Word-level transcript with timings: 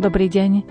Dobrý 0.00 0.32
deň. 0.32 0.64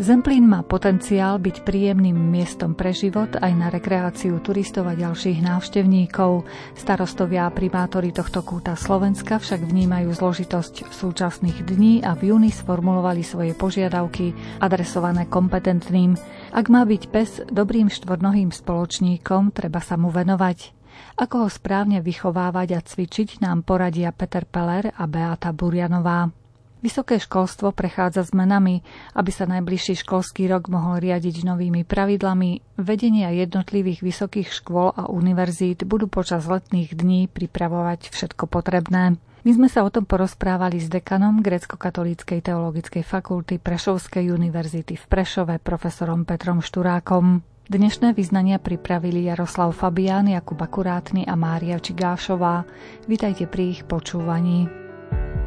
Zemplín 0.00 0.48
má 0.48 0.64
potenciál 0.64 1.36
byť 1.36 1.68
príjemným 1.68 2.16
miestom 2.16 2.72
pre 2.72 2.96
život 2.96 3.28
aj 3.36 3.52
na 3.52 3.68
rekreáciu 3.68 4.40
turistov 4.40 4.88
a 4.88 4.96
ďalších 4.96 5.44
návštevníkov. 5.44 6.48
Starostovia 6.72 7.44
a 7.44 7.52
primátori 7.52 8.08
tohto 8.08 8.40
kúta 8.40 8.80
Slovenska 8.80 9.36
však 9.36 9.68
vnímajú 9.68 10.08
zložitosť 10.16 10.96
súčasných 10.96 11.60
dní 11.60 12.00
a 12.00 12.16
v 12.16 12.32
júni 12.32 12.48
sformulovali 12.48 13.20
svoje 13.20 13.52
požiadavky 13.52 14.32
adresované 14.64 15.28
kompetentným. 15.28 16.16
Ak 16.56 16.72
má 16.72 16.88
byť 16.88 17.02
pes 17.12 17.44
dobrým 17.52 17.92
štvornohým 17.92 18.48
spoločníkom, 18.48 19.52
treba 19.52 19.84
sa 19.84 20.00
mu 20.00 20.08
venovať. 20.08 20.72
Ako 21.20 21.44
ho 21.44 21.48
správne 21.52 22.00
vychovávať 22.00 22.68
a 22.72 22.80
cvičiť 22.80 23.44
nám 23.44 23.60
poradia 23.68 24.08
Peter 24.16 24.48
Peller 24.48 24.88
a 24.96 25.04
Beata 25.04 25.52
Burianová. 25.52 26.39
Vysoké 26.80 27.20
školstvo 27.20 27.76
prechádza 27.76 28.24
zmenami, 28.24 28.80
aby 29.12 29.28
sa 29.28 29.44
najbližší 29.44 30.00
školský 30.00 30.48
rok 30.48 30.72
mohol 30.72 30.96
riadiť 31.04 31.44
novými 31.44 31.84
pravidlami. 31.84 32.80
Vedenia 32.80 33.28
jednotlivých 33.36 34.00
vysokých 34.00 34.48
škôl 34.48 34.96
a 34.96 35.12
univerzít 35.12 35.84
budú 35.84 36.08
počas 36.08 36.48
letných 36.48 36.96
dní 36.96 37.28
pripravovať 37.28 38.08
všetko 38.08 38.48
potrebné. 38.48 39.20
My 39.44 39.50
sme 39.56 39.68
sa 39.68 39.84
o 39.84 39.92
tom 39.92 40.08
porozprávali 40.08 40.80
s 40.80 40.88
dekanom 40.88 41.44
Grecko-katolíckej 41.44 42.44
teologickej 42.44 43.04
fakulty 43.04 43.60
Prešovskej 43.60 44.32
univerzity 44.32 44.96
v 44.96 45.04
Prešove 45.04 45.60
profesorom 45.60 46.24
Petrom 46.24 46.64
Šturákom. 46.64 47.44
Dnešné 47.68 48.16
vyznania 48.16 48.56
pripravili 48.56 49.28
Jaroslav 49.28 49.76
Fabián, 49.76 50.32
Jakub 50.32 50.60
Akurátny 50.60 51.28
a 51.28 51.36
Mária 51.36 51.76
Čigášová. 51.76 52.64
Vítajte 53.04 53.44
pri 53.44 53.76
ich 53.76 53.80
počúvaní. 53.84 54.68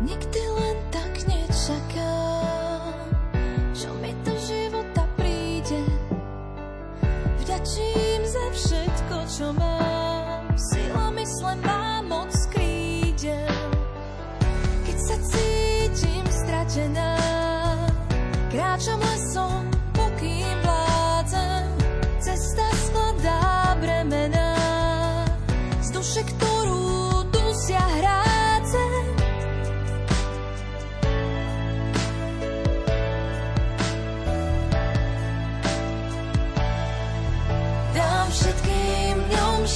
Nikdy 0.01 0.41
len 0.57 0.77
čo 9.33 9.49
mám, 9.57 10.45
sila 10.53 11.09
mysle 11.17 11.57
má 11.65 12.05
moc 12.05 12.29
krídel. 12.53 13.49
Keď 14.85 14.97
sa 15.01 15.17
cítim 15.25 16.25
stratená, 16.29 17.17
kráčam 18.53 19.01
lesom, 19.01 19.12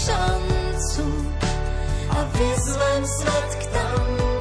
šancu 0.08 1.06
a 2.10 2.20
vyzvem 2.24 3.04
svet 3.06 3.52
k 3.60 3.64
tancu, 3.74 4.37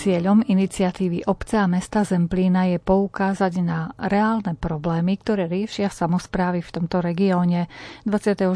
Cieľom 0.00 0.40
iniciatívy 0.48 1.28
obce 1.28 1.60
a 1.60 1.68
mesta 1.68 2.08
Zemplína 2.08 2.72
je 2.72 2.80
poukázať 2.80 3.60
na 3.60 3.92
reálne 4.00 4.56
problémy, 4.56 5.20
ktoré 5.20 5.44
riešia 5.44 5.92
samozprávy 5.92 6.64
v 6.64 6.70
tomto 6.72 7.04
regióne. 7.04 7.68
24. 8.08 8.48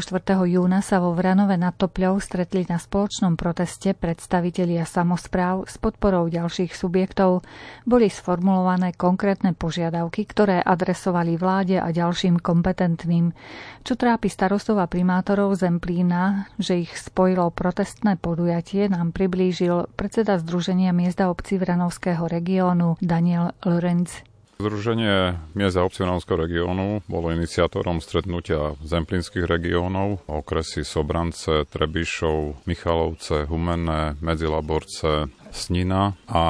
júna 0.49 0.81
sa 0.81 0.97
vo 0.97 1.13
Vranove 1.13 1.53
nad 1.53 1.77
Topľou 1.77 2.17
stretli 2.17 2.65
na 2.65 2.81
spoločnom 2.81 3.37
proteste 3.37 3.93
predstavitelia 3.93 4.89
samozpráv 4.89 5.69
s 5.69 5.77
podporou 5.77 6.33
ďalších 6.33 6.73
subjektov. 6.73 7.45
Boli 7.85 8.09
sformulované 8.09 8.97
konkrétne 8.97 9.53
požiadavky, 9.53 10.25
ktoré 10.25 10.65
adresovali 10.65 11.37
vláde 11.37 11.77
a 11.77 11.93
ďalším 11.93 12.41
kompetentným. 12.41 13.37
Čo 13.85 13.93
trápi 13.93 14.33
starostov 14.33 14.81
a 14.81 14.89
primátorov 14.89 15.53
Zemplína, 15.53 16.49
že 16.57 16.89
ich 16.89 16.97
spojilo 16.97 17.53
protestné 17.53 18.17
podujatie, 18.17 18.89
nám 18.89 19.13
priblížil 19.13 19.93
predseda 19.93 20.41
Združenia 20.41 20.89
miesta 20.89 21.34
obci 21.35 21.59
Vranovského 21.59 22.31
regiónu 22.31 22.95
Daniel 23.03 23.51
Lorenz. 23.67 24.23
Združenie 24.55 25.35
miest 25.51 25.75
a 25.75 25.83
obcí 25.83 25.99
Vranovského 25.99 26.39
regiónu 26.39 27.03
bolo 27.11 27.27
iniciátorom 27.35 27.99
stretnutia 27.99 28.79
zemplínskych 28.79 29.43
regiónov, 29.43 30.23
okresy 30.31 30.87
Sobrance, 30.87 31.67
Trebišov, 31.67 32.63
Michalovce, 32.63 33.51
Humenné, 33.51 34.15
Medzilaborce, 34.23 35.27
Snina 35.51 36.15
a 36.31 36.43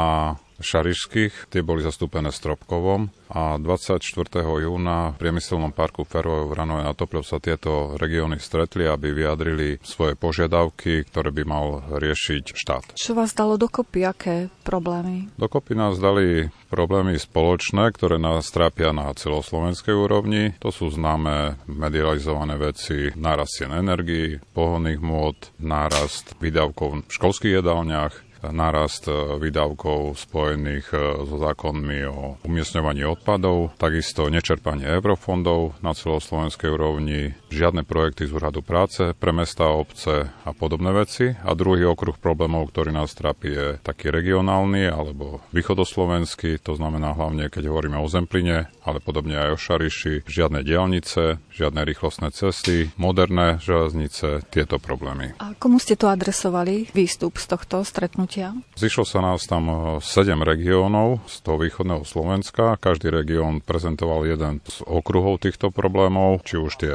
šarišských, 0.60 1.52
tie 1.52 1.62
boli 1.66 1.84
zastúpené 1.84 2.32
Stropkovom 2.32 3.12
a 3.32 3.58
24. 3.58 4.06
júna 4.44 5.14
v 5.14 5.20
priemyselnom 5.20 5.74
parku 5.74 6.06
Ferové 6.06 6.48
v 6.48 6.54
Ranove 6.54 6.84
na 6.86 6.94
Topľov 6.94 7.26
sa 7.26 7.42
tieto 7.42 7.98
regióny 7.98 8.38
stretli, 8.38 8.86
aby 8.86 9.12
vyjadrili 9.12 9.82
svoje 9.82 10.14
požiadavky, 10.14 11.08
ktoré 11.10 11.34
by 11.34 11.44
mal 11.44 11.66
riešiť 11.98 12.44
štát. 12.54 12.84
Čo 12.96 13.18
vás 13.18 13.34
dalo 13.34 13.58
dokopy? 13.58 14.06
Aké 14.06 14.36
problémy? 14.62 15.34
Dokopy 15.36 15.74
nás 15.74 15.98
dali 15.98 16.50
problémy 16.70 17.18
spoločné, 17.18 17.90
ktoré 17.96 18.22
nás 18.22 18.50
trápia 18.52 18.94
na 18.94 19.10
celoslovenskej 19.14 19.96
úrovni. 19.96 20.54
To 20.62 20.70
sú 20.70 20.92
známe 20.94 21.58
medializované 21.66 22.60
veci, 22.60 23.10
nárast 23.18 23.58
cien 23.58 23.72
energii, 23.72 24.38
pohonných 24.54 25.02
môd, 25.02 25.38
nárast 25.58 26.36
výdavkov 26.38 27.08
v 27.08 27.14
školských 27.14 27.64
jedálniach, 27.64 28.25
nárast 28.52 29.08
výdavkov 29.40 30.18
spojených 30.18 30.92
so 31.26 31.36
zákonmi 31.38 32.00
o 32.10 32.38
umiestňovaní 32.44 33.06
odpadov, 33.06 33.78
takisto 33.80 34.28
nečerpanie 34.28 34.86
eurofondov 34.90 35.80
na 35.82 35.96
celoslovenskej 35.96 36.70
úrovni, 36.70 37.34
žiadne 37.56 37.88
projekty 37.88 38.28
z 38.28 38.36
úradu 38.36 38.60
práce 38.60 39.16
pre 39.16 39.32
mesta 39.32 39.72
obce 39.72 40.28
a 40.28 40.52
podobné 40.52 40.92
veci. 40.92 41.32
A 41.32 41.56
druhý 41.56 41.88
okruh 41.88 42.20
problémov, 42.20 42.70
ktorý 42.70 42.92
nás 42.92 43.16
trápi, 43.16 43.48
je 43.56 43.68
taký 43.80 44.12
regionálny 44.12 44.92
alebo 44.92 45.40
východoslovenský, 45.56 46.60
to 46.60 46.76
znamená 46.76 47.16
hlavne, 47.16 47.48
keď 47.48 47.72
hovoríme 47.72 47.96
o 47.96 48.08
Zempline, 48.12 48.68
ale 48.84 49.00
podobne 49.00 49.40
aj 49.40 49.50
o 49.56 49.58
Šariši, 49.58 50.28
žiadne 50.28 50.62
diálnice, 50.62 51.40
žiadne 51.56 51.82
rýchlostné 51.88 52.36
cesty, 52.36 52.92
moderné 53.00 53.58
železnice, 53.64 54.44
tieto 54.52 54.78
problémy. 54.78 55.40
A 55.40 55.56
komu 55.56 55.80
ste 55.80 55.96
to 55.96 56.12
adresovali, 56.12 56.92
výstup 56.92 57.40
z 57.40 57.56
tohto 57.56 57.82
stretnutia? 57.88 58.52
Zišlo 58.76 59.08
sa 59.08 59.24
nás 59.24 59.48
tam 59.48 59.98
7 60.04 60.36
regiónov 60.44 61.24
z 61.26 61.36
toho 61.42 61.58
východného 61.62 62.04
Slovenska. 62.04 62.76
Každý 62.78 63.10
región 63.14 63.64
prezentoval 63.64 64.28
jeden 64.28 64.60
z 64.66 64.84
okruhov 64.84 65.40
týchto 65.40 65.72
problémov, 65.72 66.44
či 66.44 66.60
už 66.60 66.72
tie 66.82 66.94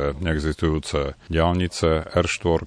neexistujúce 0.50 1.14
diálnice, 1.31 2.11
R4, 2.11 2.67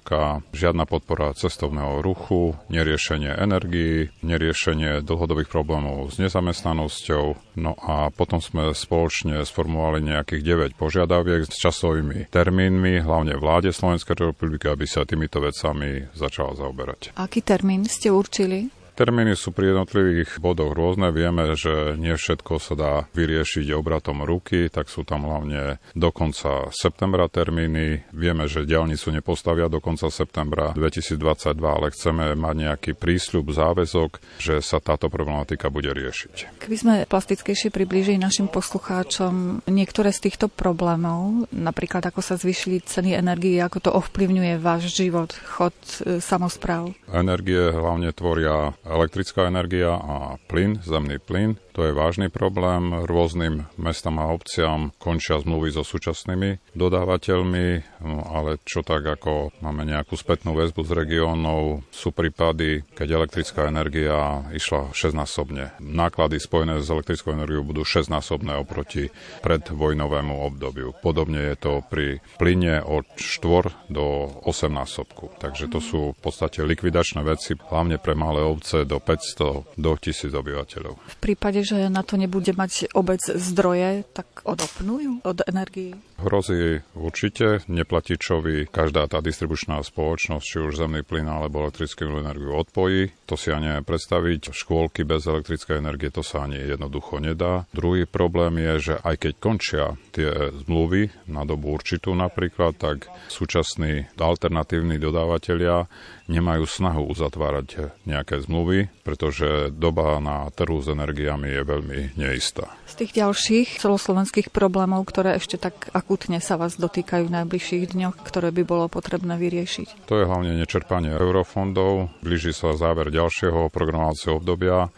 žiadna 0.56 0.88
podpora 0.88 1.36
cestovného 1.36 2.00
ruchu, 2.00 2.56
neriešenie 2.72 3.28
energií, 3.36 4.08
neriešenie 4.24 5.04
dlhodobých 5.04 5.52
problémov 5.52 6.08
s 6.08 6.16
nezamestnanosťou. 6.16 7.36
No 7.60 7.76
a 7.84 8.08
potom 8.08 8.40
sme 8.40 8.72
spoločne 8.72 9.44
sformovali 9.44 10.00
nejakých 10.00 10.72
9 10.72 10.80
požiadaviek 10.80 11.44
s 11.44 11.60
časovými 11.60 12.32
termínmi, 12.32 13.04
hlavne 13.04 13.36
vláde 13.36 13.68
Slovenskej 13.68 14.32
republiky, 14.32 14.72
aby 14.72 14.88
sa 14.88 15.04
týmito 15.04 15.44
vecami 15.44 16.08
začala 16.16 16.56
zaoberať. 16.56 17.12
Aký 17.20 17.44
termín 17.44 17.84
ste 17.84 18.08
určili? 18.08 18.72
Termíny 18.94 19.34
sú 19.34 19.50
pri 19.50 19.74
jednotlivých 19.74 20.38
bodoch 20.38 20.70
rôzne. 20.70 21.10
Vieme, 21.10 21.58
že 21.58 21.98
nie 21.98 22.14
všetko 22.14 22.62
sa 22.62 22.74
dá 22.78 22.92
vyriešiť 23.10 23.74
obratom 23.74 24.22
ruky, 24.22 24.70
tak 24.70 24.86
sú 24.86 25.02
tam 25.02 25.26
hlavne 25.26 25.82
do 25.98 26.14
konca 26.14 26.70
septembra 26.70 27.26
termíny. 27.26 28.06
Vieme, 28.14 28.46
že 28.46 28.62
diálnicu 28.62 29.10
nepostavia 29.10 29.66
do 29.66 29.82
konca 29.82 30.06
septembra 30.14 30.70
2022, 30.78 31.58
ale 31.58 31.90
chceme 31.90 32.38
mať 32.38 32.54
nejaký 32.54 32.90
prísľub, 32.94 33.50
záväzok, 33.50 34.22
že 34.38 34.62
sa 34.62 34.78
táto 34.78 35.10
problematika 35.10 35.74
bude 35.74 35.90
riešiť. 35.90 36.62
Keby 36.62 36.76
sme 36.78 36.94
plastickejšie 37.10 37.74
priblížili 37.74 38.14
našim 38.14 38.46
poslucháčom 38.46 39.66
niektoré 39.66 40.14
z 40.14 40.30
týchto 40.30 40.46
problémov, 40.46 41.50
napríklad 41.50 42.06
ako 42.14 42.22
sa 42.22 42.38
zvyšili 42.38 42.78
ceny 42.86 43.18
energie, 43.18 43.58
ako 43.58 43.78
to 43.82 43.90
ovplyvňuje 43.90 44.54
váš 44.62 44.94
život, 44.94 45.34
chod 45.34 45.74
e, 46.06 46.22
samozpráv? 46.22 46.94
Energie 47.10 47.74
hlavne 47.74 48.14
tvoria 48.14 48.70
elektrická 48.84 49.46
energia 49.48 49.96
a 49.96 50.36
plyn, 50.46 50.80
zemný 50.84 51.18
plyn. 51.18 51.56
To 51.74 51.82
je 51.82 51.90
vážny 51.90 52.30
problém. 52.30 53.02
Rôznym 53.02 53.66
mestám 53.74 54.22
a 54.22 54.30
obciam 54.30 54.94
končia 55.02 55.42
zmluvy 55.42 55.74
so 55.74 55.82
súčasnými 55.82 56.62
dodávateľmi, 56.78 57.98
no 58.06 58.22
ale 58.30 58.62
čo 58.62 58.86
tak 58.86 59.02
ako 59.02 59.50
máme 59.58 59.82
nejakú 59.82 60.14
spätnú 60.14 60.54
väzbu 60.54 60.86
z 60.86 60.90
regiónov, 60.94 61.82
sú 61.90 62.14
prípady, 62.14 62.86
keď 62.94 63.18
elektrická 63.18 63.66
energia 63.66 64.46
išla 64.54 64.94
6-násobne. 64.94 65.74
Náklady 65.82 66.38
spojené 66.38 66.78
s 66.78 66.86
elektrickou 66.94 67.34
energiou 67.34 67.66
budú 67.66 67.82
6-násobné 67.82 68.54
oproti 68.54 69.10
predvojnovému 69.42 70.46
obdobiu. 70.46 70.94
Podobne 71.02 71.42
je 71.52 71.56
to 71.58 71.72
pri 71.90 72.22
plyne 72.38 72.86
od 72.86 73.02
4 73.18 73.90
do 73.90 74.30
8 74.46 74.70
násobku. 74.70 75.34
Takže 75.42 75.66
to 75.66 75.82
sú 75.82 76.14
v 76.14 76.20
podstate 76.22 76.62
likvidačné 76.62 77.26
veci, 77.26 77.58
hlavne 77.58 77.98
pre 77.98 78.14
malé 78.14 78.46
obce 78.46 78.86
do 78.86 79.02
500 79.02 79.74
do 79.74 79.90
1000 79.98 80.30
obyvateľov. 80.30 80.94
V 81.02 81.18
prípade, 81.18 81.63
že 81.64 81.88
na 81.90 82.04
to 82.04 82.20
nebude 82.20 82.52
mať 82.52 82.92
obec 82.94 83.20
zdroje, 83.24 84.06
tak 84.12 84.44
odopnú 84.44 85.24
od 85.24 85.38
energii? 85.48 85.96
Hrozí 86.20 86.84
určite 86.94 87.66
neplatičovi 87.66 88.70
každá 88.70 89.10
tá 89.10 89.18
distribučná 89.18 89.82
spoločnosť, 89.82 90.44
či 90.44 90.58
už 90.62 90.78
zemný 90.78 91.02
plyn 91.02 91.26
alebo 91.26 91.66
elektrickú 91.66 92.06
energiu 92.20 92.54
odpojí. 92.54 93.10
To 93.26 93.34
si 93.34 93.50
ani 93.50 93.72
neviem 93.72 93.88
predstaviť. 93.88 94.54
Škôlky 94.54 95.02
bez 95.02 95.26
elektrickej 95.26 95.80
energie 95.80 96.12
to 96.12 96.22
sa 96.22 96.46
ani 96.46 96.60
jednoducho 96.60 97.18
nedá. 97.18 97.66
Druhý 97.74 98.06
problém 98.06 98.60
je, 98.60 98.92
že 98.92 98.94
aj 99.02 99.14
keď 99.26 99.32
končia 99.40 99.86
tie 100.14 100.54
zmluvy 100.64 101.10
na 101.26 101.42
dobu 101.42 101.74
určitú 101.74 102.14
napríklad, 102.14 102.78
tak 102.78 103.10
súčasní 103.26 104.14
alternatívni 104.14 105.02
dodávateľia 105.02 105.90
nemajú 106.30 106.64
snahu 106.64 107.04
uzatvárať 107.12 107.92
nejaké 108.08 108.40
zmluvy, 108.40 108.88
pretože 109.04 109.68
doba 109.74 110.16
na 110.22 110.48
trhu 110.54 110.80
s 110.80 110.88
energiami 110.88 111.52
je 111.52 111.62
veľmi 111.66 111.98
neistá. 112.16 112.72
Z 112.88 113.04
tých 113.04 113.12
ďalších 113.20 113.82
celoslovenských 113.82 114.48
problémov, 114.48 115.04
ktoré 115.04 115.36
ešte 115.36 115.60
tak 115.60 115.92
akútne 115.92 116.40
sa 116.40 116.56
vás 116.56 116.80
dotýkajú 116.80 117.28
v 117.28 117.34
najbližších 117.42 117.92
dňoch, 117.92 118.16
ktoré 118.24 118.54
by 118.54 118.62
bolo 118.64 118.86
potrebné 118.88 119.36
vyriešiť? 119.36 120.08
To 120.08 120.22
je 120.22 120.28
hlavne 120.28 120.56
nečerpanie 120.56 121.12
eurofondov. 121.12 122.08
Blíži 122.24 122.56
sa 122.56 122.72
záver 122.72 123.12
ďalšieho 123.12 123.68
programovacieho 123.68 124.40
obdobia 124.40 124.88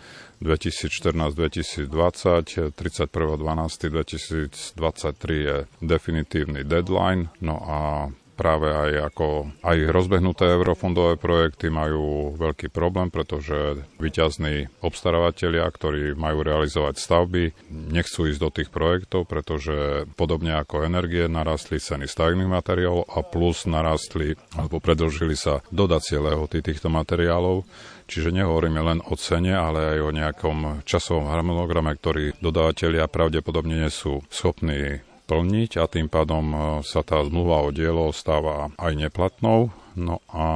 2014-2020, 0.42 2.76
31.12.2023 2.76 5.32
je 5.32 5.64
definitívny 5.80 6.64
deadline, 6.64 7.28
no 7.40 7.56
a 7.64 8.08
práve 8.36 8.68
aj 8.68 9.10
ako 9.10 9.48
aj 9.64 9.76
rozbehnuté 9.88 10.44
eurofondové 10.52 11.16
projekty 11.16 11.72
majú 11.72 12.36
veľký 12.36 12.68
problém, 12.68 13.08
pretože 13.08 13.80
vyťazní 13.96 14.68
obstarávateľia, 14.84 15.64
ktorí 15.64 16.12
majú 16.12 16.44
realizovať 16.44 17.00
stavby, 17.00 17.56
nechcú 17.72 18.28
ísť 18.28 18.40
do 18.44 18.50
tých 18.52 18.68
projektov, 18.68 19.24
pretože 19.24 20.04
podobne 20.14 20.60
ako 20.60 20.84
energie 20.84 21.24
narastli 21.26 21.80
ceny 21.80 22.04
stavebných 22.04 22.52
materiálov 22.52 23.08
a 23.08 23.24
plus 23.24 23.64
narastli 23.64 24.36
alebo 24.54 24.78
predlžili 24.78 25.34
sa 25.34 25.64
dodacie 25.72 26.20
lehoty 26.20 26.60
týchto 26.60 26.92
materiálov. 26.92 27.64
Čiže 28.06 28.30
nehovoríme 28.30 28.78
len 28.78 28.98
o 29.02 29.18
cene, 29.18 29.54
ale 29.58 29.98
aj 29.98 30.00
o 30.02 30.10
nejakom 30.14 30.58
časovom 30.86 31.26
harmonograme, 31.26 31.90
ktorý 31.98 32.38
dodávateľia 32.38 33.10
pravdepodobne 33.10 33.82
nie 33.82 33.90
sú 33.90 34.22
schopní 34.30 35.02
plniť 35.26 35.82
a 35.82 35.90
tým 35.90 36.06
pádom 36.06 36.44
e, 36.54 36.58
sa 36.86 37.02
tá 37.02 37.18
zmluva 37.26 37.66
o 37.66 37.74
dielo 37.74 38.14
stáva 38.14 38.70
aj 38.78 38.92
neplatnou. 38.94 39.74
No 39.98 40.22
a 40.30 40.46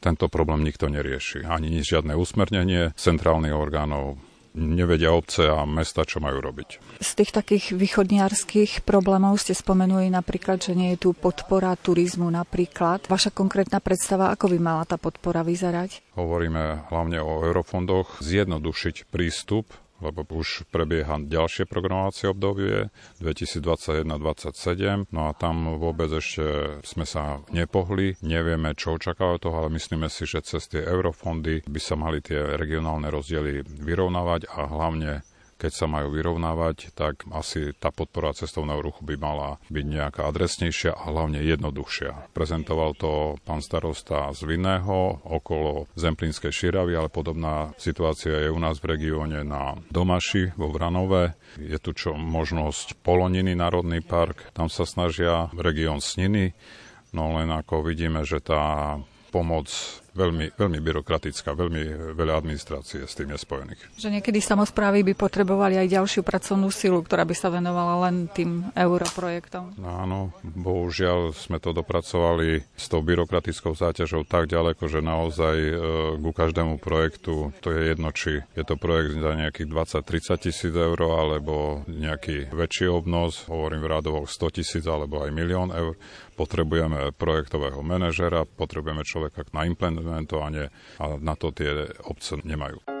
tento 0.00 0.32
problém 0.32 0.64
nikto 0.64 0.88
nerieši. 0.88 1.44
Ani 1.44 1.84
žiadne 1.84 2.16
usmernenie 2.16 2.96
centrálnych 2.96 3.52
orgánov, 3.52 4.16
nevedia 4.54 5.14
obce 5.14 5.46
a 5.46 5.62
mesta, 5.66 6.02
čo 6.02 6.18
majú 6.18 6.42
robiť. 6.42 7.00
Z 7.00 7.10
tých 7.22 7.30
takých 7.30 7.64
východniarských 7.76 8.82
problémov 8.82 9.38
ste 9.38 9.54
spomenuli 9.54 10.10
napríklad, 10.10 10.58
že 10.60 10.74
nie 10.74 10.94
je 10.96 11.08
tu 11.08 11.10
podpora 11.14 11.74
turizmu 11.78 12.26
napríklad. 12.30 13.06
Vaša 13.06 13.30
konkrétna 13.30 13.78
predstava, 13.78 14.34
ako 14.34 14.50
by 14.54 14.58
mala 14.58 14.82
tá 14.86 14.98
podpora 14.98 15.46
vyzerať? 15.46 16.02
Hovoríme 16.18 16.90
hlavne 16.90 17.22
o 17.22 17.46
eurofondoch, 17.46 18.18
zjednodušiť 18.20 19.08
prístup 19.08 19.70
lebo 20.00 20.24
už 20.28 20.68
prebieha 20.68 21.20
ďalšie 21.20 21.68
programovacie 21.68 22.32
obdobie 22.32 22.88
2021-2027, 23.20 25.12
no 25.12 25.20
a 25.28 25.32
tam 25.36 25.76
vôbec 25.76 26.10
ešte 26.10 26.80
sme 26.82 27.04
sa 27.04 27.40
nepohli, 27.52 28.16
nevieme, 28.24 28.74
čo 28.74 28.96
očakávať 28.96 29.38
toho, 29.44 29.56
ale 29.64 29.70
myslíme 29.76 30.08
si, 30.08 30.24
že 30.26 30.42
cez 30.42 30.66
tie 30.68 30.82
eurofondy 30.82 31.62
by 31.68 31.80
sa 31.80 31.94
mali 31.94 32.24
tie 32.24 32.56
regionálne 32.56 33.08
rozdiely 33.12 33.62
vyrovnávať 33.64 34.48
a 34.50 34.66
hlavne 34.66 35.22
keď 35.60 35.72
sa 35.76 35.84
majú 35.84 36.16
vyrovnávať, 36.16 36.96
tak 36.96 37.28
asi 37.28 37.76
tá 37.76 37.92
podpora 37.92 38.32
cestovného 38.32 38.80
ruchu 38.80 39.04
by 39.04 39.20
mala 39.20 39.60
byť 39.68 39.84
nejaká 39.84 40.24
adresnejšia 40.24 40.96
a 40.96 41.12
hlavne 41.12 41.44
jednoduchšia. 41.44 42.32
Prezentoval 42.32 42.96
to 42.96 43.36
pán 43.44 43.60
starosta 43.60 44.32
z 44.32 44.40
Vinného 44.48 45.20
okolo 45.20 45.84
Zemplínskej 46.00 46.48
širavy, 46.48 46.96
ale 46.96 47.12
podobná 47.12 47.76
situácia 47.76 48.48
je 48.48 48.48
u 48.48 48.56
nás 48.56 48.80
v 48.80 48.96
regióne 48.96 49.44
na 49.44 49.76
Domaši 49.92 50.56
vo 50.56 50.72
Vranove. 50.72 51.36
Je 51.60 51.76
tu 51.76 51.92
čo 51.92 52.16
možnosť 52.16 52.96
Poloniny 53.04 53.52
Národný 53.52 54.00
park, 54.00 54.48
tam 54.56 54.72
sa 54.72 54.88
snažia 54.88 55.52
región 55.52 56.00
Sniny, 56.00 56.56
no 57.12 57.36
len 57.36 57.52
ako 57.52 57.84
vidíme, 57.84 58.24
že 58.24 58.40
tá 58.40 58.96
pomoc 59.30 59.70
veľmi, 60.14 60.56
veľmi 60.56 60.78
byrokratická, 60.82 61.54
veľmi 61.54 62.14
veľa 62.14 62.40
administrácie 62.40 63.04
s 63.04 63.14
tým 63.14 63.34
je 63.34 63.38
spojených. 63.38 63.80
Že 63.96 64.20
niekedy 64.20 64.38
samozprávy 64.42 65.06
by 65.12 65.14
potrebovali 65.14 65.78
aj 65.78 65.92
ďalšiu 65.92 66.22
pracovnú 66.26 66.68
silu, 66.72 67.00
ktorá 67.02 67.22
by 67.26 67.34
sa 67.36 67.48
venovala 67.50 68.08
len 68.08 68.26
tým 68.30 68.70
europrojektom. 68.74 69.78
No 69.78 69.88
áno, 70.00 70.18
bohužiaľ 70.42 71.34
sme 71.34 71.62
to 71.62 71.70
dopracovali 71.74 72.62
s 72.74 72.86
tou 72.90 73.02
byrokratickou 73.04 73.74
záťažou 73.74 74.26
tak 74.26 74.50
ďaleko, 74.50 74.86
že 74.86 75.00
naozaj 75.02 75.56
e, 75.56 75.74
ku 76.20 76.30
každému 76.30 76.78
projektu, 76.78 77.50
to 77.62 77.74
je 77.74 77.94
jedno, 77.94 78.08
či 78.14 78.42
je 78.54 78.64
to 78.66 78.78
projekt 78.78 79.18
za 79.18 79.34
nejakých 79.34 79.68
20-30 79.68 80.46
tisíc 80.46 80.74
eur, 80.74 80.98
alebo 81.00 81.82
nejaký 81.86 82.52
väčší 82.54 82.86
obnos, 82.90 83.46
hovorím 83.50 83.82
v 83.86 83.92
radovoch 83.98 84.26
100 84.30 84.56
tisíc 84.62 84.84
alebo 84.86 85.22
aj 85.26 85.30
milión 85.34 85.74
eur, 85.74 85.98
potrebujeme 86.40 87.12
projektového 87.12 87.84
manažera, 87.84 88.48
potrebujeme 88.48 89.04
človeka 89.04 89.44
na 89.52 89.68
implementovanie 89.68 90.72
a 90.96 91.04
na 91.20 91.36
to 91.36 91.52
tie 91.52 91.92
obce 92.08 92.40
nemajú. 92.40 92.99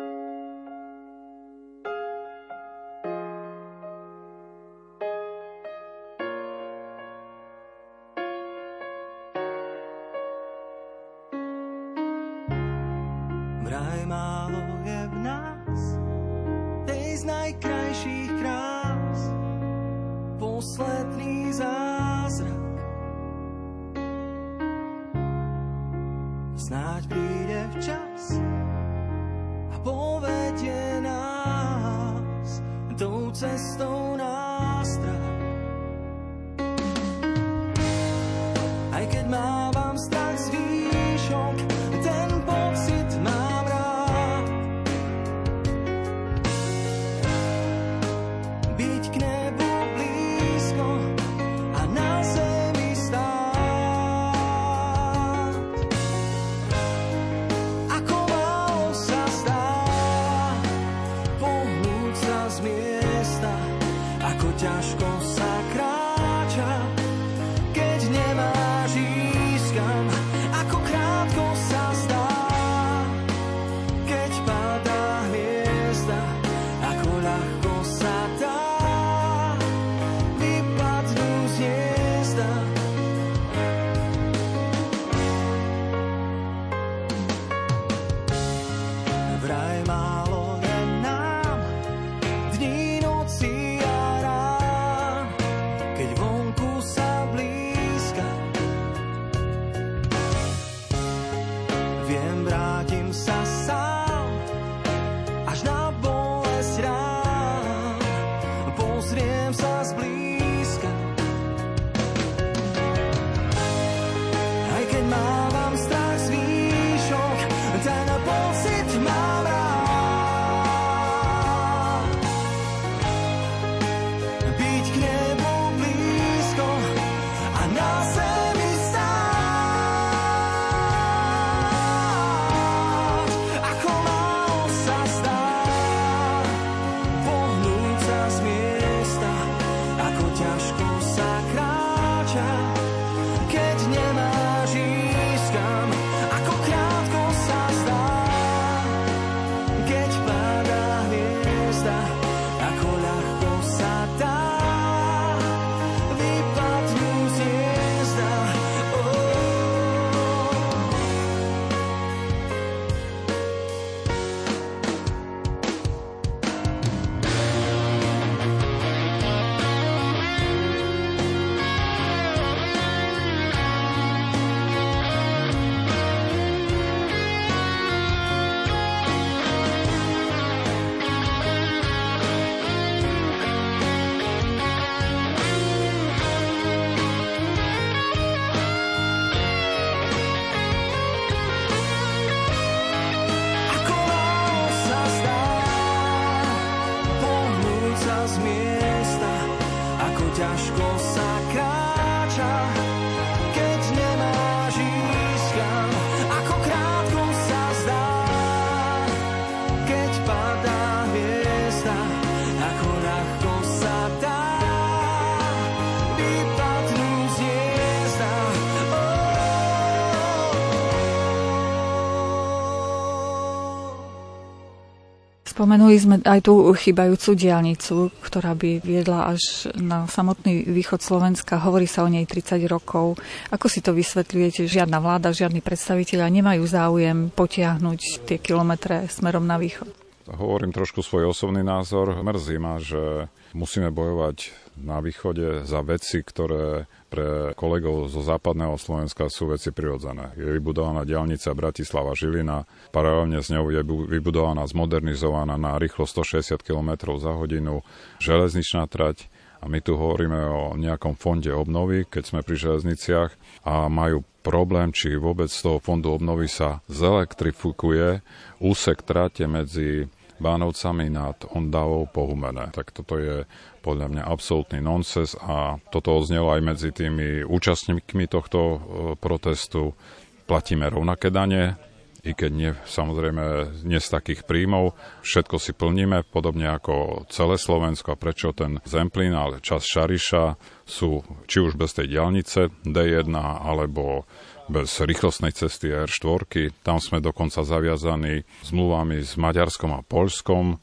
Spomenuli 225.60 226.00
sme 226.00 226.16
aj 226.24 226.48
tú 226.48 226.72
chybajúcu 226.72 227.36
diálnicu, 227.36 228.08
ktorá 228.24 228.56
by 228.56 228.80
viedla 228.80 229.36
až 229.36 229.68
na 229.76 230.08
samotný 230.08 230.64
východ 230.64 231.04
Slovenska. 231.04 231.60
Hovorí 231.60 231.84
sa 231.84 232.00
o 232.00 232.08
nej 232.08 232.24
30 232.24 232.64
rokov. 232.64 233.20
Ako 233.52 233.68
si 233.68 233.84
to 233.84 233.92
vysvetľujete? 233.92 234.64
Žiadna 234.64 234.96
vláda, 235.04 235.36
žiadni 235.36 235.60
predstaviteľia 235.60 236.32
nemajú 236.32 236.64
záujem 236.64 237.28
potiahnuť 237.36 238.24
tie 238.24 238.40
kilometre 238.40 239.04
smerom 239.12 239.44
na 239.44 239.60
východ? 239.60 239.92
Hovorím 240.32 240.72
trošku 240.72 241.04
svoj 241.04 241.28
osobný 241.28 241.60
názor. 241.60 242.16
Mrzí 242.16 242.56
ma, 242.56 242.80
že 242.80 243.28
musíme 243.52 243.92
bojovať 243.92 244.56
na 244.80 245.04
východe 245.04 245.68
za 245.68 245.84
veci, 245.84 246.24
ktoré 246.24 246.88
pre 247.10 247.58
kolegov 247.58 248.06
zo 248.06 248.22
západného 248.22 248.78
Slovenska 248.78 249.26
sú 249.26 249.50
veci 249.50 249.74
prirodzené. 249.74 250.30
Je 250.38 250.46
vybudovaná 250.46 251.02
diálnica 251.02 251.50
Bratislava 251.58 252.14
Žilina, 252.14 252.64
paralelne 252.94 253.42
s 253.42 253.50
ňou 253.50 253.74
je 253.74 253.82
vybudovaná, 253.82 254.62
zmodernizovaná 254.70 255.58
na 255.58 255.74
rýchlo 255.76 256.06
160 256.06 256.62
km 256.62 257.18
za 257.18 257.34
hodinu 257.34 257.82
železničná 258.22 258.86
trať, 258.86 259.26
a 259.60 259.68
my 259.68 259.76
tu 259.84 259.92
hovoríme 259.92 260.40
o 260.48 260.62
nejakom 260.72 261.20
fonde 261.20 261.52
obnovy, 261.52 262.08
keď 262.08 262.32
sme 262.32 262.40
pri 262.40 262.56
železniciach 262.56 263.30
a 263.68 263.92
majú 263.92 264.24
problém, 264.40 264.88
či 264.88 265.20
vôbec 265.20 265.52
z 265.52 265.60
toho 265.60 265.78
fondu 265.84 266.16
obnovy 266.16 266.48
sa 266.48 266.80
zelektrifikuje 266.88 268.24
úsek 268.56 269.04
trate 269.04 269.44
medzi 269.44 270.08
Bánovcami 270.40 271.12
nad 271.12 271.36
Ondavou 271.52 272.08
pohumené. 272.08 272.72
Tak 272.72 272.96
toto 272.96 273.20
je 273.20 273.44
podľa 273.80 274.06
mňa 274.12 274.22
absolútny 274.28 274.78
nonsense 274.84 275.36
a 275.40 275.80
toto 275.88 276.16
oznelo 276.16 276.52
aj 276.52 276.60
medzi 276.60 276.90
tými 276.92 277.44
účastníkmi 277.44 278.28
tohto 278.28 278.60
e, 278.60 278.78
protestu. 279.16 279.96
Platíme 280.44 280.90
rovnaké 280.90 281.30
dane, 281.30 281.78
i 282.20 282.36
keď 282.36 282.50
nie, 282.52 282.72
samozrejme 282.84 283.44
nie 283.88 283.96
z 283.96 284.08
takých 284.12 284.44
príjmov. 284.44 284.92
Všetko 285.24 285.56
si 285.56 285.72
plníme, 285.72 286.28
podobne 286.28 286.68
ako 286.68 287.24
celé 287.32 287.56
Slovensko. 287.56 288.12
A 288.12 288.20
prečo 288.20 288.52
ten 288.52 288.76
Zemplín, 288.84 289.32
ale 289.32 289.64
čas 289.64 289.88
Šariša 289.88 290.60
sú 290.84 291.24
či 291.48 291.64
už 291.64 291.80
bez 291.80 291.96
tej 291.96 292.12
diálnice 292.12 292.68
D1 292.84 293.32
alebo 293.40 294.28
bez 294.68 295.00
rýchlostnej 295.00 295.56
cesty 295.56 295.90
R4. 295.90 296.70
Tam 296.84 297.00
sme 297.00 297.24
dokonca 297.24 297.64
zaviazaní 297.64 298.44
zmluvami 298.68 299.24
s 299.24 299.34
Maďarskom 299.40 299.96
a 299.96 300.04
Polskom. 300.04 300.78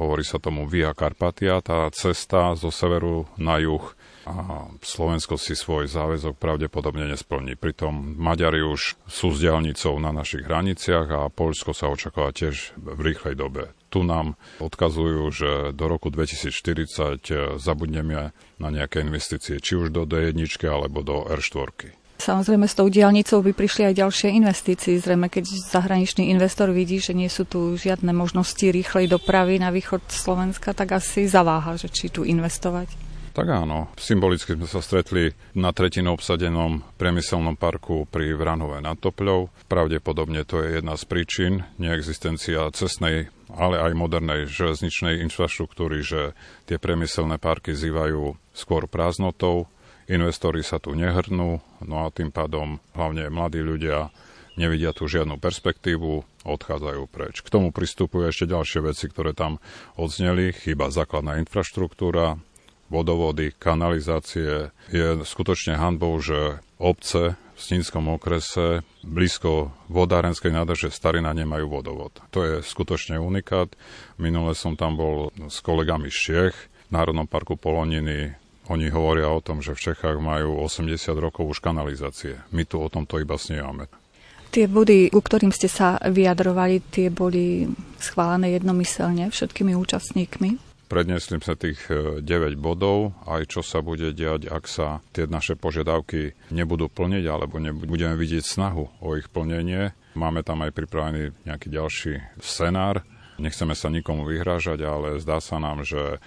Hovorí 0.00 0.24
sa 0.24 0.40
tomu 0.40 0.64
Via 0.64 0.96
Carpatia, 0.96 1.60
tá 1.60 1.84
cesta 1.92 2.56
zo 2.56 2.72
severu 2.72 3.28
na 3.36 3.60
juh 3.60 3.84
a 4.24 4.68
Slovensko 4.80 5.36
si 5.36 5.52
svoj 5.52 5.88
záväzok 5.92 6.40
pravdepodobne 6.40 7.04
nesplní. 7.08 7.56
Pritom 7.60 8.16
Maďari 8.16 8.64
už 8.64 8.96
sú 9.04 9.32
s 9.32 9.44
diálnicou 9.44 10.00
na 10.00 10.08
našich 10.08 10.48
hraniciach 10.48 11.08
a 11.08 11.20
Polsko 11.28 11.76
sa 11.76 11.92
očakáva 11.92 12.32
tiež 12.32 12.76
v 12.80 13.00
rýchlej 13.12 13.36
dobe. 13.36 13.76
Tu 13.92 14.00
nám 14.00 14.40
odkazujú, 14.62 15.28
že 15.34 15.50
do 15.76 15.84
roku 15.84 16.08
2040 16.08 17.60
zabudneme 17.60 18.32
na 18.56 18.68
nejaké 18.72 19.04
investície, 19.04 19.60
či 19.60 19.76
už 19.76 19.92
do 19.92 20.08
D1 20.08 20.36
alebo 20.64 21.04
do 21.04 21.28
R4. 21.28 21.99
Samozrejme 22.20 22.68
s 22.68 22.76
tou 22.76 22.92
diálnicou 22.92 23.40
by 23.40 23.56
prišli 23.56 23.88
aj 23.88 23.94
ďalšie 23.96 24.28
investície. 24.36 25.00
Zrejme, 25.00 25.32
keď 25.32 25.48
zahraničný 25.72 26.28
investor 26.28 26.68
vidí, 26.68 27.00
že 27.00 27.16
nie 27.16 27.32
sú 27.32 27.48
tu 27.48 27.80
žiadne 27.80 28.12
možnosti 28.12 28.60
rýchlej 28.60 29.08
dopravy 29.08 29.56
na 29.56 29.72
východ 29.72 30.04
Slovenska, 30.12 30.76
tak 30.76 31.00
asi 31.00 31.24
zaváha, 31.24 31.80
že 31.80 31.88
či 31.88 32.12
tu 32.12 32.28
investovať. 32.28 33.10
Tak 33.30 33.46
áno, 33.46 33.88
symbolicky 33.94 34.58
sme 34.58 34.66
sa 34.66 34.82
stretli 34.82 35.30
na 35.54 35.70
tretinu 35.70 36.18
obsadenom 36.18 36.82
priemyselnom 36.98 37.54
parku 37.54 38.04
pri 38.10 38.34
Vranove 38.34 38.82
nad 38.82 38.98
Topľou. 38.98 39.48
Pravdepodobne 39.70 40.42
to 40.42 40.60
je 40.60 40.82
jedna 40.82 40.98
z 40.98 41.06
príčin 41.06 41.52
neexistencia 41.78 42.68
cestnej, 42.74 43.30
ale 43.48 43.78
aj 43.78 43.94
modernej 43.94 44.50
železničnej 44.50 45.22
infraštruktúry, 45.24 46.02
že 46.02 46.34
tie 46.66 46.76
priemyselné 46.82 47.38
parky 47.38 47.70
zývajú 47.70 48.34
skôr 48.50 48.90
prázdnotou, 48.90 49.70
investori 50.10 50.66
sa 50.66 50.82
tu 50.82 50.92
nehrnú, 50.98 51.62
no 51.86 51.96
a 52.02 52.10
tým 52.10 52.34
pádom 52.34 52.82
hlavne 52.98 53.30
mladí 53.30 53.62
ľudia 53.62 54.10
nevidia 54.58 54.90
tu 54.90 55.06
žiadnu 55.06 55.38
perspektívu, 55.38 56.26
odchádzajú 56.44 57.02
preč. 57.08 57.40
K 57.40 57.48
tomu 57.48 57.70
pristupujú 57.70 58.28
ešte 58.28 58.50
ďalšie 58.50 58.80
veci, 58.84 59.06
ktoré 59.08 59.32
tam 59.32 59.62
odzneli. 59.94 60.52
Chyba 60.52 60.92
základná 60.92 61.40
infraštruktúra, 61.40 62.36
vodovody, 62.90 63.54
kanalizácie. 63.54 64.74
Je 64.90 65.22
skutočne 65.22 65.78
hanbou, 65.78 66.18
že 66.18 66.58
obce 66.76 67.38
v 67.54 67.60
Snínskom 67.60 68.08
okrese 68.08 68.82
blízko 69.04 69.70
vodárenskej 69.92 70.50
nádrže 70.50 70.88
Starina 70.88 71.36
nemajú 71.36 71.68
vodovod. 71.68 72.12
To 72.32 72.40
je 72.42 72.54
skutočne 72.64 73.20
unikát. 73.20 73.68
Minule 74.16 74.56
som 74.56 74.74
tam 74.74 74.96
bol 74.96 75.30
s 75.48 75.60
kolegami 75.60 76.08
z 76.08 76.50
v 76.52 76.90
Národnom 76.90 77.28
parku 77.30 77.54
Poloniny. 77.54 78.34
Oni 78.68 78.92
hovoria 78.92 79.32
o 79.32 79.40
tom, 79.40 79.64
že 79.64 79.72
v 79.72 79.92
Čechách 79.92 80.20
majú 80.20 80.60
80 80.60 81.00
rokov 81.16 81.48
už 81.48 81.58
kanalizácie. 81.64 82.42
My 82.52 82.68
tu 82.68 82.76
o 82.82 82.92
tomto 82.92 83.16
iba 83.16 83.40
snievame. 83.40 83.88
Tie 84.50 84.66
body, 84.66 85.14
ku 85.14 85.22
ktorým 85.22 85.54
ste 85.54 85.70
sa 85.70 85.94
vyjadrovali, 86.02 86.82
tie 86.90 87.06
boli 87.06 87.70
schválené 88.02 88.58
jednomyselne 88.58 89.30
všetkými 89.30 89.78
účastníkmi? 89.78 90.58
Prednesli 90.90 91.38
sme 91.38 91.54
tých 91.54 91.86
9 91.86 92.26
e, 92.26 92.58
bodov, 92.58 93.14
aj 93.30 93.46
čo 93.46 93.62
sa 93.62 93.78
bude 93.78 94.10
diať, 94.10 94.50
ak 94.50 94.66
sa 94.66 94.98
tie 95.14 95.30
naše 95.30 95.54
požiadavky 95.54 96.34
nebudú 96.50 96.90
plniť, 96.90 97.24
alebo 97.30 97.62
nebudeme 97.62 98.18
vidieť 98.18 98.42
snahu 98.42 98.98
o 98.98 99.08
ich 99.14 99.30
plnenie. 99.30 99.94
Máme 100.18 100.42
tam 100.42 100.66
aj 100.66 100.74
pripravený 100.74 101.46
nejaký 101.46 101.70
ďalší 101.70 102.12
scenár. 102.42 103.06
Nechceme 103.38 103.78
sa 103.78 103.86
nikomu 103.86 104.26
vyhrážať, 104.26 104.82
ale 104.82 105.22
zdá 105.22 105.38
sa 105.38 105.62
nám, 105.62 105.86
že 105.86 106.18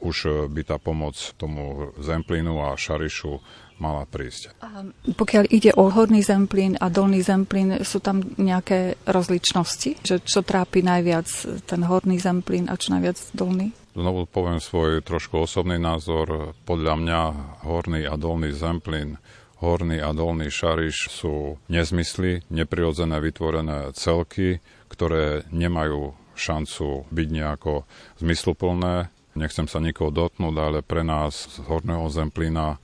už 0.00 0.48
by 0.50 0.62
tá 0.66 0.76
pomoc 0.80 1.16
tomu 1.36 1.92
Zemplínu 2.00 2.60
a 2.60 2.76
Šarišu 2.76 3.40
mala 3.82 4.06
prísť. 4.06 4.54
A 4.62 4.86
pokiaľ 5.18 5.50
ide 5.50 5.74
o 5.74 5.90
horný 5.90 6.22
zemplín 6.22 6.78
a 6.78 6.86
dolný 6.86 7.26
zemplín, 7.26 7.82
sú 7.82 7.98
tam 7.98 8.22
nejaké 8.38 8.94
rozličnosti? 9.02 9.98
Že 10.06 10.22
čo 10.22 10.40
trápi 10.46 10.86
najviac 10.86 11.26
ten 11.66 11.82
horný 11.82 12.22
zemplín 12.22 12.70
a 12.70 12.78
čo 12.78 12.94
najviac 12.94 13.18
dolný? 13.34 13.74
Znovu 13.94 14.26
poviem 14.30 14.62
svoj 14.62 15.02
trošku 15.02 15.42
osobný 15.42 15.78
názor. 15.78 16.54
Podľa 16.66 16.94
mňa 16.98 17.20
horný 17.66 18.06
a 18.06 18.14
dolný 18.14 18.54
zemplín 18.54 19.18
horný 19.64 19.96
a 20.04 20.12
dolný 20.12 20.52
šariš 20.52 21.08
sú 21.08 21.56
nezmysly, 21.72 22.44
neprirodzené 22.52 23.16
vytvorené 23.16 23.96
celky, 23.96 24.60
ktoré 24.92 25.48
nemajú 25.48 26.12
šancu 26.36 27.08
byť 27.08 27.28
nejako 27.32 27.88
zmysluplné. 28.20 29.08
Nechcem 29.34 29.66
sa 29.66 29.82
nikoho 29.82 30.14
dotknúť, 30.14 30.54
ale 30.58 30.78
pre 30.86 31.02
nás 31.02 31.58
z 31.58 31.66
Horného 31.66 32.06
Zemplína 32.06 32.78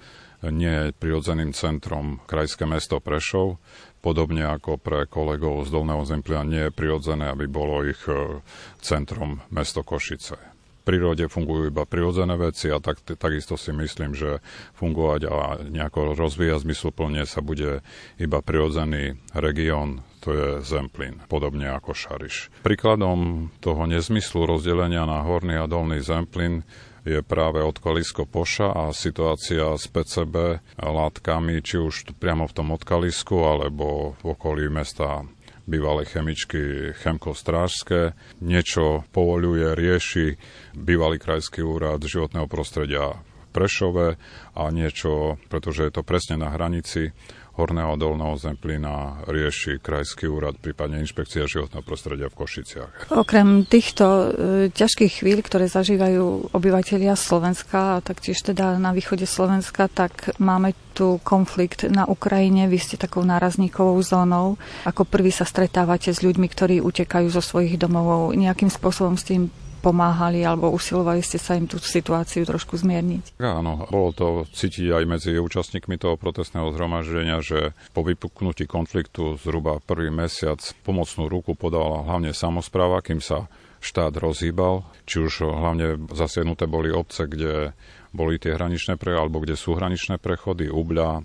nie 0.49 0.89
je 0.89 0.97
prirodzeným 0.97 1.53
centrom 1.53 2.19
krajské 2.25 2.65
mesto 2.65 2.99
Prešov. 2.99 3.61
Podobne 4.01 4.49
ako 4.49 4.81
pre 4.81 5.05
kolegov 5.05 5.69
z 5.69 5.71
Dolného 5.71 6.03
Zemplína 6.09 6.45
nie 6.49 6.63
je 6.69 6.73
prirodzené, 6.73 7.29
aby 7.29 7.45
bolo 7.45 7.85
ich 7.85 8.01
eh, 8.09 8.41
centrom 8.81 9.45
mesto 9.53 9.85
Košice 9.85 10.51
prírode 10.81 11.29
fungujú 11.31 11.71
iba 11.71 11.87
prirodzené 11.87 12.35
veci 12.35 12.67
a 12.73 12.83
tak, 12.83 13.05
takisto 13.05 13.55
si 13.55 13.71
myslím, 13.71 14.17
že 14.17 14.43
fungovať 14.75 15.21
a 15.29 15.63
nejako 15.71 16.19
rozvíjať 16.19 16.67
zmysluplne 16.67 17.23
sa 17.31 17.45
bude 17.45 17.85
iba 18.19 18.39
prirodzený 18.43 19.15
región, 19.37 20.03
to 20.21 20.29
je 20.37 20.49
Zemplín, 20.61 21.25
podobne 21.27 21.73
ako 21.73 21.97
Šariš. 21.97 22.53
Príkladom 22.61 23.49
toho 23.65 23.89
nezmyslu 23.89 24.45
rozdelenia 24.45 25.09
na 25.09 25.25
horný 25.25 25.57
a 25.57 25.65
dolný 25.65 26.05
Zemplín 26.05 26.63
je 27.09 27.25
práve 27.25 27.65
odkalisko 27.65 28.29
Poša 28.29 28.77
a 28.77 28.83
situácia 28.93 29.73
s 29.73 29.89
PCB 29.89 30.61
látkami, 30.77 31.65
či 31.65 31.81
už 31.81 32.13
priamo 32.21 32.45
v 32.45 32.57
tom 32.57 32.77
odkalisku 32.77 33.41
alebo 33.41 34.15
v 34.21 34.37
okolí 34.37 34.69
mesta 34.69 35.25
bývalej 35.65 36.13
chemičky 36.13 36.93
Chemko 37.01 37.33
Strážske. 37.33 38.13
Niečo 38.43 39.07
povoluje, 39.15 39.73
rieši 39.73 40.37
bývalý 40.77 41.17
krajský 41.17 41.65
úrad 41.65 42.03
životného 42.03 42.51
prostredia 42.51 43.17
Prešove 43.51 44.15
a 44.55 44.63
niečo, 44.71 45.35
pretože 45.51 45.91
je 45.91 45.93
to 45.99 46.07
presne 46.07 46.39
na 46.39 46.55
hranici, 46.55 47.11
Horného 47.61 47.93
a 47.93 48.01
Dolného 48.01 48.41
Zemplína 48.41 49.21
rieši 49.29 49.85
Krajský 49.85 50.33
úrad, 50.33 50.57
prípadne 50.57 51.05
Inšpekcia 51.05 51.45
životného 51.45 51.85
prostredia 51.85 52.33
v 52.33 52.39
Košiciach. 52.41 53.13
Okrem 53.13 53.69
týchto 53.69 54.05
e, 54.09 54.27
ťažkých 54.73 55.21
chvíľ, 55.21 55.45
ktoré 55.45 55.69
zažívajú 55.69 56.57
obyvateľia 56.57 57.13
Slovenska 57.21 58.01
a 58.01 58.03
taktiež 58.03 58.41
teda 58.41 58.81
na 58.81 58.97
východe 58.97 59.29
Slovenska, 59.29 59.93
tak 59.93 60.33
máme 60.41 60.73
tu 60.97 61.21
konflikt 61.21 61.85
na 61.85 62.09
Ukrajine. 62.09 62.65
Vy 62.65 62.81
ste 62.81 62.97
takou 62.97 63.21
nárazníkovou 63.29 64.01
zónou. 64.01 64.57
Ako 64.89 65.05
prvý 65.05 65.29
sa 65.29 65.45
stretávate 65.45 66.17
s 66.17 66.25
ľuďmi, 66.25 66.49
ktorí 66.49 66.81
utekajú 66.81 67.29
zo 67.29 67.45
svojich 67.45 67.77
domov. 67.77 68.33
Nejakým 68.33 68.73
spôsobom 68.73 69.21
s 69.21 69.29
tým 69.29 69.53
pomáhali 69.81 70.45
alebo 70.45 70.69
usilovali 70.71 71.25
ste 71.25 71.41
sa 71.41 71.57
im 71.57 71.65
tú 71.65 71.81
situáciu 71.81 72.45
trošku 72.45 72.77
zmierniť? 72.77 73.41
Áno, 73.41 73.89
bolo 73.89 74.13
to 74.13 74.27
cítiť 74.53 74.93
aj 74.93 75.05
medzi 75.09 75.31
účastníkmi 75.41 75.97
toho 75.97 76.21
protestného 76.21 76.71
zhromaždenia, 76.77 77.41
že 77.41 77.73
po 77.97 78.05
vypuknutí 78.05 78.69
konfliktu 78.69 79.41
zhruba 79.41 79.81
prvý 79.81 80.13
mesiac 80.13 80.61
pomocnú 80.85 81.27
ruku 81.27 81.57
podala 81.57 82.05
hlavne 82.05 82.37
samozpráva, 82.37 83.01
kým 83.01 83.25
sa 83.25 83.49
štát 83.81 84.13
rozhýbal, 84.21 84.85
či 85.09 85.25
už 85.25 85.49
hlavne 85.49 85.97
zasiednuté 86.13 86.69
boli 86.69 86.93
obce, 86.93 87.25
kde 87.25 87.73
boli 88.13 88.37
tie 88.37 88.55
hraničné 88.55 89.01
pre, 89.01 89.17
alebo 89.17 89.41
kde 89.41 89.57
sú 89.57 89.73
hraničné 89.73 90.21
prechody, 90.21 90.69
Ubľa, 90.69 91.11
e, 91.17 91.23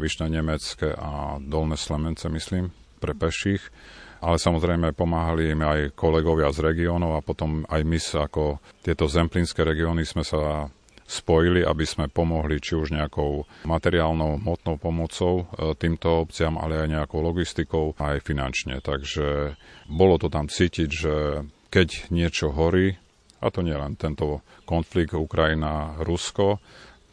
Vyšné 0.00 0.32
Nemecké 0.32 0.96
a 0.96 1.36
Dolné 1.36 1.76
Slemence, 1.76 2.24
myslím, 2.32 2.72
pre 3.02 3.12
peších 3.12 3.60
ale 4.20 4.36
samozrejme 4.36 4.92
pomáhali 4.92 5.56
im 5.56 5.64
aj 5.64 5.96
kolegovia 5.96 6.52
z 6.52 6.60
regiónov 6.60 7.16
a 7.16 7.24
potom 7.24 7.64
aj 7.66 7.80
my 7.84 7.98
ako 8.00 8.60
tieto 8.84 9.08
zemplínske 9.08 9.64
regióny 9.64 10.04
sme 10.04 10.24
sa 10.24 10.68
spojili, 11.10 11.66
aby 11.66 11.82
sme 11.82 12.06
pomohli 12.06 12.62
či 12.62 12.78
už 12.78 12.94
nejakou 12.94 13.42
materiálnou, 13.66 14.38
motnou 14.38 14.78
pomocou 14.78 15.42
e, 15.42 15.74
týmto 15.74 16.22
obciam, 16.22 16.54
ale 16.54 16.86
aj 16.86 16.88
nejakou 16.88 17.18
logistikou, 17.18 17.98
aj 17.98 18.22
finančne. 18.22 18.78
Takže 18.78 19.58
bolo 19.90 20.22
to 20.22 20.30
tam 20.30 20.46
cítiť, 20.46 20.88
že 20.88 21.14
keď 21.74 22.14
niečo 22.14 22.54
horí, 22.54 22.94
a 23.42 23.50
to 23.50 23.66
nie 23.66 23.74
len 23.74 23.98
tento 23.98 24.46
konflikt 24.62 25.18
Ukrajina-Rusko, 25.18 26.62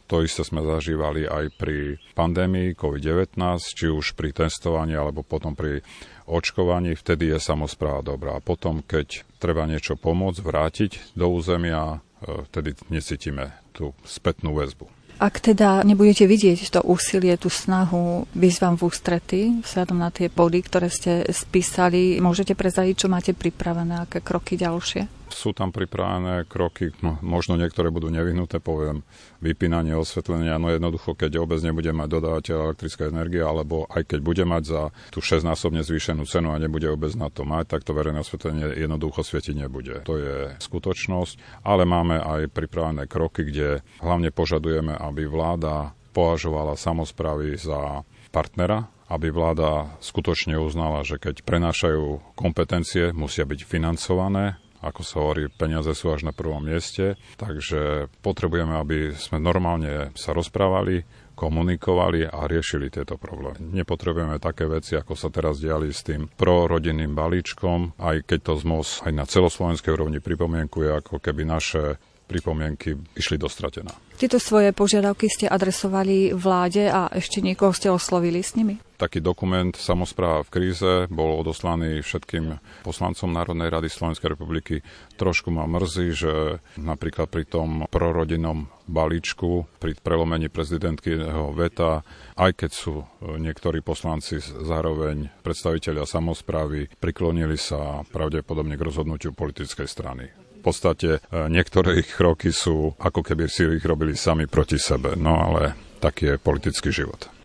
to 0.08 0.24
isté 0.24 0.40
sme 0.40 0.64
zažívali 0.64 1.28
aj 1.28 1.52
pri 1.60 2.00
pandémii 2.16 2.72
COVID-19, 2.72 3.36
či 3.60 3.92
už 3.92 4.16
pri 4.16 4.32
testovaní 4.32 4.96
alebo 4.96 5.20
potom 5.20 5.52
pri 5.52 5.84
očkovaní, 6.24 6.96
vtedy 6.96 7.28
je 7.36 7.38
samozpráva 7.38 8.00
dobrá. 8.00 8.40
A 8.40 8.44
potom, 8.44 8.80
keď 8.80 9.22
treba 9.36 9.68
niečo 9.68 10.00
pomôcť, 10.00 10.40
vrátiť 10.40 10.90
do 11.12 11.28
územia, 11.28 12.00
e, 12.24 12.48
vtedy 12.48 12.72
necítime 12.88 13.52
tú 13.76 13.92
spätnú 14.08 14.56
väzbu. 14.56 14.88
Ak 15.18 15.42
teda 15.42 15.82
nebudete 15.82 16.30
vidieť 16.30 16.78
to 16.78 16.80
úsilie, 16.86 17.34
tú 17.34 17.50
snahu 17.50 18.30
výzvam 18.38 18.78
v 18.78 18.86
ústrety, 18.86 19.40
vzhľadom 19.66 19.98
na 19.98 20.14
tie 20.14 20.30
body, 20.30 20.62
ktoré 20.62 20.86
ste 20.88 21.26
spísali, 21.26 22.22
môžete 22.22 22.54
prezadiť, 22.54 22.94
čo 22.94 23.08
máte 23.10 23.34
pripravené, 23.34 24.06
aké 24.06 24.22
kroky 24.22 24.54
ďalšie? 24.54 25.17
Sú 25.28 25.52
tam 25.52 25.70
pripravené 25.70 26.48
kroky, 26.48 26.92
no, 27.04 27.20
možno 27.20 27.54
niektoré 27.54 27.92
budú 27.92 28.08
nevyhnuté, 28.08 28.58
poviem, 28.58 29.04
vypínanie 29.38 29.94
osvetlenia, 29.94 30.58
no 30.58 30.72
jednoducho, 30.72 31.14
keď 31.14 31.38
obec 31.40 31.60
nebude 31.62 31.92
mať 31.94 32.08
dodávateľ 32.08 32.56
elektrické 32.72 33.12
energie, 33.12 33.44
alebo 33.44 33.86
aj 33.92 34.08
keď 34.08 34.20
bude 34.24 34.44
mať 34.48 34.62
za 34.64 34.82
tú 35.12 35.20
6-násobne 35.22 35.84
zvýšenú 35.84 36.26
cenu 36.26 36.52
a 36.52 36.60
nebude 36.60 36.88
obec 36.90 37.14
na 37.14 37.30
to 37.30 37.46
mať, 37.46 37.78
tak 37.78 37.86
to 37.86 37.96
verejné 37.96 38.24
osvetlenie 38.24 38.66
jednoducho 38.74 39.22
svietiť 39.22 39.54
nebude. 39.54 40.02
To 40.08 40.16
je 40.18 40.36
skutočnosť, 40.58 41.62
ale 41.62 41.84
máme 41.86 42.18
aj 42.18 42.50
pripravené 42.50 43.06
kroky, 43.06 43.46
kde 43.46 43.84
hlavne 44.02 44.34
požadujeme, 44.34 44.96
aby 44.96 45.28
vláda 45.28 45.94
považovala 46.12 46.74
samozprávy 46.74 47.54
za 47.54 48.02
partnera 48.34 48.90
aby 49.08 49.32
vláda 49.32 49.88
skutočne 50.04 50.60
uznala, 50.60 51.00
že 51.00 51.16
keď 51.16 51.40
prenášajú 51.40 52.36
kompetencie, 52.36 53.16
musia 53.16 53.48
byť 53.48 53.64
financované, 53.64 54.60
ako 54.78 55.00
sa 55.02 55.16
hovorí, 55.22 55.50
peniaze 55.50 55.90
sú 55.94 56.14
až 56.14 56.22
na 56.22 56.34
prvom 56.34 56.62
mieste, 56.62 57.18
takže 57.34 58.10
potrebujeme, 58.22 58.78
aby 58.78 58.98
sme 59.14 59.42
normálne 59.42 60.14
sa 60.14 60.30
rozprávali, 60.30 61.02
komunikovali 61.38 62.26
a 62.26 62.50
riešili 62.50 62.90
tieto 62.90 63.14
problémy. 63.14 63.62
Nepotrebujeme 63.74 64.42
také 64.42 64.66
veci, 64.66 64.98
ako 64.98 65.14
sa 65.14 65.30
teraz 65.30 65.62
diali 65.62 65.94
s 65.94 66.02
tým 66.02 66.26
prorodinným 66.26 67.14
balíčkom, 67.14 67.94
aj 67.98 68.26
keď 68.26 68.38
to 68.42 68.52
ZMOS 68.58 69.06
aj 69.06 69.12
na 69.14 69.22
celoslovenskej 69.22 69.94
úrovni 69.94 70.18
pripomienkuje, 70.18 70.90
ako 70.98 71.22
keby 71.22 71.46
naše 71.46 71.98
pripomienky 72.26 72.98
išli 73.14 73.38
dostratená. 73.38 74.07
Tieto 74.18 74.42
svoje 74.42 74.74
požiadavky 74.74 75.30
ste 75.30 75.46
adresovali 75.46 76.34
vláde 76.34 76.90
a 76.90 77.06
ešte 77.14 77.38
niekoho 77.38 77.70
ste 77.70 77.86
oslovili 77.86 78.42
s 78.42 78.58
nimi? 78.58 78.82
Taký 78.98 79.22
dokument 79.22 79.70
Samozpráva 79.78 80.42
v 80.42 80.50
kríze 80.50 81.06
bol 81.06 81.38
odoslaný 81.38 82.02
všetkým 82.02 82.58
poslancom 82.82 83.30
Národnej 83.30 83.70
rady 83.70 83.86
Slovenskej 83.86 84.34
republiky. 84.34 84.82
Trošku 85.14 85.54
ma 85.54 85.70
mrzí, 85.70 86.06
že 86.18 86.58
napríklad 86.82 87.30
pri 87.30 87.46
tom 87.46 87.86
prorodinnom 87.86 88.66
balíčku, 88.90 89.70
pri 89.78 89.94
prelomení 89.94 90.50
prezidentkyho 90.50 91.54
veta, 91.54 92.02
aj 92.34 92.58
keď 92.58 92.70
sú 92.74 93.06
niektorí 93.22 93.86
poslanci 93.86 94.42
zároveň 94.42 95.30
predstaviteľia 95.46 96.02
samozprávy, 96.02 96.90
priklonili 96.98 97.54
sa 97.54 98.02
pravdepodobne 98.10 98.74
k 98.74 98.82
rozhodnutiu 98.82 99.30
politickej 99.30 99.86
strany 99.86 100.47
podstate 100.68 101.08
e, 101.18 101.48
niektoré 101.48 102.04
ich 102.04 102.12
kroky 102.12 102.52
sú 102.52 102.92
ako 103.00 103.24
keby 103.24 103.48
si 103.48 103.64
ich 103.64 103.84
robili 103.84 104.12
sami 104.12 104.44
proti 104.44 104.76
sebe. 104.76 105.16
No 105.16 105.32
ale 105.40 105.72
taký 105.98 106.36
je 106.36 106.36
politický 106.36 106.92
život. 106.92 107.37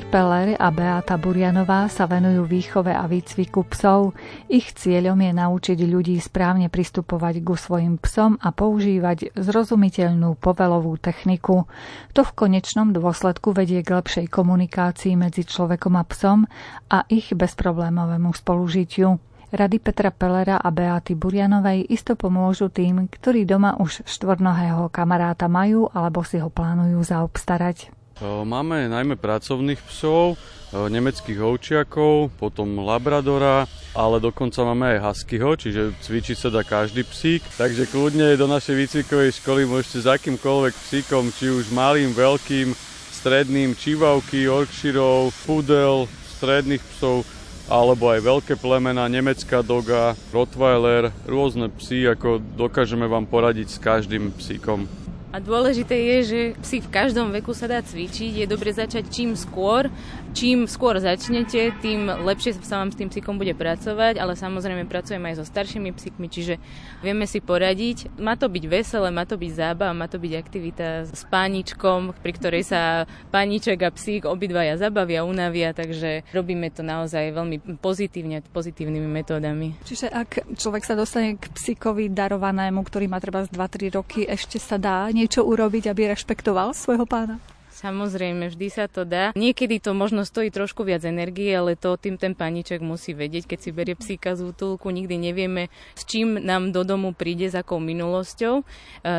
Peter 0.00 0.16
Peller 0.16 0.56
a 0.56 0.72
Beata 0.72 1.20
Burianová 1.20 1.84
sa 1.92 2.08
venujú 2.08 2.48
výchove 2.48 2.88
a 2.88 3.04
výcviku 3.04 3.68
psov. 3.68 4.16
Ich 4.48 4.72
cieľom 4.72 5.20
je 5.20 5.32
naučiť 5.36 5.76
ľudí 5.76 6.16
správne 6.16 6.72
pristupovať 6.72 7.44
ku 7.44 7.52
svojim 7.52 8.00
psom 8.00 8.40
a 8.40 8.48
používať 8.48 9.36
zrozumiteľnú 9.36 10.40
povelovú 10.40 10.96
techniku. 10.96 11.68
To 12.16 12.24
v 12.24 12.32
konečnom 12.32 12.96
dôsledku 12.96 13.52
vedie 13.52 13.84
k 13.84 14.00
lepšej 14.00 14.32
komunikácii 14.32 15.20
medzi 15.20 15.44
človekom 15.44 15.92
a 16.00 16.04
psom 16.08 16.48
a 16.88 17.04
ich 17.12 17.36
bezproblémovému 17.36 18.32
spolužitiu. 18.32 19.20
Rady 19.52 19.84
Petra 19.84 20.08
Pellera 20.08 20.64
a 20.64 20.72
Beaty 20.72 21.12
Burianovej 21.12 21.92
isto 21.92 22.16
pomôžu 22.16 22.72
tým, 22.72 23.04
ktorí 23.04 23.44
doma 23.44 23.76
už 23.76 24.08
štvornohého 24.08 24.88
kamaráta 24.88 25.44
majú 25.44 25.92
alebo 25.92 26.24
si 26.24 26.40
ho 26.40 26.48
plánujú 26.48 27.04
zaobstarať. 27.04 27.99
Máme 28.20 28.84
najmä 28.92 29.16
pracovných 29.16 29.80
psov, 29.88 30.36
nemeckých 30.70 31.40
ovčiakov, 31.40 32.28
potom 32.36 32.84
labradora, 32.84 33.64
ale 33.96 34.20
dokonca 34.20 34.60
máme 34.60 34.92
aj 34.92 34.98
huskyho, 35.02 35.56
čiže 35.56 35.82
cvičiť 36.04 36.36
sa 36.36 36.52
dá 36.52 36.60
každý 36.60 37.02
psík. 37.08 37.40
Takže 37.56 37.88
kľudne 37.88 38.36
do 38.36 38.44
našej 38.44 38.76
výcvikovej 38.76 39.40
školy 39.40 39.64
môžete 39.64 40.04
s 40.04 40.06
akýmkoľvek 40.06 40.74
psíkom, 40.76 41.32
či 41.32 41.48
už 41.48 41.72
malým, 41.72 42.12
veľkým, 42.12 42.76
stredným, 43.24 43.72
čivavky, 43.72 44.46
orkširov, 44.46 45.32
pudel, 45.48 46.04
stredných 46.36 46.84
psov, 46.96 47.24
alebo 47.72 48.12
aj 48.12 48.20
veľké 48.20 48.54
plemena, 48.60 49.08
nemecká 49.08 49.64
doga, 49.64 50.12
rottweiler, 50.28 51.08
rôzne 51.24 51.72
psy, 51.80 52.04
ako 52.04 52.38
dokážeme 52.54 53.08
vám 53.08 53.24
poradiť 53.24 53.68
s 53.74 53.78
každým 53.80 54.30
psíkom. 54.36 54.86
A 55.30 55.38
dôležité 55.38 55.94
je, 55.94 56.16
že 56.26 56.40
psi 56.58 56.82
v 56.82 56.90
každom 56.90 57.30
veku 57.30 57.54
sa 57.54 57.70
dá 57.70 57.78
cvičiť. 57.78 58.42
Je 58.42 58.46
dobre 58.50 58.74
začať 58.74 59.06
čím 59.14 59.38
skôr. 59.38 59.86
Čím 60.30 60.70
skôr 60.70 60.94
začnete, 61.02 61.74
tým 61.82 62.06
lepšie 62.06 62.62
sa 62.62 62.78
vám 62.78 62.94
s 62.94 62.98
tým 63.02 63.10
psíkom 63.10 63.34
bude 63.34 63.50
pracovať, 63.50 64.14
ale 64.14 64.38
samozrejme 64.38 64.86
pracujeme 64.86 65.34
aj 65.34 65.42
so 65.42 65.44
staršími 65.44 65.90
psíkmi, 65.90 66.30
čiže 66.30 66.54
vieme 67.02 67.26
si 67.26 67.42
poradiť. 67.42 68.14
Má 68.14 68.38
to 68.38 68.46
byť 68.46 68.64
veselé, 68.70 69.10
má 69.10 69.26
to 69.26 69.34
byť 69.34 69.50
zábava, 69.50 69.90
má 69.90 70.06
to 70.06 70.22
byť 70.22 70.32
aktivita 70.38 70.86
s 71.10 71.26
páničkom, 71.26 72.14
pri 72.22 72.32
ktorej 72.38 72.62
sa 72.62 73.10
pániček 73.34 73.82
a 73.82 73.90
psík 73.90 74.22
obidvaja 74.30 74.78
zabavia, 74.78 75.26
unavia, 75.26 75.74
takže 75.74 76.22
robíme 76.30 76.70
to 76.70 76.86
naozaj 76.86 77.34
veľmi 77.34 77.82
pozitívne, 77.82 78.46
pozitívnymi 78.54 79.10
metódami. 79.10 79.74
Čiže 79.82 80.14
ak 80.14 80.54
človek 80.54 80.86
sa 80.86 80.94
dostane 80.94 81.42
k 81.42 81.50
psíkovi 81.50 82.06
darovanému, 82.06 82.86
ktorý 82.86 83.10
má 83.10 83.18
treba 83.18 83.42
z 83.42 83.50
2-3 83.50 83.98
roky, 83.98 84.20
ešte 84.30 84.62
sa 84.62 84.78
dá 84.78 85.10
niečo 85.10 85.42
urobiť, 85.42 85.90
aby 85.90 86.14
rešpektoval 86.14 86.70
svojho 86.70 87.02
pána? 87.02 87.42
Samozrejme, 87.80 88.52
vždy 88.52 88.68
sa 88.68 88.92
to 88.92 89.08
dá. 89.08 89.32
Niekedy 89.32 89.80
to 89.80 89.96
možno 89.96 90.28
stojí 90.28 90.52
trošku 90.52 90.84
viac 90.84 91.00
energie, 91.08 91.48
ale 91.48 91.80
to 91.80 91.96
tým 91.96 92.20
ten 92.20 92.36
paniček 92.36 92.84
musí 92.84 93.16
vedieť, 93.16 93.48
keď 93.48 93.58
si 93.64 93.70
berie 93.72 93.96
psíka 93.96 94.36
z 94.36 94.52
útulku. 94.52 94.92
Nikdy 94.92 95.16
nevieme, 95.16 95.72
s 95.96 96.04
čím 96.04 96.36
nám 96.36 96.76
do 96.76 96.84
domu 96.84 97.16
príde, 97.16 97.48
s 97.48 97.56
akou 97.56 97.80
minulosťou. 97.80 98.60
E, 98.60 98.64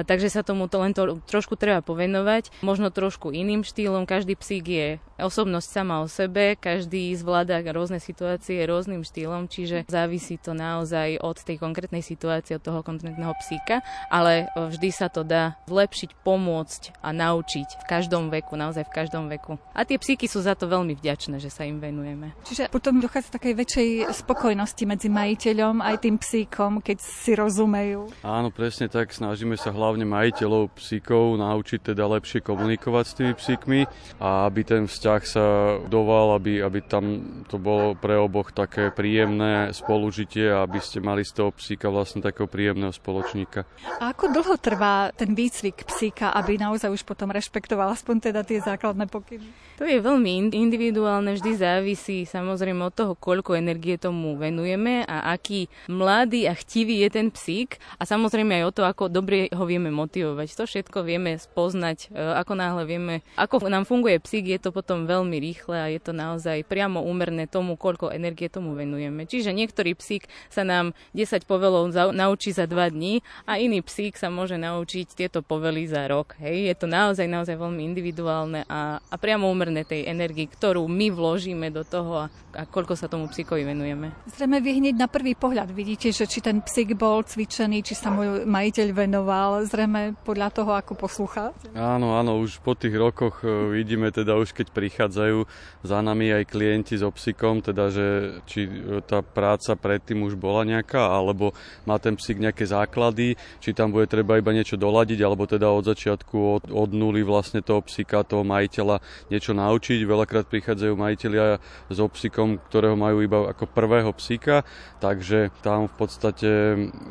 takže 0.06 0.30
sa 0.30 0.46
tomu 0.46 0.70
to 0.70 0.78
len 0.78 0.94
to, 0.94 1.18
trošku 1.26 1.58
treba 1.58 1.82
povenovať. 1.82 2.54
Možno 2.62 2.94
trošku 2.94 3.34
iným 3.34 3.66
štýlom. 3.66 4.06
Každý 4.06 4.38
psík 4.38 4.66
je 4.70 4.88
osobnosť 5.18 5.68
sama 5.70 6.02
o 6.02 6.08
sebe, 6.10 6.58
každý 6.58 7.14
zvláda 7.18 7.62
rôzne 7.70 8.02
situácie 8.02 8.62
rôznym 8.66 9.06
štýlom, 9.06 9.46
čiže 9.46 9.86
závisí 9.86 10.42
to 10.42 10.58
naozaj 10.58 11.22
od 11.22 11.38
tej 11.38 11.62
konkrétnej 11.62 12.02
situácie, 12.02 12.58
od 12.58 12.66
toho 12.66 12.82
konkrétneho 12.82 13.34
psíka, 13.38 13.86
ale 14.10 14.50
vždy 14.58 14.90
sa 14.90 15.08
to 15.08 15.22
dá 15.22 15.62
zlepšiť, 15.70 16.18
pomôcť 16.26 16.82
a 17.06 17.14
naučiť 17.14 17.86
v 17.86 17.86
každom 17.86 18.34
veku, 18.34 18.51
naozaj 18.58 18.90
v 18.90 18.96
každom 18.96 19.30
veku. 19.30 19.62
A 19.78 19.86
tie 19.86 20.02
psíky 20.02 20.26
sú 20.26 20.42
za 20.42 20.58
to 20.58 20.66
veľmi 20.66 20.98
vďačné, 20.98 21.38
že 21.38 21.54
sa 21.54 21.64
im 21.64 21.78
venujeme. 21.78 22.34
Čiže 22.44 22.74
potom 22.74 22.98
dochádza 22.98 23.38
takej 23.38 23.54
väčšej 23.54 23.90
spokojnosti 24.26 24.84
medzi 24.90 25.08
majiteľom 25.08 25.86
aj 25.86 25.96
tým 26.02 26.18
psíkom, 26.18 26.82
keď 26.82 26.98
si 26.98 27.38
rozumejú. 27.38 28.10
Áno, 28.26 28.50
presne 28.50 28.90
tak. 28.90 29.14
Snažíme 29.14 29.54
sa 29.60 29.70
hlavne 29.70 30.08
majiteľov 30.08 30.74
psíkov 30.76 31.38
naučiť 31.38 31.94
teda 31.94 32.10
lepšie 32.18 32.42
komunikovať 32.42 33.06
s 33.06 33.14
tými 33.14 33.34
psíkmi 33.38 33.80
a 34.18 34.50
aby 34.50 34.62
ten 34.66 34.84
vzťah 34.90 35.12
vzťah 35.12 35.24
sa 35.28 35.46
doval, 35.92 36.40
aby, 36.40 36.64
aby 36.64 36.80
tam 36.86 37.04
to 37.52 37.60
bolo 37.60 37.98
pre 38.00 38.16
oboch 38.16 38.56
také 38.56 38.94
príjemné 38.94 39.76
spolužitie 39.76 40.48
a 40.48 40.64
aby 40.64 40.80
ste 40.80 41.04
mali 41.04 41.28
z 41.28 41.36
toho 41.36 41.52
psíka 41.52 41.92
vlastne 41.92 42.24
takého 42.24 42.48
príjemného 42.48 42.96
spoločníka. 42.96 43.68
A 44.00 44.16
ako 44.16 44.32
dlho 44.32 44.56
trvá 44.56 45.12
ten 45.12 45.36
výcvik 45.36 45.84
psíka, 45.84 46.32
aby 46.32 46.56
naozaj 46.56 46.94
už 46.94 47.04
potom 47.04 47.34
rešpektoval 47.34 47.92
aspoň 47.92 48.32
teda 48.32 48.41
tie 48.44 48.60
základné 48.64 49.06
pokyny? 49.08 49.50
To 49.82 49.90
je 49.90 49.98
veľmi 49.98 50.54
individuálne, 50.54 51.34
vždy 51.34 51.58
závisí 51.58 52.30
samozrejme 52.30 52.86
od 52.86 52.94
toho, 52.94 53.14
koľko 53.18 53.58
energie 53.58 53.98
tomu 53.98 54.38
venujeme 54.38 55.02
a 55.10 55.34
aký 55.34 55.74
mladý 55.90 56.46
a 56.46 56.54
chtivý 56.54 57.02
je 57.02 57.10
ten 57.10 57.28
psík 57.34 57.82
a 57.98 58.06
samozrejme 58.06 58.62
aj 58.62 58.64
o 58.70 58.76
to, 58.78 58.84
ako 58.86 59.10
dobre 59.10 59.50
ho 59.50 59.64
vieme 59.66 59.90
motivovať. 59.90 60.54
To 60.54 60.70
všetko 60.70 61.02
vieme 61.02 61.34
spoznať, 61.34 62.14
e, 62.14 62.30
ako 62.38 62.54
náhle 62.54 62.84
vieme, 62.86 63.26
ako 63.34 63.66
nám 63.72 63.90
funguje 63.90 64.22
psík, 64.22 64.54
je 64.54 64.60
to 64.62 64.70
potom 64.70 65.10
veľmi 65.10 65.42
rýchle 65.42 65.74
a 65.74 65.90
je 65.90 65.98
to 65.98 66.14
naozaj 66.14 66.62
priamo 66.68 67.02
úmerné 67.02 67.50
tomu, 67.50 67.74
koľko 67.74 68.14
energie 68.14 68.54
tomu 68.54 68.78
venujeme. 68.78 69.26
Čiže 69.26 69.50
niektorý 69.50 69.98
psík 69.98 70.30
sa 70.54 70.62
nám 70.62 70.94
10 71.18 71.50
povelov 71.50 71.90
naučí 72.14 72.54
za 72.54 72.70
2 72.70 72.94
dní 72.94 73.26
a 73.50 73.58
iný 73.58 73.82
psík 73.82 74.14
sa 74.14 74.30
môže 74.30 74.62
naučiť 74.62 75.18
tieto 75.18 75.42
povely 75.42 75.90
za 75.90 76.06
rok. 76.06 76.38
Hej. 76.38 76.70
Je 76.70 76.76
to 76.78 76.86
naozaj, 76.86 77.26
naozaj 77.26 77.58
veľmi 77.58 77.82
individuálne 77.82 78.31
a, 78.70 79.02
a 79.02 79.16
priamo 79.18 79.50
úmerné 79.50 79.82
tej 79.82 80.06
energii, 80.06 80.46
ktorú 80.46 80.86
my 80.86 81.10
vložíme 81.10 81.74
do 81.74 81.82
toho 81.82 82.26
a, 82.26 82.26
a 82.54 82.64
koľko 82.70 82.94
sa 82.94 83.10
tomu 83.10 83.26
psíkovi 83.26 83.66
venujeme. 83.66 84.14
Zrejme 84.30 84.62
vy 84.62 84.86
hneď 84.86 84.96
na 85.02 85.10
prvý 85.10 85.34
pohľad 85.34 85.74
vidíte, 85.74 86.14
že 86.14 86.30
či 86.30 86.46
ten 86.46 86.62
psík 86.62 86.94
bol 86.94 87.26
cvičený, 87.26 87.82
či 87.82 87.98
sa 87.98 88.14
môj 88.14 88.46
majiteľ 88.46 88.88
venoval, 88.94 89.66
zrejme 89.66 90.14
podľa 90.22 90.50
toho, 90.54 90.72
ako 90.78 90.94
poslúcha. 90.94 91.50
Áno, 91.74 92.14
áno, 92.14 92.38
už 92.38 92.62
po 92.62 92.78
tých 92.78 92.94
rokoch 92.94 93.42
e, 93.42 93.50
vidíme 93.74 94.14
teda 94.14 94.38
už 94.38 94.54
keď 94.54 94.70
pri 94.70 94.92
prichádzajú 94.92 95.48
za 95.88 96.04
nami 96.04 96.36
aj 96.36 96.52
klienti 96.52 97.00
s 97.00 97.04
obsikom, 97.08 97.64
teda 97.64 97.88
že 97.88 98.08
či 98.44 98.68
tá 99.08 99.24
práca 99.24 99.80
predtým 99.80 100.28
už 100.28 100.36
bola 100.36 100.68
nejaká, 100.68 101.00
alebo 101.00 101.56
má 101.88 101.96
ten 101.96 102.20
psík 102.20 102.44
nejaké 102.44 102.68
základy, 102.68 103.40
či 103.64 103.72
tam 103.72 103.96
bude 103.96 104.12
treba 104.12 104.36
iba 104.36 104.52
niečo 104.52 104.76
doladiť, 104.76 105.20
alebo 105.24 105.48
teda 105.48 105.72
od 105.72 105.88
začiatku, 105.88 106.36
od, 106.36 106.64
od 106.68 106.90
nuly 106.92 107.24
vlastne 107.24 107.64
toho 107.64 107.80
psíka, 107.88 108.21
toho 108.24 108.46
majiteľa 108.46 109.00
niečo 109.30 109.52
naučiť. 109.54 110.00
Veľakrát 110.04 110.46
prichádzajú 110.48 110.94
majiteľia 110.96 111.60
s 111.90 111.98
obsikom, 111.98 112.62
ktorého 112.72 112.96
majú 112.96 113.22
iba 113.24 113.50
ako 113.52 113.70
prvého 113.70 114.12
psíka, 114.16 114.64
takže 115.04 115.54
tam 115.66 115.88
v 115.90 115.94
podstate 115.96 116.50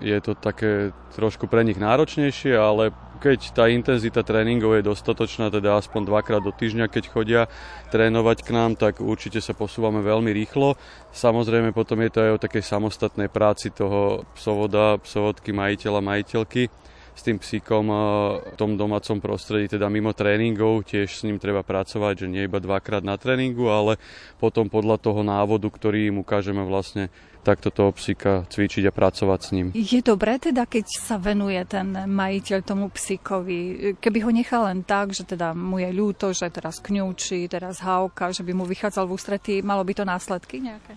je 0.01 0.19
to 0.23 0.33
také 0.37 0.95
trošku 1.15 1.51
pre 1.51 1.67
nich 1.67 1.77
náročnejšie, 1.77 2.55
ale 2.55 2.95
keď 3.21 3.53
tá 3.53 3.69
intenzita 3.69 4.25
tréningov 4.25 4.81
je 4.81 4.89
dostatočná, 4.89 5.53
teda 5.53 5.77
aspoň 5.77 6.09
dvakrát 6.09 6.41
do 6.41 6.57
týždňa, 6.57 6.89
keď 6.89 7.05
chodia 7.13 7.43
trénovať 7.93 8.39
k 8.41 8.51
nám, 8.57 8.81
tak 8.81 9.05
určite 9.05 9.45
sa 9.45 9.53
posúvame 9.53 10.01
veľmi 10.01 10.33
rýchlo. 10.33 10.81
Samozrejme 11.13 11.77
potom 11.77 12.01
je 12.01 12.11
to 12.11 12.19
aj 12.25 12.31
o 12.33 12.43
takej 12.43 12.65
samostatnej 12.65 13.29
práci 13.29 13.69
toho 13.69 14.25
psovoda, 14.33 14.97
psovodky, 15.05 15.53
majiteľa, 15.53 16.01
majiteľky 16.01 16.73
s 17.21 17.27
tým 17.29 17.37
psíkom 17.37 17.85
v 18.41 18.57
tom 18.57 18.81
domácom 18.81 19.21
prostredí, 19.21 19.69
teda 19.77 19.93
mimo 19.93 20.17
tréningov, 20.17 20.89
tiež 20.89 21.21
s 21.21 21.25
ním 21.29 21.37
treba 21.37 21.61
pracovať, 21.61 22.25
že 22.25 22.33
nie 22.33 22.49
iba 22.49 22.57
dvakrát 22.57 23.05
na 23.05 23.21
tréningu, 23.21 23.69
ale 23.69 24.01
potom 24.41 24.73
podľa 24.73 24.97
toho 24.97 25.21
návodu, 25.21 25.69
ktorý 25.69 26.09
im 26.09 26.25
ukážeme 26.25 26.65
vlastne 26.65 27.13
takto 27.41 27.73
toho 27.73 27.93
psíka 27.97 28.45
cvičiť 28.49 28.89
a 28.89 28.93
pracovať 28.93 29.41
s 29.41 29.51
ním. 29.53 29.67
Je 29.73 30.01
dobré 30.05 30.37
teda, 30.37 30.69
keď 30.69 30.85
sa 30.93 31.17
venuje 31.17 31.61
ten 31.69 31.89
majiteľ 32.09 32.59
tomu 32.65 32.93
psíkovi, 32.93 33.93
keby 33.97 34.19
ho 34.25 34.31
nechal 34.33 34.69
len 34.69 34.85
tak, 34.85 35.13
že 35.13 35.25
teda 35.25 35.57
mu 35.57 35.81
je 35.81 35.89
ľúto, 35.93 36.33
že 36.37 36.49
teraz 36.53 36.81
kňúči, 36.81 37.49
teraz 37.49 37.81
hávka, 37.81 38.33
že 38.33 38.45
by 38.45 38.53
mu 38.53 38.65
vychádzal 38.69 39.09
v 39.09 39.15
ústretí, 39.17 39.55
malo 39.65 39.85
by 39.85 39.93
to 39.93 40.05
následky 40.05 40.61
nejaké? 40.61 40.97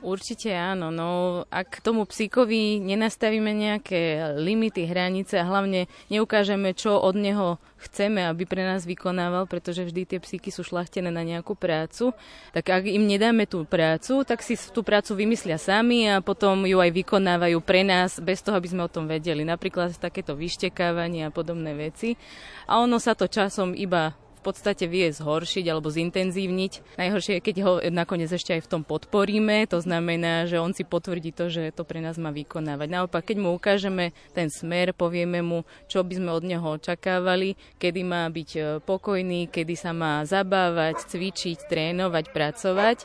Určite 0.00 0.56
áno, 0.56 0.88
no 0.88 1.08
ak 1.52 1.84
tomu 1.84 2.08
psíkovi 2.08 2.80
nenastavíme 2.80 3.52
nejaké 3.52 4.32
limity, 4.40 4.88
hranice 4.88 5.36
a 5.36 5.44
hlavne 5.44 5.92
neukážeme, 6.08 6.72
čo 6.72 6.96
od 6.96 7.20
neho 7.20 7.60
chceme, 7.84 8.24
aby 8.24 8.48
pre 8.48 8.64
nás 8.64 8.88
vykonával, 8.88 9.44
pretože 9.44 9.84
vždy 9.84 10.08
tie 10.08 10.18
psíky 10.20 10.48
sú 10.48 10.64
šlachtené 10.64 11.12
na 11.12 11.20
nejakú 11.20 11.52
prácu, 11.52 12.16
tak 12.56 12.64
ak 12.72 12.88
im 12.88 13.04
nedáme 13.04 13.44
tú 13.44 13.68
prácu, 13.68 14.24
tak 14.24 14.40
si 14.40 14.56
tú 14.72 14.80
prácu 14.80 15.12
vymyslia 15.20 15.60
sami 15.60 16.08
a 16.08 16.24
potom 16.24 16.64
ju 16.64 16.80
aj 16.80 16.96
vykonávajú 16.96 17.60
pre 17.60 17.84
nás, 17.84 18.16
bez 18.24 18.40
toho, 18.40 18.56
aby 18.56 18.72
sme 18.72 18.88
o 18.88 18.92
tom 18.92 19.04
vedeli. 19.04 19.44
Napríklad 19.44 20.00
takéto 20.00 20.32
vyštekávanie 20.32 21.28
a 21.28 21.34
podobné 21.34 21.76
veci. 21.76 22.16
A 22.64 22.80
ono 22.80 22.96
sa 22.96 23.12
to 23.12 23.28
časom 23.28 23.76
iba 23.76 24.16
v 24.40 24.48
podstate 24.48 24.88
vie 24.88 25.12
zhoršiť 25.12 25.68
alebo 25.68 25.92
zintenzívniť. 25.92 26.96
Najhoršie 26.96 27.32
je, 27.36 27.44
keď 27.44 27.56
ho 27.60 27.72
nakoniec 27.92 28.32
ešte 28.32 28.56
aj 28.56 28.64
v 28.64 28.70
tom 28.72 28.82
podporíme, 28.88 29.68
to 29.68 29.84
znamená, 29.84 30.48
že 30.48 30.56
on 30.56 30.72
si 30.72 30.88
potvrdí 30.88 31.36
to, 31.36 31.52
že 31.52 31.76
to 31.76 31.84
pre 31.84 32.00
nás 32.00 32.16
má 32.16 32.32
vykonávať. 32.32 32.88
Naopak, 32.88 33.28
keď 33.28 33.36
mu 33.36 33.52
ukážeme 33.52 34.16
ten 34.32 34.48
smer, 34.48 34.96
povieme 34.96 35.44
mu, 35.44 35.68
čo 35.92 36.00
by 36.00 36.16
sme 36.16 36.30
od 36.32 36.44
neho 36.48 36.64
očakávali, 36.64 37.60
kedy 37.76 38.00
má 38.00 38.24
byť 38.32 38.50
e, 38.56 38.60
pokojný, 38.80 39.52
kedy 39.52 39.74
sa 39.76 39.92
má 39.92 40.24
zabávať, 40.24 41.04
cvičiť, 41.04 41.68
trénovať, 41.68 42.24
pracovať, 42.32 42.98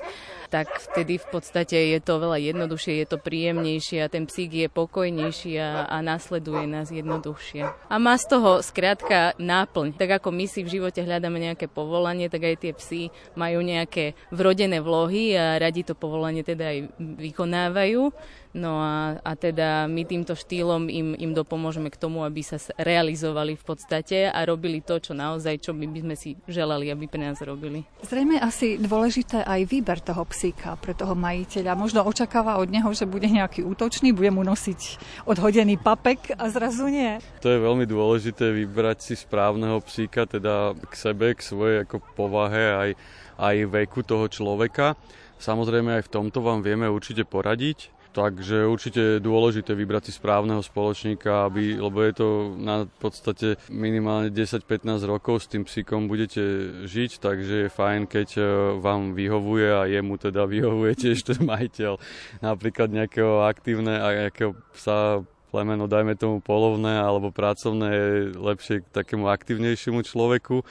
tak 0.48 0.72
vtedy 0.78 1.20
v 1.20 1.28
podstate 1.28 1.76
je 1.92 2.00
to 2.00 2.22
veľa 2.22 2.38
jednoduchšie, 2.40 3.04
je 3.04 3.08
to 3.10 3.18
príjemnejšie 3.20 4.06
a 4.06 4.08
ten 4.08 4.30
psík 4.30 4.56
je 4.56 4.68
pokojnejší 4.72 5.60
a, 5.60 5.90
a 5.90 5.98
nasleduje 6.06 6.64
nás 6.70 6.94
jednoduchšie. 6.94 7.68
A 7.92 7.96
má 7.98 8.16
z 8.16 8.26
toho 8.30 8.62
skrátka 8.62 9.34
náplň. 9.42 9.98
Tak 9.98 10.22
ako 10.22 10.30
my 10.30 10.46
si 10.46 10.62
v 10.62 10.80
živote 10.80 11.02
hľadáme 11.02 11.25
nejaké 11.34 11.66
povolanie, 11.66 12.30
tak 12.30 12.46
aj 12.46 12.56
tie 12.62 12.72
psy 12.78 13.02
majú 13.34 13.66
nejaké 13.66 14.14
vrodené 14.30 14.78
vlohy 14.78 15.34
a 15.34 15.58
radi 15.58 15.82
to 15.82 15.98
povolanie 15.98 16.46
teda 16.46 16.70
aj 16.70 16.80
vykonávajú. 17.00 18.14
No 18.56 18.80
a, 18.80 19.20
a 19.20 19.36
teda 19.36 19.84
my 19.92 20.08
týmto 20.08 20.32
štýlom 20.32 20.88
im, 20.88 21.12
im 21.12 21.36
dopomôžeme 21.36 21.92
k 21.92 22.00
tomu, 22.00 22.24
aby 22.24 22.40
sa 22.40 22.56
realizovali 22.80 23.60
v 23.60 23.64
podstate 23.68 24.32
a 24.32 24.40
robili 24.48 24.80
to, 24.80 24.96
čo 24.96 25.12
naozaj, 25.12 25.60
čo 25.60 25.76
my 25.76 25.84
by 25.92 26.00
sme 26.00 26.16
si 26.16 26.40
želali, 26.48 26.88
aby 26.88 27.04
pre 27.12 27.20
nás 27.20 27.44
robili. 27.44 27.84
Zrejme 28.00 28.40
asi 28.40 28.80
dôležité 28.80 29.44
aj 29.44 29.68
výber 29.68 30.00
toho 30.00 30.24
psíka 30.32 30.80
pre 30.80 30.96
toho 30.96 31.20
majiteľa. 31.20 31.76
Možno 31.76 32.08
očakáva 32.08 32.56
od 32.56 32.72
neho, 32.72 32.88
že 32.96 33.04
bude 33.04 33.28
nejaký 33.28 33.68
útočný, 33.68 34.16
bude 34.16 34.32
mu 34.32 34.48
nosiť 34.48 35.04
odhodený 35.28 35.76
papek 35.76 36.40
a 36.40 36.48
zrazu 36.48 36.88
nie. 36.88 37.20
To 37.44 37.52
je 37.52 37.60
veľmi 37.60 37.84
dôležité 37.84 38.56
vybrať 38.56 38.98
si 39.04 39.14
správneho 39.20 39.84
psíka, 39.84 40.24
teda 40.24 40.72
k 40.80 40.94
sebe, 40.96 41.36
k 41.36 41.44
svojej 41.44 41.78
ako 41.84 42.00
povahe 42.16 42.72
aj, 42.72 42.90
aj 43.36 43.56
veku 43.68 44.00
toho 44.00 44.32
človeka. 44.32 44.96
Samozrejme 45.44 46.00
aj 46.00 46.08
v 46.08 46.14
tomto 46.16 46.40
vám 46.40 46.64
vieme 46.64 46.88
určite 46.88 47.28
poradiť. 47.28 47.92
Takže 48.16 48.64
určite 48.64 49.20
je 49.20 49.20
dôležité 49.20 49.76
vybrať 49.76 50.08
si 50.08 50.12
správneho 50.16 50.64
spoločníka, 50.64 51.52
aby, 51.52 51.76
lebo 51.76 52.00
je 52.00 52.14
to 52.16 52.28
na 52.56 52.88
podstate 52.88 53.60
minimálne 53.68 54.32
10-15 54.32 55.04
rokov 55.04 55.44
s 55.44 55.52
tým 55.52 55.68
psíkom 55.68 56.08
budete 56.08 56.40
žiť, 56.88 57.20
takže 57.20 57.68
je 57.68 57.76
fajn, 57.76 58.08
keď 58.08 58.30
e, 58.40 58.44
vám 58.80 59.12
vyhovuje 59.20 59.68
a 59.68 59.84
jemu 59.92 60.16
teda 60.16 60.48
vyhovuje 60.48 60.96
tiež 60.96 61.28
ten 61.28 61.44
majiteľ. 61.44 62.00
Napríklad 62.40 62.88
nejakého 62.88 63.44
aktívne 63.44 64.00
a 64.00 64.08
nejakého 64.24 64.56
psa 64.72 65.20
plemeno, 65.52 65.84
dajme 65.84 66.16
tomu 66.16 66.40
polovné 66.40 66.96
alebo 66.96 67.36
pracovné 67.36 67.88
je 67.92 68.12
lepšie 68.36 68.76
k 68.84 68.92
takému 68.96 69.28
aktívnejšiemu 69.28 70.08
človeku 70.08 70.64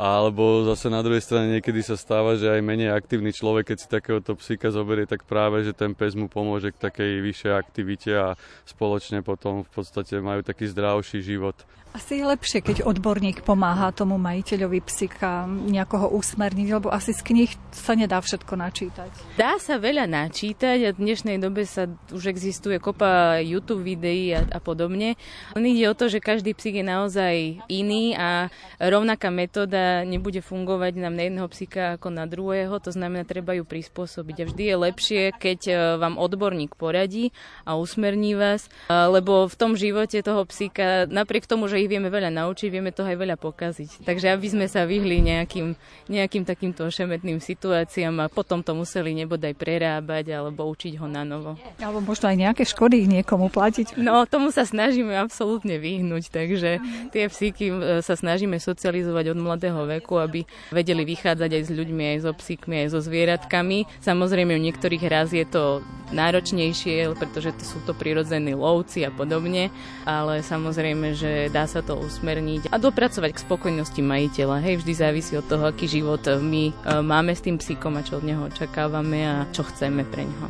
alebo 0.00 0.64
zase 0.68 0.88
na 0.88 1.00
druhej 1.04 1.24
strane 1.24 1.58
niekedy 1.58 1.80
sa 1.84 1.96
stáva, 1.98 2.36
že 2.38 2.48
aj 2.48 2.60
menej 2.64 2.92
aktívny 2.92 3.32
človek, 3.32 3.72
keď 3.72 3.78
si 3.78 3.86
takéhoto 3.88 4.36
psíka 4.36 4.72
zoberie, 4.72 5.04
tak 5.04 5.24
práve, 5.28 5.64
že 5.64 5.76
ten 5.76 5.92
pes 5.92 6.16
mu 6.16 6.28
pomôže 6.28 6.72
k 6.72 6.82
takej 6.82 7.10
vyššej 7.20 7.52
aktivite 7.52 8.12
a 8.12 8.28
spoločne 8.64 9.20
potom 9.20 9.66
v 9.66 9.70
podstate 9.70 10.20
majú 10.22 10.40
taký 10.40 10.68
zdravší 10.70 11.20
život. 11.24 11.56
Asi 11.92 12.16
je 12.16 12.24
lepšie, 12.24 12.64
keď 12.64 12.88
odborník 12.88 13.44
pomáha 13.44 13.92
tomu 13.92 14.16
majiteľovi 14.16 14.80
psika 14.80 15.44
nejako 15.44 15.96
ho 16.00 16.08
usmerniť, 16.16 16.68
lebo 16.72 16.88
asi 16.88 17.12
z 17.12 17.20
knih 17.20 17.52
sa 17.68 17.92
nedá 17.92 18.16
všetko 18.16 18.56
načítať. 18.56 19.36
Dá 19.36 19.60
sa 19.60 19.76
veľa 19.76 20.08
načítať 20.08 20.88
a 20.88 20.96
v 20.96 21.00
dnešnej 21.04 21.36
dobe 21.36 21.68
sa 21.68 21.84
už 22.08 22.32
existuje 22.32 22.80
kopa 22.80 23.44
YouTube 23.44 23.84
videí 23.84 24.32
a, 24.32 24.40
a 24.40 24.56
podobne. 24.56 25.20
Len 25.52 25.64
ide 25.68 25.84
o 25.84 25.92
to, 25.92 26.08
že 26.08 26.24
každý 26.24 26.56
psík 26.56 26.80
je 26.80 26.86
naozaj 26.88 27.60
iný 27.68 28.16
a 28.16 28.48
rovnaká 28.80 29.28
metóda 29.28 29.81
nebude 30.06 30.40
fungovať 30.40 30.92
nám 30.98 31.14
na 31.16 31.28
jedného 31.28 31.48
psíka 31.50 31.96
ako 31.98 32.08
na 32.10 32.24
druhého, 32.28 32.74
to 32.78 32.90
znamená, 32.94 33.26
treba 33.26 33.54
ju 33.56 33.64
prispôsobiť. 33.66 34.36
A 34.42 34.48
vždy 34.48 34.62
je 34.68 34.76
lepšie, 34.76 35.22
keď 35.36 35.60
e, 35.68 35.74
vám 35.98 36.16
odborník 36.16 36.74
poradí 36.74 37.30
a 37.66 37.76
usmerní 37.78 38.34
vás, 38.34 38.66
lebo 38.88 39.46
v 39.46 39.56
tom 39.58 39.74
živote 39.78 40.18
toho 40.22 40.42
psíka, 40.48 41.06
napriek 41.08 41.46
tomu, 41.46 41.68
že 41.68 41.80
ich 41.80 41.90
vieme 41.90 42.08
veľa 42.08 42.32
naučiť, 42.32 42.68
vieme 42.68 42.94
toho 42.94 43.08
aj 43.08 43.18
veľa 43.18 43.36
pokaziť. 43.38 44.06
Takže 44.06 44.32
aby 44.32 44.46
sme 44.48 44.66
sa 44.66 44.88
vyhli 44.88 45.22
nejakým, 45.22 45.74
nejakým 46.08 46.44
takýmto 46.46 46.88
ošemetným 46.88 47.38
situáciám 47.38 48.26
a 48.26 48.32
potom 48.32 48.60
to 48.64 48.72
museli 48.76 49.12
nebodaj 49.16 49.54
prerábať 49.56 50.32
alebo 50.34 50.66
učiť 50.68 50.98
ho 50.98 51.06
na 51.06 51.22
novo. 51.22 51.56
Alebo 51.78 52.02
možno 52.02 52.32
aj 52.32 52.38
nejaké 52.38 52.62
škody 52.66 53.04
niekomu 53.06 53.52
platiť. 53.52 53.96
No, 54.00 54.24
tomu 54.28 54.50
sa 54.50 54.64
snažíme 54.66 55.14
absolútne 55.16 55.76
vyhnúť, 55.78 56.32
takže 56.32 56.70
tie 57.10 57.24
psíky 57.28 57.70
e, 57.70 57.74
sa 58.00 58.14
snažíme 58.14 58.56
socializovať 58.58 59.32
od 59.32 59.38
mladého 59.38 59.71
veku, 59.88 60.20
aby 60.20 60.44
vedeli 60.70 61.02
vychádzať 61.08 61.50
aj 61.50 61.62
s 61.66 61.70
ľuďmi, 61.72 62.02
aj 62.12 62.18
so 62.28 62.32
psíkmi, 62.36 62.84
aj 62.84 62.88
so 62.92 63.00
zvieratkami. 63.00 63.88
Samozrejme, 64.04 64.52
u 64.52 64.62
niektorých 64.62 65.04
raz 65.08 65.32
je 65.32 65.48
to 65.48 65.80
náročnejšie, 66.12 67.16
pretože 67.16 67.56
to 67.56 67.64
sú 67.64 67.78
to 67.88 67.96
prirodzení 67.96 68.52
lovci 68.52 69.08
a 69.08 69.10
podobne, 69.10 69.72
ale 70.04 70.44
samozrejme, 70.44 71.16
že 71.16 71.48
dá 71.48 71.64
sa 71.64 71.80
to 71.80 71.96
usmerniť 71.96 72.68
a 72.68 72.76
dopracovať 72.76 73.30
k 73.32 73.42
spokojnosti 73.48 74.00
majiteľa. 74.04 74.60
Hej, 74.60 74.84
vždy 74.84 74.92
závisí 74.92 75.32
od 75.34 75.48
toho, 75.48 75.72
aký 75.72 75.88
život 75.88 76.22
my 76.28 76.70
e, 76.70 76.72
máme 77.00 77.32
s 77.32 77.40
tým 77.40 77.56
psíkom 77.56 77.96
a 77.96 78.04
čo 78.04 78.20
od 78.20 78.24
neho 78.28 78.44
očakávame 78.46 79.24
a 79.24 79.36
čo 79.50 79.64
chceme 79.64 80.04
pre 80.04 80.28
neho. 80.28 80.48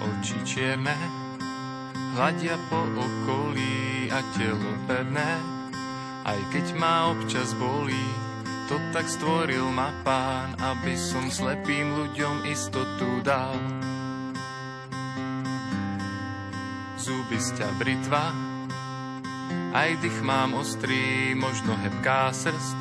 Oči 0.00 0.38
čierne 0.46 0.94
hľadia 2.16 2.56
po 2.72 2.80
okolí 2.80 4.08
a 4.08 4.20
telo 4.34 4.72
pevné, 4.88 5.59
aj 6.24 6.40
keď 6.52 6.66
ma 6.76 7.12
občas 7.12 7.56
bolí, 7.56 8.08
to 8.70 8.78
tak 8.94 9.10
stvoril 9.10 9.66
ma 9.74 9.90
pán, 10.06 10.54
aby 10.60 10.94
som 10.94 11.26
slepým 11.26 11.90
ľuďom 11.90 12.46
istotu 12.46 13.18
dal. 13.26 13.58
Zuby 17.00 17.38
sťa 17.40 17.68
britva, 17.80 18.30
aj 19.70 20.02
dých 20.02 20.18
mám 20.26 20.58
ostrý, 20.58 21.34
možno 21.38 21.78
hebká 21.78 22.34
srst, 22.34 22.78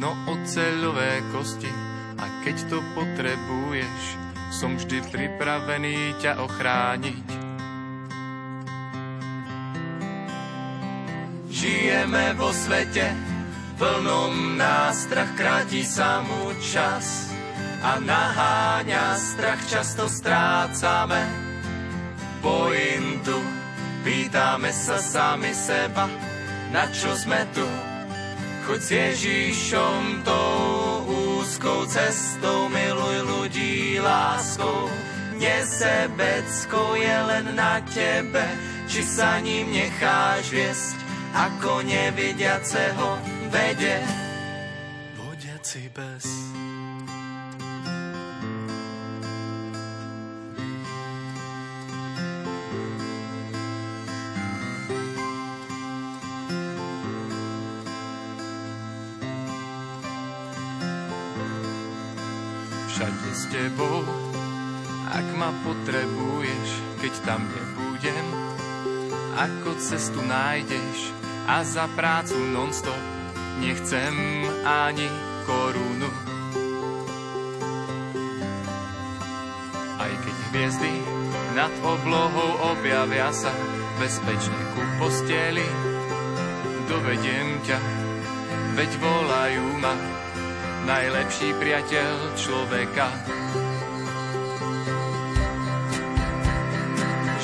no 0.00 0.16
oceľové 0.28 1.20
kosti. 1.32 1.72
A 2.16 2.24
keď 2.40 2.56
to 2.72 2.78
potrebuješ, 2.96 4.00
som 4.48 4.80
vždy 4.80 5.04
pripravený 5.12 6.16
ťa 6.24 6.40
ochrániť. 6.40 7.35
Žijeme 11.66 12.38
vo 12.38 12.54
svete, 12.54 13.10
plnom 13.74 14.54
nástrach 14.54 15.34
kráti 15.34 15.82
sa 15.82 16.22
mu 16.22 16.54
čas 16.62 17.34
a 17.82 17.98
naháňa 17.98 19.18
strach, 19.18 19.58
často 19.66 20.06
strácame 20.06 21.26
pointu 22.38 23.34
Pýtame 24.06 24.70
sa 24.70 25.02
sami 25.02 25.50
seba, 25.50 26.06
na 26.70 26.86
čo 26.94 27.10
sme 27.18 27.42
tu. 27.50 27.66
Choď 28.62 28.78
s 28.78 28.90
Ježíšom 28.94 30.22
tou 30.22 31.10
úzkou 31.42 31.90
cestou, 31.90 32.70
miluj 32.70 33.26
ľudí 33.26 33.98
láskou. 33.98 34.86
Nesebeckou 35.42 36.94
je 36.94 37.16
len 37.18 37.46
na 37.58 37.82
tebe, 37.90 38.46
či 38.86 39.02
sa 39.02 39.42
ním 39.42 39.74
necháš 39.74 40.54
viesť, 40.54 41.05
ako 41.36 41.84
nevidiaceho 41.84 43.20
vede. 43.52 44.00
Vodiaci 45.20 45.92
bez. 45.92 46.24
tebou, 63.56 64.04
ak 65.08 65.26
ma 65.38 65.48
potrebuješ, 65.64 66.68
keď 67.00 67.12
tam 67.24 67.40
nebudem. 67.44 68.26
Ako 69.36 69.76
cestu 69.76 70.24
nájdeš 70.24 71.25
a 71.46 71.62
za 71.62 71.86
prácu 71.94 72.34
non-stop 72.50 72.98
nechcem 73.62 74.14
ani 74.66 75.06
korunu. 75.46 76.10
Aj 79.96 80.12
keď 80.12 80.36
hviezdy 80.50 80.92
nad 81.54 81.72
oblohou 81.86 82.50
objavia 82.74 83.30
sa 83.30 83.54
bezpečne 84.02 84.60
ku 84.74 84.82
posteli, 84.98 85.64
dovediem 86.90 87.62
ťa, 87.62 87.78
veď 88.74 88.90
volajú 88.98 89.66
ma 89.80 89.94
najlepší 90.86 91.54
priateľ 91.56 92.14
človeka. 92.36 93.08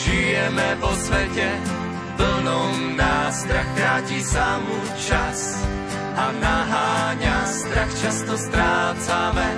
Žijeme 0.03 0.69
vo 0.83 0.93
svete, 0.99 1.82
plnom 2.23 2.95
nástrach, 2.95 3.67
kráti 3.75 4.21
sa 4.23 4.63
mu 4.63 4.79
čas 5.03 5.59
a 6.15 6.31
naháňa 6.31 7.39
strach, 7.51 7.93
často 7.99 8.35
strácame 8.39 9.49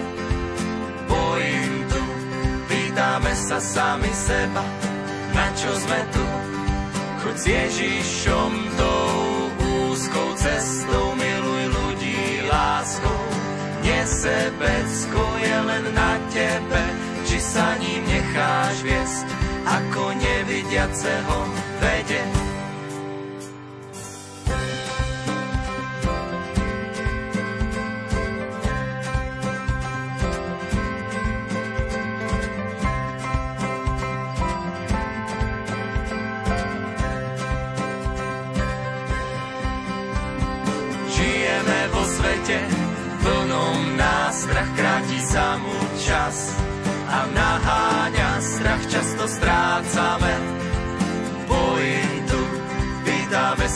pointu. 1.04 2.02
Pýtame 2.64 3.32
sa 3.36 3.58
sami 3.60 4.12
seba, 4.16 4.64
na 5.36 5.46
čo 5.52 5.70
sme 5.76 6.00
tu, 6.08 6.24
choď 7.20 7.36
s 7.36 7.44
Ježišom 7.44 8.52
tou 8.80 9.12
úzkou 9.92 10.28
cestou, 10.40 11.12
miluj 11.20 11.64
ľudí 11.68 12.48
láskou. 12.48 13.20
Nesebecko 13.84 15.24
je 15.44 15.56
len 15.68 15.84
na 15.92 16.12
tebe, 16.32 16.82
či 17.28 17.36
sa 17.36 17.76
ním 17.76 18.00
necháš 18.08 18.76
viesť 18.80 19.28
ako 19.64 20.02
nevidiaceho 20.16 21.38
vede. 21.80 22.33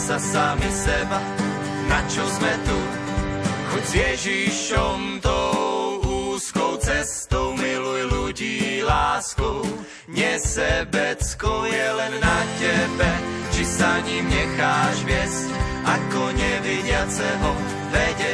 Sa 0.09 0.17
sami 0.17 0.65
seba, 0.73 1.21
na 1.85 2.01
čo 2.09 2.25
sme 2.25 2.49
tu. 2.65 2.79
Choď 3.69 3.83
s 3.85 3.93
Ježišom 3.93 5.21
tou 5.21 6.01
úzkou 6.33 6.81
cestou, 6.81 7.53
miluj 7.53 8.09
ľudí 8.09 8.81
láskou, 8.81 9.61
nesebeckou 10.09 11.61
je 11.69 11.85
len 11.93 12.13
na 12.17 12.39
tebe, 12.57 13.09
či 13.53 13.61
sa 13.61 14.01
ním 14.01 14.25
necháš 14.33 14.97
viesť, 15.05 15.45
ako 15.85 16.21
nevidiaceho 16.33 17.49
vede. 17.93 18.33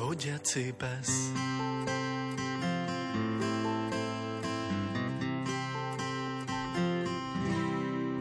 Vodiaci 0.00 0.72
bez. 0.72 1.12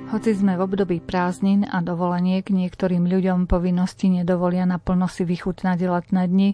Hoci 0.05 0.31
sme 0.37 0.53
v 0.53 0.63
období 0.63 0.97
prázdnin 1.01 1.65
a 1.65 1.81
dovoleniek 1.81 2.47
niektorým 2.47 3.09
ľuďom 3.09 3.51
povinnosti 3.51 4.07
nedovolia 4.07 4.63
naplno 4.63 5.11
si 5.11 5.27
vychutnať 5.27 5.81
letné 5.81 6.29
dni, 6.29 6.49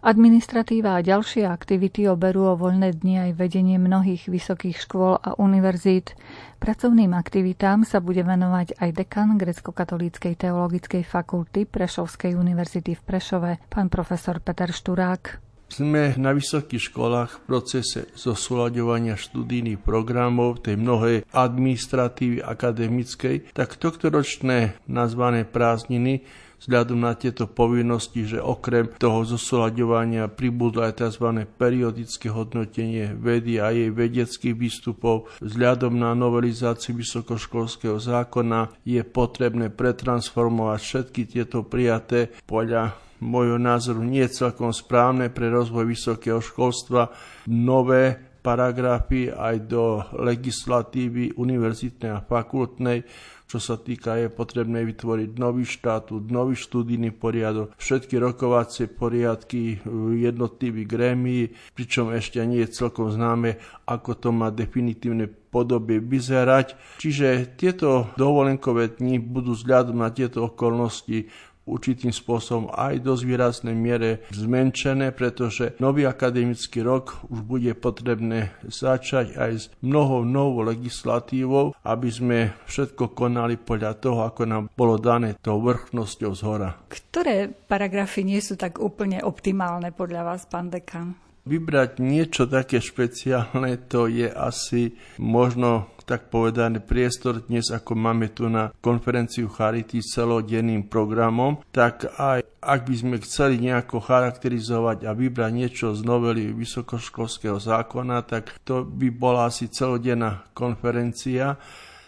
administratíva 0.00 0.96
a 0.96 1.04
ďalšie 1.04 1.44
aktivity 1.44 2.08
oberú 2.08 2.48
o 2.48 2.54
voľné 2.54 2.96
dni 2.96 3.28
aj 3.28 3.30
vedenie 3.36 3.76
mnohých 3.76 4.30
vysokých 4.30 4.78
škôl 4.80 5.20
a 5.20 5.36
univerzít. 5.36 6.16
Pracovným 6.62 7.12
aktivitám 7.12 7.84
sa 7.84 8.00
bude 8.00 8.24
venovať 8.24 8.80
aj 8.80 8.90
dekan 8.96 9.36
Grecko-katolíckej 9.36 10.40
teologickej 10.40 11.04
fakulty 11.04 11.68
Prešovskej 11.68 12.32
univerzity 12.38 12.96
v 12.96 13.02
Prešove, 13.04 13.52
pán 13.68 13.92
profesor 13.92 14.40
Peter 14.40 14.72
Šturák. 14.72 15.43
Sme 15.68 16.14
na 16.20 16.30
vysokých 16.30 16.92
školách 16.92 17.30
v 17.34 17.42
procese 17.48 18.00
zosúľaďovania 18.14 19.18
študijných 19.18 19.82
programov 19.82 20.62
tej 20.62 20.78
mnohej 20.78 21.16
administratívy 21.34 22.44
akademickej, 22.44 23.56
tak 23.56 23.80
tohtoročné 23.80 24.78
nazvané 24.86 25.42
prázdniny 25.48 26.22
vzhľadom 26.64 27.04
na 27.04 27.12
tieto 27.12 27.44
povinnosti, 27.44 28.24
že 28.24 28.40
okrem 28.40 28.88
toho 28.96 29.20
zosúľaďovania 29.28 30.32
pribudlo 30.32 30.88
aj 30.88 31.04
tzv. 31.04 31.44
periodické 31.60 32.32
hodnotenie 32.32 33.12
vedy 33.12 33.60
a 33.60 33.68
jej 33.68 33.92
vedeckých 33.92 34.56
výstupov. 34.56 35.28
Vzhľadom 35.44 35.92
na 35.92 36.16
novelizáciu 36.16 36.96
vysokoškolského 36.96 38.00
zákona 38.00 38.72
je 38.88 39.04
potrebné 39.04 39.68
pretransformovať 39.68 40.80
všetky 40.80 41.22
tieto 41.28 41.60
prijaté 41.68 42.32
podľa 42.48 42.96
môjho 43.24 43.56
názoru 43.56 44.04
nie 44.04 44.28
celkom 44.28 44.68
správne 44.76 45.32
pre 45.32 45.48
rozvoj 45.48 45.88
vysokého 45.88 46.44
školstva 46.44 47.08
nové 47.48 48.34
paragrafy 48.44 49.32
aj 49.32 49.56
do 49.64 50.04
legislatívy 50.20 51.32
univerzitnej 51.40 52.12
a 52.12 52.20
fakultnej, 52.20 53.08
čo 53.48 53.56
sa 53.56 53.80
týka, 53.80 54.20
je 54.20 54.28
potrebné 54.28 54.84
vytvoriť 54.84 55.30
nový 55.40 55.64
štatút, 55.64 56.28
nový 56.28 56.52
študijný 56.52 57.16
poriadok, 57.16 57.72
všetky 57.80 58.20
rokovacie 58.20 58.84
poriadky 58.92 59.80
jednotlivých 60.20 60.88
grémií, 60.88 61.42
pričom 61.72 62.12
ešte 62.12 62.44
nie 62.44 62.60
je 62.64 62.76
celkom 62.76 63.08
známe, 63.08 63.56
ako 63.88 64.10
to 64.20 64.28
má 64.28 64.52
definitívne 64.52 65.24
podobie 65.28 66.02
vyzerať. 66.02 67.00
Čiže 67.00 67.56
tieto 67.56 68.12
dovolenkové 68.18 68.98
dni 68.98 69.22
budú 69.22 69.56
vzhľadom 69.56 70.02
na 70.02 70.10
tieto 70.12 70.50
okolnosti 70.50 71.30
určitým 71.64 72.12
spôsobom 72.12 72.72
aj 72.72 73.00
do 73.00 73.16
výraznej 73.16 73.76
miere 73.76 74.24
zmenšené, 74.32 75.12
pretože 75.16 75.76
nový 75.80 76.04
akademický 76.04 76.84
rok 76.84 77.24
už 77.28 77.40
bude 77.44 77.72
potrebné 77.76 78.52
začať 78.68 79.36
aj 79.36 79.52
s 79.52 79.64
mnohou 79.80 80.22
novou 80.24 80.64
legislatívou, 80.64 81.72
aby 81.84 82.08
sme 82.12 82.38
všetko 82.68 83.16
konali 83.16 83.56
podľa 83.56 83.92
toho, 83.98 84.20
ako 84.28 84.42
nám 84.44 84.64
bolo 84.76 85.00
dané 85.00 85.36
tou 85.40 85.60
vrchnosťou 85.64 86.32
z 86.36 86.40
hora. 86.44 86.70
Ktoré 86.88 87.48
paragrafy 87.48 88.22
nie 88.24 88.40
sú 88.44 88.60
tak 88.60 88.76
úplne 88.80 89.24
optimálne 89.24 89.90
podľa 89.90 90.22
vás, 90.24 90.44
pán 90.44 90.68
dekan? 90.68 91.16
Vybrať 91.44 92.00
niečo 92.00 92.48
také 92.48 92.80
špeciálne, 92.80 93.76
to 93.92 94.08
je 94.08 94.32
asi 94.32 94.96
možno 95.20 95.92
tak 96.04 96.28
povedaný 96.28 96.84
priestor 96.84 97.44
dnes, 97.44 97.72
ako 97.72 97.96
máme 97.96 98.32
tu 98.32 98.48
na 98.52 98.70
konferenciu 98.80 99.48
Charity 99.48 100.04
celodenným 100.04 100.86
programom, 100.86 101.64
tak 101.72 102.08
aj 102.20 102.44
ak 102.64 102.80
by 102.88 102.94
sme 102.96 103.16
chceli 103.20 103.60
nejako 103.60 104.00
charakterizovať 104.00 105.04
a 105.04 105.12
vybrať 105.12 105.52
niečo 105.52 105.86
z 105.92 106.00
novely 106.00 106.48
vysokoškolského 106.56 107.60
zákona, 107.60 108.24
tak 108.24 108.56
to 108.64 108.88
by 108.88 109.12
bola 109.12 109.52
asi 109.52 109.68
celodenná 109.68 110.48
konferencia 110.56 111.60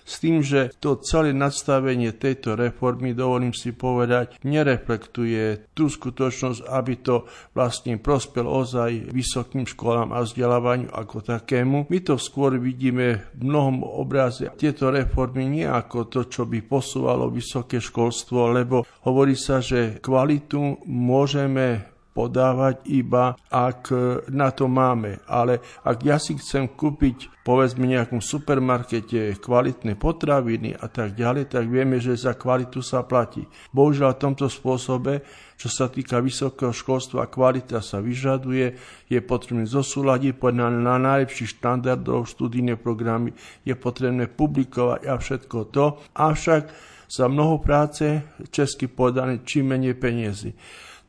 s 0.07 0.23
tým, 0.23 0.39
že 0.41 0.71
to 0.79 1.03
celé 1.03 1.35
nadstavenie 1.35 2.15
tejto 2.15 2.55
reformy, 2.55 3.11
dovolím 3.11 3.51
si 3.51 3.75
povedať, 3.75 4.39
nereflektuje 4.47 5.75
tú 5.75 5.91
skutočnosť, 5.91 6.63
aby 6.71 6.95
to 7.03 7.27
vlastne 7.53 7.99
prospel 7.99 8.47
ozaj 8.47 9.11
vysokým 9.11 9.67
školám 9.67 10.15
a 10.15 10.23
vzdelávaniu 10.23 10.95
ako 10.95 11.27
takému. 11.27 11.91
My 11.91 11.99
to 12.07 12.15
skôr 12.17 12.55
vidíme 12.55 13.27
v 13.35 13.43
mnohom 13.43 13.83
obraze 13.83 14.47
tieto 14.55 14.95
reformy 14.95 15.51
nie 15.51 15.67
ako 15.67 16.07
to, 16.07 16.21
čo 16.31 16.47
by 16.47 16.63
posúvalo 16.63 17.27
vysoké 17.33 17.83
školstvo, 17.83 18.55
lebo 18.55 18.87
hovorí 19.09 19.35
sa, 19.35 19.59
že 19.59 19.99
kvalitu 19.99 20.87
môžeme 20.87 21.96
podávať 22.17 22.81
iba, 22.89 23.37
ak 23.53 23.93
na 24.33 24.49
to 24.49 24.73
máme. 24.73 25.21
Ale 25.29 25.61
ak 25.85 25.99
ja 26.01 26.17
si 26.17 26.41
chcem 26.41 26.65
kúpiť 26.65 27.37
povedzme 27.47 27.87
nejakom 27.87 28.19
supermarkete 28.19 29.39
kvalitné 29.39 29.95
potraviny 29.95 30.75
a 30.75 30.91
tak 30.91 31.15
ďalej, 31.15 31.55
tak 31.55 31.71
vieme, 31.71 32.03
že 32.03 32.19
za 32.19 32.35
kvalitu 32.35 32.83
sa 32.83 33.07
platí. 33.07 33.47
Bohužiaľ 33.71 34.19
v 34.19 34.23
tomto 34.27 34.51
spôsobe, 34.51 35.23
čo 35.55 35.71
sa 35.71 35.87
týka 35.87 36.19
vysokého 36.19 36.75
školstva, 36.75 37.31
kvalita 37.31 37.79
sa 37.79 38.03
vyžaduje, 38.03 38.75
je 39.07 39.21
potrebné 39.23 39.63
zosúľadiť 39.71 40.35
podľa 40.35 40.75
na 40.75 40.99
najlepších 40.99 41.63
štandardov 41.63 42.27
študijné 42.27 42.75
programy, 42.83 43.31
je 43.63 43.79
potrebné 43.79 44.27
publikovať 44.27 45.07
a 45.07 45.15
všetko 45.15 45.59
to. 45.71 46.03
Avšak 46.19 46.65
za 47.07 47.31
mnoho 47.31 47.63
práce, 47.63 48.27
česky 48.51 48.91
povedané, 48.91 49.47
čím 49.47 49.71
menej 49.71 49.95
peniazy 49.95 50.51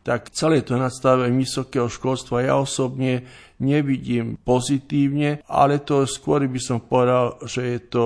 tak 0.08 0.32
celé 0.32 0.64
to 0.64 0.80
nastavenie 0.80 1.36
vysokého 1.43 1.91
školstva 1.91 2.47
ja 2.47 2.55
osobne 2.55 3.28
nevidím 3.60 4.39
pozitívne, 4.39 5.43
ale 5.51 5.84
to 5.84 6.08
skôr 6.08 6.47
by 6.47 6.62
som 6.64 6.80
povedal, 6.80 7.36
že 7.43 7.76
je 7.76 7.80
to 7.91 8.05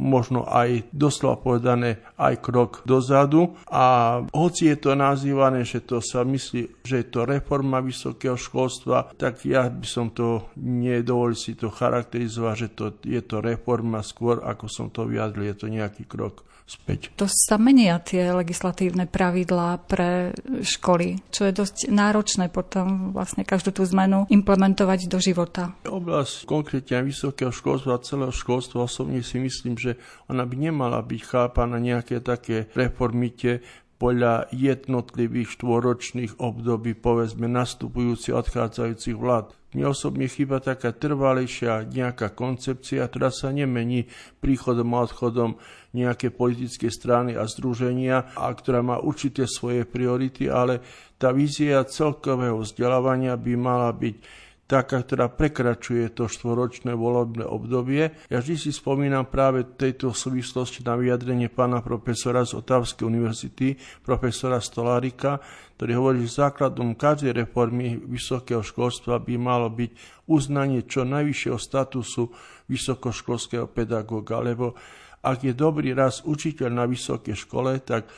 možno 0.00 0.48
aj 0.48 0.88
doslova 0.90 1.36
povedané 1.36 2.00
aj 2.16 2.40
krok 2.40 2.80
dozadu. 2.88 3.52
A 3.68 4.18
hoci 4.32 4.72
je 4.72 4.80
to 4.80 4.96
nazývané, 4.96 5.68
že 5.68 5.84
to 5.84 6.00
sa 6.00 6.24
myslí, 6.24 6.82
že 6.82 7.04
je 7.04 7.06
to 7.12 7.28
reforma 7.28 7.84
vysokého 7.84 8.34
školstva, 8.40 9.12
tak 9.20 9.44
ja 9.44 9.68
by 9.68 9.84
som 9.84 10.08
to 10.10 10.48
nedovolil 10.56 11.36
si 11.36 11.52
to 11.52 11.68
charakterizovať, 11.68 12.54
že 12.56 12.68
to, 12.72 12.86
je 13.04 13.20
to 13.20 13.44
reforma 13.44 14.00
skôr, 14.00 14.40
ako 14.40 14.66
som 14.72 14.88
to 14.88 15.04
vyjadril, 15.04 15.52
je 15.52 15.56
to 15.60 15.68
nejaký 15.68 16.08
krok 16.08 16.48
späť. 16.66 17.12
To 17.20 17.26
sa 17.28 17.60
menia 17.60 18.00
tie 18.00 18.32
legislatívne 18.32 19.04
pravidlá 19.10 19.82
pre 19.84 20.32
školy, 20.62 21.20
čo 21.28 21.48
je 21.48 21.52
dosť 21.52 21.76
náročné 21.92 22.48
potom 22.48 23.12
vlastne 23.12 23.44
každú 23.44 23.74
tú 23.74 23.82
zmenu 23.92 24.24
implementovať 24.32 25.10
do 25.10 25.18
života. 25.20 25.76
Oblasť 25.84 26.48
konkrétne 26.48 27.04
vysokého 27.04 27.52
školstva 27.52 27.98
a 27.98 28.04
celého 28.04 28.32
školstva 28.32 28.86
osobne 28.88 29.20
si 29.20 29.38
myslím, 29.38 29.76
že 29.76 30.00
ona 30.30 30.48
by 30.48 30.56
nemala 30.56 30.98
byť 31.04 31.20
chápaná 31.26 31.76
nejaké 31.76 32.24
také 32.24 32.72
reformite 32.72 33.60
podľa 34.02 34.50
jednotlivých 34.50 35.62
štvoročných 35.62 36.42
období, 36.42 36.98
povedzme, 36.98 37.46
nastupujúcich 37.46 38.34
odchádzajúcich 38.34 39.14
vlád. 39.14 39.54
Mne 39.78 39.94
osobne 39.94 40.26
chýba 40.26 40.58
taká 40.58 40.90
trvalejšia 40.90 41.86
nejaká 41.86 42.34
koncepcia, 42.34 43.06
ktorá 43.06 43.30
sa 43.30 43.54
nemení 43.54 44.10
príchodom 44.42 44.90
a 44.98 45.06
odchodom 45.06 45.54
nejaké 45.94 46.34
politické 46.34 46.90
strany 46.90 47.38
a 47.38 47.46
združenia 47.46 48.34
a 48.34 48.50
ktorá 48.50 48.82
má 48.82 48.98
určité 48.98 49.46
svoje 49.46 49.86
priority, 49.86 50.50
ale 50.50 50.82
tá 51.14 51.30
vízia 51.30 51.86
celkového 51.86 52.58
vzdelávania 52.58 53.38
by 53.38 53.52
mala 53.54 53.94
byť 53.94 54.41
taká, 54.72 55.04
ktorá 55.04 55.28
prekračuje 55.28 56.16
to 56.16 56.32
štvoročné 56.32 56.96
volebné 56.96 57.44
obdobie. 57.44 58.08
Ja 58.32 58.40
vždy 58.40 58.56
si 58.56 58.70
spomínam 58.72 59.28
práve 59.28 59.68
tejto 59.76 60.16
súvislosti 60.16 60.80
na 60.80 60.96
vyjadrenie 60.96 61.52
pána 61.52 61.84
profesora 61.84 62.40
z 62.48 62.56
Otavskej 62.56 63.04
univerzity, 63.04 63.76
profesora 64.00 64.64
Stolárika, 64.64 65.44
ktorý 65.76 65.92
hovorí, 66.00 66.24
že 66.24 66.40
základom 66.40 66.96
každej 66.96 67.44
reformy 67.44 68.00
vysokého 68.00 68.64
školstva 68.64 69.20
by 69.20 69.36
malo 69.36 69.68
byť 69.68 70.24
uznanie 70.32 70.88
čo 70.88 71.04
najvyššieho 71.04 71.58
statusu 71.60 72.32
vysokoškolského 72.72 73.68
pedagóga, 73.68 74.40
lebo 74.40 74.72
ak 75.20 75.44
je 75.44 75.52
dobrý 75.52 75.92
raz 75.92 76.24
učiteľ 76.24 76.68
na 76.72 76.88
vysokej 76.88 77.36
škole, 77.44 77.76
tak 77.84 78.08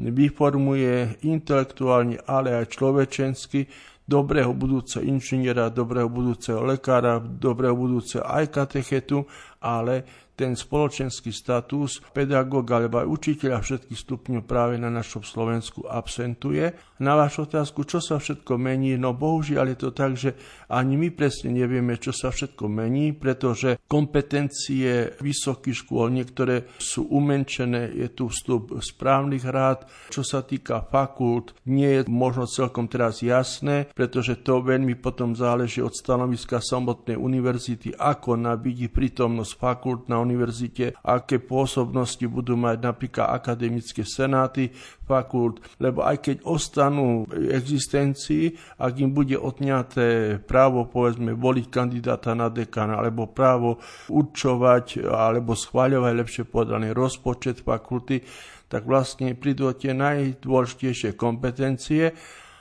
vyformuje 0.00 1.22
intelektuálne, 1.22 2.18
ale 2.26 2.56
aj 2.56 2.72
človečensky 2.72 3.70
dobrého 4.10 4.50
budúceho 4.50 5.06
inžiniera, 5.06 5.70
dobrého 5.70 6.10
budúceho 6.10 6.66
lekára, 6.66 7.22
dobrého 7.22 7.78
budúceho 7.78 8.26
aj 8.26 8.50
katechetu, 8.50 9.22
ale 9.60 10.28
ten 10.40 10.56
spoločenský 10.56 11.36
status 11.36 12.00
pedagóga 12.16 12.80
alebo 12.80 13.04
aj 13.04 13.12
učiteľa 13.12 13.60
všetkých 13.60 14.00
stupňov 14.00 14.42
práve 14.48 14.80
na 14.80 14.88
našom 14.88 15.20
Slovensku 15.20 15.84
absentuje. 15.84 16.72
Na 17.04 17.12
vašu 17.12 17.44
otázku, 17.44 17.84
čo 17.84 18.00
sa 18.00 18.16
všetko 18.16 18.56
mení, 18.56 18.96
no 18.96 19.12
bohužiaľ 19.12 19.76
je 19.76 19.78
to 19.84 19.90
tak, 19.92 20.16
že 20.16 20.32
ani 20.72 20.96
my 20.96 21.12
presne 21.12 21.52
nevieme, 21.52 22.00
čo 22.00 22.16
sa 22.16 22.32
všetko 22.32 22.72
mení, 22.72 23.12
pretože 23.12 23.84
kompetencie 23.84 25.20
vysokých 25.20 25.84
škôl 25.84 26.08
niektoré 26.08 26.72
sú 26.80 27.04
umenčené, 27.12 27.92
je 27.92 28.08
tu 28.08 28.32
vstup 28.32 28.80
správnych 28.80 29.44
rád, 29.44 29.84
čo 30.08 30.24
sa 30.24 30.40
týka 30.40 30.88
fakult, 30.88 31.52
nie 31.68 32.00
je 32.00 32.08
možno 32.08 32.48
celkom 32.48 32.88
teraz 32.88 33.20
jasné, 33.20 33.92
pretože 33.92 34.40
to 34.40 34.64
veľmi 34.64 34.96
potom 34.96 35.36
záleží 35.36 35.84
od 35.84 35.92
stanoviska 35.92 36.64
samotnej 36.64 37.20
univerzity, 37.20 37.92
ako 37.96 38.40
nabídi 38.40 38.88
prítomnosť 38.88 39.49
fakult 39.54 40.06
na 40.10 40.18
univerzite, 40.22 40.94
aké 41.04 41.38
pôsobnosti 41.42 42.22
budú 42.26 42.54
mať 42.56 42.78
napríklad 42.82 43.30
akademické 43.30 44.02
senáty 44.06 44.70
fakult, 45.04 45.58
lebo 45.82 46.06
aj 46.06 46.22
keď 46.22 46.36
ostanú 46.46 47.26
v 47.26 47.50
existencii, 47.50 48.54
ak 48.78 48.92
im 49.02 49.10
bude 49.10 49.34
odňaté 49.34 50.38
právo, 50.46 50.86
povedzme, 50.86 51.34
voliť 51.34 51.66
kandidáta 51.66 52.38
na 52.38 52.46
dekana, 52.46 53.02
alebo 53.02 53.26
právo 53.26 53.82
určovať, 54.06 55.02
alebo 55.06 55.58
schváľovať, 55.58 56.12
lepšie 56.14 56.44
povedaný, 56.46 56.94
rozpočet 56.94 57.66
fakulty, 57.66 58.22
tak 58.70 58.86
vlastne 58.86 59.34
prídu 59.34 59.66
tie 59.74 59.90
najdôležitejšie 59.90 61.18
kompetencie. 61.18 62.14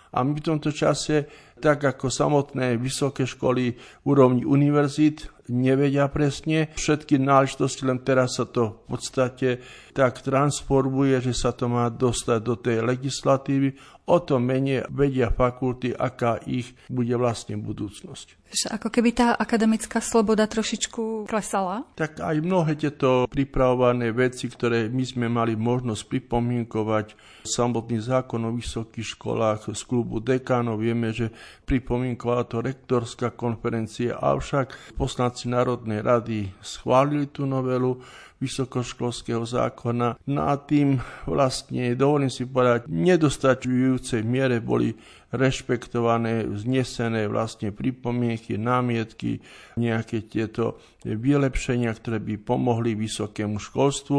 A 0.09 0.25
my 0.25 0.33
v 0.33 0.41
tomto 0.41 0.73
čase, 0.73 1.29
tak 1.61 1.85
ako 1.85 2.09
samotné 2.09 2.81
vysoké 2.81 3.29
školy 3.29 3.77
úrovni 4.09 4.41
univerzít, 4.41 5.29
nevedia 5.49 6.07
presne 6.07 6.71
všetky 6.77 7.17
náležitosti, 7.19 7.83
len 7.83 7.99
teraz 8.05 8.37
sa 8.37 8.45
to 8.45 8.85
v 8.85 8.95
podstate 8.95 9.49
tak 9.91 10.23
transformuje, 10.23 11.19
že 11.19 11.33
sa 11.35 11.51
to 11.51 11.67
má 11.67 11.89
dostať 11.91 12.39
do 12.39 12.55
tej 12.55 12.85
legislatívy, 12.85 13.75
o 14.09 14.17
to 14.17 14.41
menej 14.41 14.89
vedia 14.89 15.29
fakulty, 15.29 15.93
aká 15.93 16.41
ich 16.49 16.73
bude 16.89 17.13
vlastne 17.13 17.61
budúcnosť. 17.61 18.41
Ako 18.73 18.89
keby 18.89 19.13
tá 19.13 19.37
akademická 19.37 20.01
sloboda 20.01 20.49
trošičku 20.49 21.29
klesala? 21.29 21.85
Tak 21.93 22.17
aj 22.17 22.41
mnohé 22.41 22.73
tieto 22.73 23.29
pripravované 23.29 24.09
veci, 24.09 24.49
ktoré 24.49 24.89
my 24.89 25.05
sme 25.05 25.29
mali 25.29 25.53
možnosť 25.53 26.09
pripomienkovať, 26.09 27.13
samotný 27.45 28.01
zákon 28.01 28.41
o 28.49 28.51
vysokých 28.57 29.13
školách 29.13 29.69
z 29.69 29.81
klubu 29.85 30.17
dekánov, 30.17 30.81
vieme, 30.81 31.13
že 31.13 31.29
pripomienkovala 31.69 32.49
to 32.49 32.65
rektorská 32.65 33.37
konferencia, 33.37 34.17
avšak 34.17 34.97
poslanci 34.97 35.38
Národnej 35.47 36.03
rady 36.03 36.51
schválili 36.59 37.31
tú 37.31 37.47
novelu, 37.47 37.95
vysokoškolského 38.39 39.43
zákona. 39.43 40.15
No 40.31 40.41
a 40.47 40.55
tým 40.55 40.97
vlastne, 41.27 41.91
dovolím 41.93 42.31
si 42.31 42.47
povedať, 42.47 42.87
nedostačujúcej 42.87 44.23
miere 44.23 44.63
boli 44.63 44.95
rešpektované, 45.29 46.47
vznesené 46.47 47.27
vlastne 47.27 47.69
pripomienky, 47.75 48.55
námietky, 48.55 49.43
nejaké 49.77 50.25
tieto 50.25 50.79
vylepšenia, 51.03 51.91
ktoré 51.93 52.17
by 52.23 52.35
pomohli 52.41 52.95
vysokému 52.95 53.59
školstvu. 53.59 54.17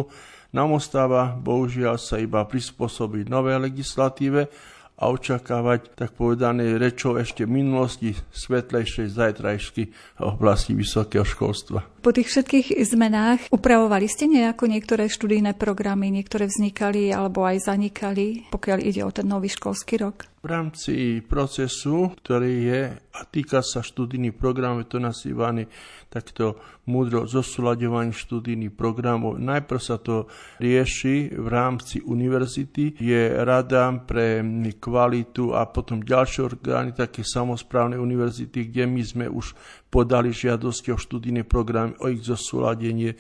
Nám 0.55 0.77
ostáva 0.77 1.35
bohužiaľ 1.35 1.97
sa 1.97 2.21
iba 2.21 2.45
prispôsobiť 2.45 3.27
nové 3.27 3.57
legislatíve 3.57 4.51
a 5.01 5.09
očakávať, 5.09 5.97
tak 5.97 6.13
povedané, 6.13 6.77
rečou 6.77 7.17
ešte 7.17 7.49
minulosti 7.49 8.13
svetlejšej 8.37 9.09
zajtrajšky 9.17 9.83
v 9.89 10.23
oblasti 10.23 10.77
vysokého 10.77 11.25
školstva. 11.25 11.81
Po 12.05 12.13
tých 12.13 12.29
všetkých 12.29 12.85
zmenách 12.85 13.49
upravovali 13.49 14.07
ste 14.07 14.29
nejako 14.29 14.69
niektoré 14.69 15.09
študijné 15.09 15.57
programy, 15.57 16.13
niektoré 16.13 16.47
vznikali 16.47 17.11
alebo 17.11 17.49
aj 17.49 17.65
zanikali, 17.65 18.47
pokiaľ 18.53 18.79
ide 18.85 19.03
o 19.03 19.11
ten 19.11 19.27
nový 19.27 19.49
školský 19.49 19.99
rok? 19.99 20.30
V 20.41 20.49
rámci 20.49 21.21
procesu, 21.21 22.17
ktorý 22.17 22.53
je 22.65 22.83
a 22.97 23.21
týka 23.29 23.61
sa 23.61 23.85
študijných 23.85 24.33
programov, 24.33 24.89
to 24.89 24.97
nazývaný 24.97 25.69
takto 26.09 26.57
múdro 26.89 27.29
zosúľadovanie 27.29 28.17
študijných 28.17 28.73
programov. 28.73 29.37
Najprv 29.37 29.81
sa 29.85 30.01
to 30.01 30.33
rieši 30.57 31.37
v 31.37 31.45
rámci 31.45 32.01
univerzity, 32.01 32.97
je 32.97 33.37
rada 33.37 33.93
pre 34.01 34.41
kvalitu 34.81 35.53
a 35.53 35.69
potom 35.69 36.01
ďalšie 36.01 36.41
orgány, 36.41 36.97
také 36.97 37.21
samozprávne 37.21 38.01
univerzity, 38.01 38.73
kde 38.73 38.89
my 38.89 39.03
sme 39.05 39.27
už 39.29 39.53
podali 39.93 40.33
žiadosti 40.33 40.89
o 40.89 40.97
študijné 40.97 41.45
programy, 41.45 42.01
o 42.01 42.09
ich 42.09 42.25
zosúladenie 42.25 43.13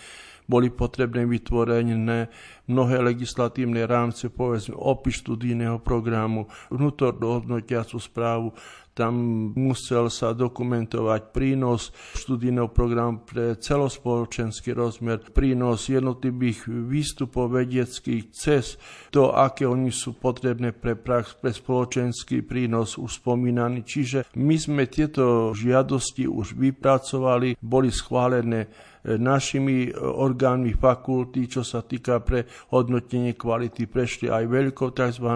boli 0.50 0.74
potrebné 0.74 1.22
vytvorené 1.30 2.26
mnohé 2.66 2.98
legislatívne 2.98 3.86
rámce, 3.86 4.26
povedzme 4.26 4.74
opis 4.74 5.22
študijného 5.22 5.78
programu, 5.78 6.50
vnútornú 6.74 7.38
hodnotiacu 7.38 8.02
správu, 8.02 8.50
tam 8.90 9.14
musel 9.54 10.10
sa 10.10 10.34
dokumentovať 10.34 11.32
prínos 11.32 11.94
študijného 12.20 12.68
programu 12.74 13.22
pre 13.24 13.56
celospoločenský 13.56 14.74
rozmer, 14.74 15.24
prínos 15.30 15.88
jednotlivých 15.88 16.68
výstupov 16.68 17.54
vedeckých 17.54 18.34
cez 18.34 18.76
to, 19.08 19.30
aké 19.32 19.64
oni 19.64 19.88
sú 19.88 20.18
potrebné 20.18 20.74
pre 20.76 20.98
prax, 20.98 21.38
pre 21.38 21.54
spoločenský 21.54 22.42
prínos 22.44 22.98
už 22.98 23.22
spomínaný. 23.22 23.86
Čiže 23.86 24.36
my 24.36 24.56
sme 24.58 24.84
tieto 24.90 25.54
žiadosti 25.54 26.26
už 26.26 26.58
vypracovali, 26.58 27.56
boli 27.62 27.88
schválené 27.88 28.89
našimi 29.04 29.92
orgánmi 29.96 30.76
fakulty, 30.76 31.48
čo 31.48 31.64
sa 31.64 31.80
týka 31.80 32.20
pre 32.20 32.44
hodnotenie 32.72 33.32
kvality, 33.32 33.88
prešli 33.88 34.28
aj 34.28 34.44
veľkou 34.44 34.92
tzv. 34.92 35.28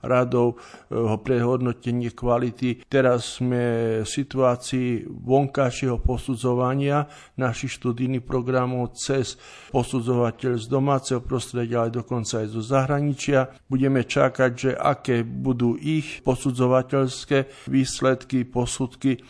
radou 0.00 0.56
eh, 0.56 1.16
pre 1.20 1.36
hodnotenie 1.44 2.12
kvality. 2.12 2.88
Teraz 2.88 3.40
sme 3.40 4.00
v 4.02 4.08
situácii 4.08 5.04
vonkajšieho 5.08 6.00
posudzovania 6.00 7.04
našich 7.36 7.76
študijných 7.76 8.24
programov 8.24 8.96
cez 8.96 9.36
posudzovateľ 9.72 10.52
z 10.56 10.66
domáceho 10.66 11.20
prostredia, 11.20 11.84
ale 11.84 11.92
dokonca 11.92 12.40
aj 12.40 12.48
zo 12.50 12.62
zahraničia. 12.64 13.52
Budeme 13.68 14.04
čakať, 14.04 14.50
že 14.56 14.70
aké 14.74 15.22
budú 15.22 15.76
ich 15.76 16.24
posudzovateľské 16.24 17.68
výsledky, 17.68 18.48
posudky 18.48 19.20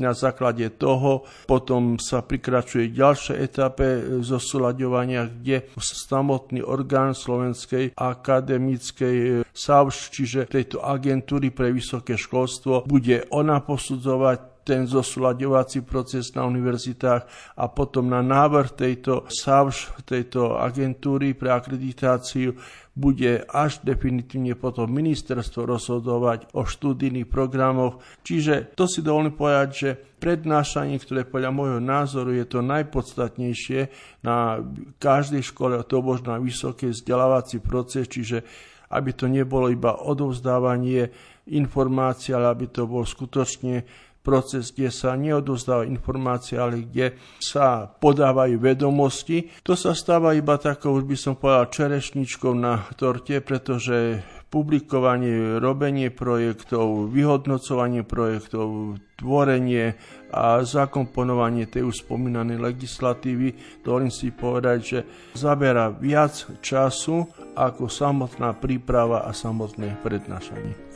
na 0.00 0.16
základe 0.16 0.64
toho 0.80 1.28
potom 1.44 2.00
sa 2.00 2.24
prikračuje 2.24 2.90
ďalšie 2.90 3.36
etape 3.36 4.18
zosúľaďovania, 4.24 5.28
kde 5.28 5.68
samotný 5.76 6.64
orgán 6.64 7.12
Slovenskej 7.12 7.92
akademickej 7.94 9.44
SAVŠ, 9.52 9.96
čiže 10.10 10.40
tejto 10.48 10.80
agentúry 10.80 11.52
pre 11.52 11.70
vysoké 11.70 12.16
školstvo, 12.16 12.88
bude 12.88 13.28
ona 13.30 13.60
posudzovať 13.60 14.50
ten 14.64 14.86
zosúľaďovací 14.86 15.82
proces 15.82 16.30
na 16.36 16.46
univerzitách 16.46 17.22
a 17.58 17.64
potom 17.72 18.12
na 18.12 18.20
návrh 18.22 18.76
tejto 18.76 19.26
SAVŠ, 19.26 20.04
tejto 20.06 20.60
agentúry 20.60 21.34
pre 21.34 21.50
akreditáciu 21.50 22.54
bude 23.00 23.48
až 23.48 23.80
definitívne 23.80 24.52
potom 24.52 24.92
ministerstvo 24.92 25.64
rozhodovať 25.64 26.52
o 26.52 26.68
študijných 26.68 27.24
programoch. 27.24 28.04
Čiže 28.20 28.76
to 28.76 28.84
si 28.84 29.00
dovolím 29.00 29.32
povedať, 29.32 29.68
že 29.72 29.90
prednášanie, 29.96 31.00
ktoré 31.00 31.24
podľa 31.24 31.50
môjho 31.56 31.80
názoru 31.80 32.36
je 32.36 32.44
to 32.44 32.60
najpodstatnejšie 32.60 33.80
na 34.20 34.60
každej 35.00 35.40
škole, 35.40 35.80
to 35.88 36.04
možno 36.04 36.36
na 36.36 36.38
vysoký 36.38 36.92
vzdelávací 36.92 37.64
proces, 37.64 38.04
čiže 38.04 38.44
aby 38.92 39.16
to 39.16 39.30
nebolo 39.30 39.72
iba 39.72 39.96
odovzdávanie 39.96 41.08
informácií, 41.48 42.36
ale 42.36 42.52
aby 42.52 42.66
to 42.68 42.84
bol 42.84 43.06
skutočne 43.06 43.86
proces, 44.20 44.70
kde 44.70 44.92
sa 44.92 45.16
neodozdáva 45.16 45.88
informácie, 45.88 46.60
ale 46.60 46.84
kde 46.84 47.16
sa 47.40 47.88
podávajú 47.88 48.60
vedomosti. 48.60 49.48
To 49.64 49.72
sa 49.72 49.96
stáva 49.96 50.36
iba 50.36 50.60
takou, 50.60 50.96
by 51.00 51.16
som 51.16 51.34
povedal, 51.36 51.72
čerešničkou 51.72 52.52
na 52.52 52.84
torte, 52.94 53.40
pretože 53.40 54.20
publikovanie, 54.50 55.62
robenie 55.62 56.10
projektov, 56.10 57.14
vyhodnocovanie 57.14 58.02
projektov, 58.02 58.98
tvorenie 59.14 59.94
a 60.34 60.66
zakomponovanie 60.66 61.70
tej 61.70 61.86
už 61.86 62.02
spomínanej 62.02 62.58
legislatívy, 62.58 63.54
dovolím 63.86 64.10
si 64.10 64.34
povedať, 64.34 64.78
že 64.82 64.98
zabera 65.38 65.94
viac 65.94 66.34
času 66.58 67.30
ako 67.54 67.86
samotná 67.86 68.58
príprava 68.58 69.22
a 69.22 69.30
samotné 69.30 70.02
prednášanie. 70.02 70.89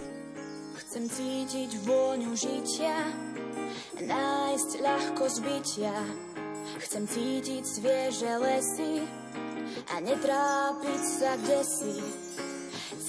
Chcem 0.94 1.10
cítiť 1.10 1.90
vôňu 1.90 2.38
žitia, 2.38 2.94
nájsť 3.98 4.70
ľahko 4.78 5.26
zbytia. 5.26 5.90
Chcem 6.86 7.10
cítiť 7.10 7.66
svieže 7.66 8.30
lesy 8.38 9.02
a 9.90 9.98
netrápiť 9.98 11.02
sa 11.02 11.34
kde 11.42 11.66
si. 11.66 11.98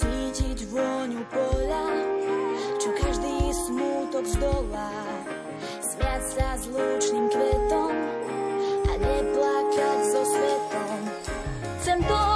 Cítiť 0.02 0.66
vôňu 0.74 1.30
poľa, 1.30 1.88
čo 2.82 2.90
každý 2.90 3.54
smútok 3.54 4.34
zdolá, 4.34 5.06
smiať 5.86 6.24
sa 6.26 6.58
s 6.58 6.66
lúčným 6.66 7.30
kvetom 7.30 7.94
a 8.82 8.94
neplakať 8.98 10.00
so 10.10 10.22
svetom. 10.26 11.02
Chcem 11.86 12.02
to 12.02 12.35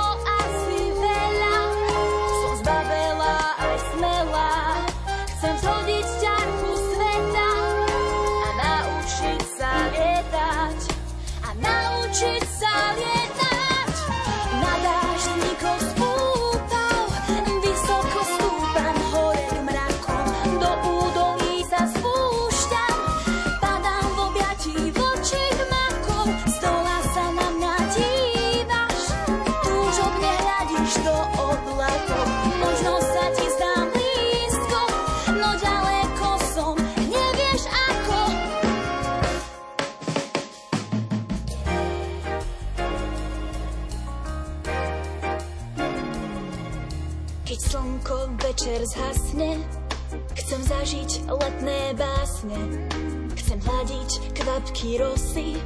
kvapky 54.70 55.02
rosy 55.02 55.58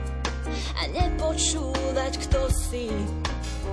a 0.79 0.87
nepočúvať, 0.87 2.23
kto 2.23 2.47
si. 2.55 2.87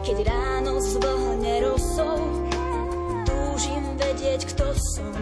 Keď 0.03 0.27
ráno 0.27 0.83
zvlhne 0.83 1.71
rosou, 1.71 2.19
túžim 3.23 3.95
vedieť, 3.95 4.51
kto 4.51 4.75
som. 4.75 5.15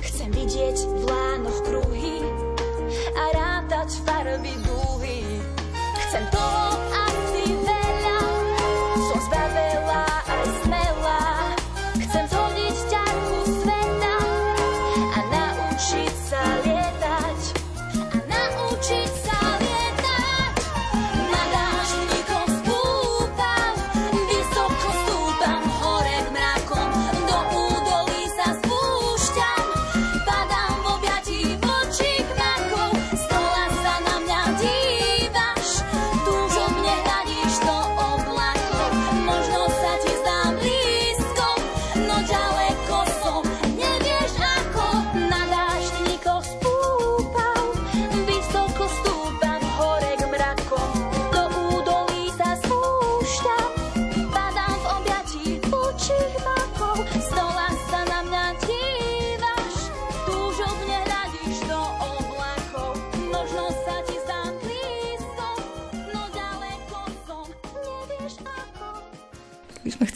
Chcem 0.00 0.32
vidieť 0.32 0.76
v 0.88 1.02
lánoch 1.04 1.55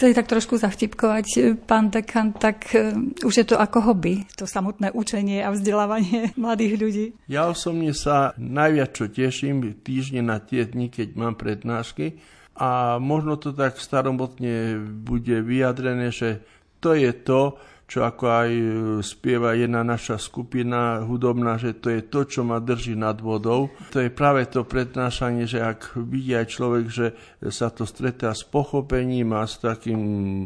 chceli 0.00 0.16
tak 0.16 0.32
trošku 0.32 0.56
zavtipkovať, 0.56 1.26
e, 1.36 1.40
pán 1.60 1.92
dekan, 1.92 2.32
tak 2.32 2.72
e, 2.72 2.96
už 3.20 3.34
je 3.36 3.44
to 3.44 3.60
ako 3.60 3.92
hobby, 3.92 4.24
to 4.32 4.48
samotné 4.48 4.96
učenie 4.96 5.44
a 5.44 5.52
vzdelávanie 5.52 6.32
mladých 6.40 6.74
ľudí. 6.80 7.06
Ja 7.28 7.52
osobne 7.52 7.92
sa 7.92 8.32
najviac 8.40 8.96
čo 8.96 9.12
teším 9.12 9.76
týždne 9.84 10.24
na 10.24 10.40
tie 10.40 10.64
dni, 10.64 10.88
keď 10.88 11.20
mám 11.20 11.36
prednášky. 11.36 12.16
A 12.56 12.96
možno 12.96 13.36
to 13.36 13.52
tak 13.52 13.76
staromotne 13.76 14.80
bude 15.04 15.36
vyjadrené, 15.44 16.08
že 16.08 16.40
to 16.80 16.96
je 16.96 17.12
to, 17.12 17.60
čo 17.90 18.06
ako 18.06 18.24
aj 18.30 18.50
e, 18.54 18.64
spieva 19.02 19.58
jedna 19.58 19.82
naša 19.82 20.14
skupina 20.14 21.02
hudobná, 21.02 21.58
že 21.58 21.74
to 21.74 21.90
je 21.90 22.06
to, 22.06 22.22
čo 22.22 22.46
ma 22.46 22.62
drží 22.62 22.94
nad 22.94 23.18
vodou. 23.18 23.74
To 23.90 23.98
je 23.98 24.06
práve 24.14 24.46
to 24.46 24.62
prednášanie, 24.62 25.50
že 25.50 25.58
ak 25.58 25.98
vidí 25.98 26.38
aj 26.38 26.46
človek, 26.54 26.86
že 26.86 27.06
sa 27.50 27.74
to 27.74 27.82
stretá 27.82 28.30
s 28.30 28.46
pochopením 28.46 29.34
a 29.34 29.42
s 29.42 29.58
takým 29.58 29.98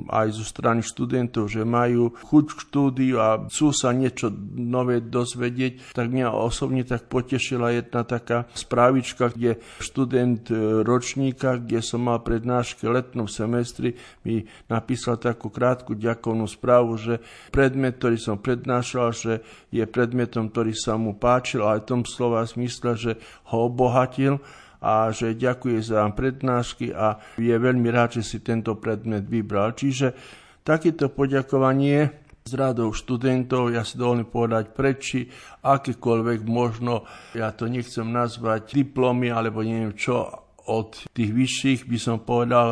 aj 0.09 0.33
zo 0.33 0.45
strany 0.49 0.81
študentov, 0.81 1.53
že 1.53 1.69
majú 1.69 2.17
chuť 2.17 2.45
k 2.49 2.59
štúdiu 2.65 3.21
a 3.21 3.45
chcú 3.53 3.77
sa 3.77 3.93
niečo 3.93 4.33
nové 4.57 5.05
dozvedieť, 5.05 5.93
tak 5.93 6.09
mňa 6.09 6.33
osobne 6.33 6.81
tak 6.89 7.13
potešila 7.13 7.77
jedna 7.77 8.09
taká 8.09 8.49
správička, 8.57 9.29
kde 9.29 9.61
študent 9.85 10.49
e, 10.49 10.81
ročníka, 10.81 11.61
kde 11.61 11.85
som 11.85 12.09
mal 12.09 12.25
prednášky 12.25 12.89
letnom 12.89 13.29
semestri, 13.29 14.01
mi 14.25 14.49
napísal 14.73 15.21
takú 15.21 15.53
krátku 15.53 15.93
ďakovnú 15.93 16.49
správu, 16.49 16.97
že 16.97 17.15
predmet, 17.55 17.97
ktorý 17.97 18.17
som 18.21 18.37
prednášal, 18.39 19.09
že 19.15 19.33
je 19.71 19.85
predmetom, 19.87 20.53
ktorý 20.53 20.77
sa 20.77 20.99
mu 20.99 21.17
páčil, 21.17 21.65
ale 21.65 21.83
v 21.83 21.89
tom 21.89 22.03
slova 22.03 22.45
smysle, 22.45 22.95
že 22.95 23.13
ho 23.51 23.71
obohatil 23.71 24.43
a 24.85 25.09
že 25.09 25.33
ďakuje 25.33 25.81
za 25.81 26.05
prednášky 26.13 26.93
a 26.93 27.17
je 27.41 27.57
veľmi 27.57 27.89
rád, 27.89 28.21
že 28.21 28.23
si 28.23 28.39
tento 28.45 28.77
predmet 28.77 29.25
vybral. 29.25 29.73
Čiže 29.73 30.13
takéto 30.61 31.09
poďakovanie 31.09 32.25
z 32.45 32.53
radou 32.61 32.93
študentov, 32.93 33.73
ja 33.73 33.81
si 33.89 33.97
dovolím 33.97 34.29
povedať 34.29 34.77
preči, 34.77 35.25
akékoľvek 35.65 36.45
možno, 36.45 37.09
ja 37.33 37.49
to 37.57 37.73
nechcem 37.73 38.05
nazvať 38.13 38.77
diplomy 38.77 39.33
alebo 39.33 39.65
neviem 39.65 39.97
čo, 39.97 40.44
od 40.69 40.97
tých 41.13 41.31
vyšších, 41.31 41.81
by 41.85 41.99
som 42.01 42.17
povedal, 42.25 42.69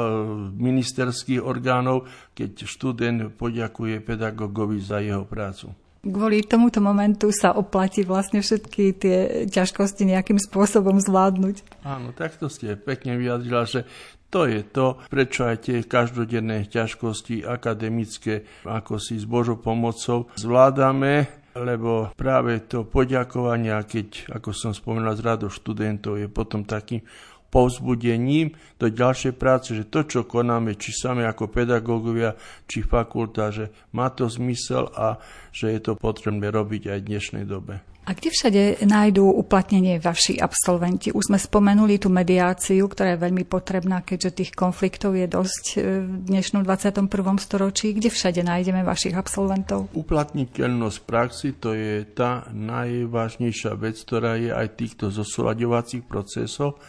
ministerských 0.53 1.45
orgánov, 1.45 2.09
keď 2.33 2.65
študent 2.65 3.37
poďakuje 3.37 4.01
pedagogovi 4.01 4.81
za 4.81 5.05
jeho 5.05 5.29
prácu. 5.29 5.73
Kvôli 6.03 6.43
tomuto 6.43 6.83
momentu 6.83 7.31
sa 7.31 7.55
oplatí 7.55 8.03
vlastne 8.03 8.43
všetky 8.43 8.85
tie 8.99 9.19
ťažkosti 9.47 10.03
nejakým 10.11 10.35
spôsobom 10.35 10.99
zvládnuť. 10.99 11.87
Áno, 11.87 12.11
takto 12.11 12.51
ste 12.51 12.75
pekne 12.75 13.15
vyjadrila, 13.15 13.63
že 13.71 13.87
to 14.27 14.51
je 14.51 14.67
to, 14.67 14.99
prečo 15.07 15.47
aj 15.47 15.69
tie 15.69 15.85
každodenné 15.87 16.67
ťažkosti 16.67 17.47
akademické, 17.47 18.43
ako 18.67 18.99
si 18.99 19.21
s 19.21 19.29
Božou 19.29 19.61
pomocou 19.61 20.33
zvládame, 20.41 21.29
lebo 21.53 22.11
práve 22.17 22.65
to 22.65 22.89
poďakovanie, 22.89 23.77
keď, 23.85 24.33
ako 24.33 24.51
som 24.57 24.73
spomenul, 24.73 25.13
z 25.15 25.23
rado 25.23 25.47
študentov 25.53 26.17
je 26.17 26.27
potom 26.33 26.65
takým 26.65 27.05
povzbudením 27.53 28.57
do 28.81 28.89
ďalšej 28.89 29.37
práce, 29.37 29.77
že 29.77 29.93
to, 29.93 30.09
čo 30.09 30.25
konáme, 30.25 30.81
či 30.81 30.97
same 30.97 31.29
ako 31.29 31.53
pedagógovia, 31.53 32.33
či 32.65 32.81
fakulta, 32.81 33.53
že 33.53 33.69
má 33.93 34.09
to 34.09 34.25
zmysel 34.25 34.89
a 34.97 35.21
že 35.53 35.77
je 35.77 35.81
to 35.85 35.93
potrebné 36.01 36.49
robiť 36.49 36.89
aj 36.89 36.99
v 37.05 37.09
dnešnej 37.13 37.45
dobe. 37.45 37.85
A 38.03 38.19
kde 38.19 38.35
všade 38.35 38.63
nájdú 38.83 39.31
uplatnenie 39.31 40.03
vaši 40.03 40.35
absolventi? 40.35 41.15
Už 41.15 41.31
sme 41.31 41.39
spomenuli 41.39 42.03
tú 42.03 42.11
mediáciu, 42.11 42.91
ktorá 42.91 43.15
je 43.15 43.23
veľmi 43.23 43.47
potrebná, 43.47 44.03
keďže 44.03 44.43
tých 44.43 44.51
konfliktov 44.59 45.15
je 45.15 45.31
dosť 45.31 45.65
e, 45.79 46.03
v 46.03 46.15
dnešnom 46.27 46.67
21. 46.67 47.07
storočí. 47.39 47.95
Kde 47.95 48.11
všade 48.11 48.43
nájdeme 48.43 48.83
vašich 48.83 49.15
absolventov? 49.15 49.87
Uplatniteľnosť 49.95 50.99
praxi 51.07 51.55
to 51.55 51.79
je 51.79 52.03
tá 52.11 52.51
najvážnejšia 52.51 53.79
vec, 53.79 53.95
ktorá 54.03 54.35
je 54.35 54.51
aj 54.51 54.67
týchto 54.75 55.15
zosúľadovacích 55.15 56.03
procesov, 56.03 56.83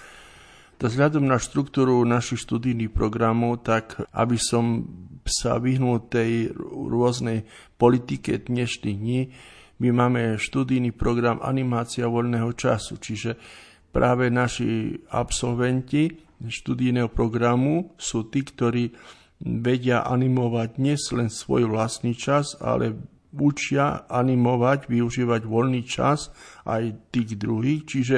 Vzhľadom 0.84 1.24
na 1.24 1.40
štruktúru 1.40 2.04
našich 2.04 2.44
študijných 2.44 2.92
programov, 2.92 3.64
tak 3.64 4.04
aby 4.12 4.36
som 4.36 4.84
sa 5.24 5.56
vyhnul 5.56 6.12
tej 6.12 6.52
rôznej 6.68 7.48
politike 7.80 8.44
dnešných 8.44 8.98
dní, 9.00 9.32
my 9.80 9.90
máme 9.96 10.36
študijný 10.36 10.92
program 10.92 11.40
animácia 11.40 12.04
voľného 12.04 12.52
času, 12.52 13.00
čiže 13.00 13.40
práve 13.96 14.28
naši 14.28 15.00
absolventi 15.08 16.20
študijného 16.44 17.08
programu 17.08 17.96
sú 17.96 18.28
tí, 18.28 18.44
ktorí 18.44 18.92
vedia 19.40 20.04
animovať 20.04 20.68
dnes 20.84 21.00
len 21.16 21.32
svoj 21.32 21.72
vlastný 21.72 22.12
čas, 22.12 22.60
ale 22.60 23.13
učia 23.34 24.06
animovať, 24.08 24.88
využívať 24.88 25.42
voľný 25.44 25.82
čas 25.84 26.30
aj 26.64 27.10
tých 27.10 27.36
druhých, 27.36 27.82
čiže 27.90 28.18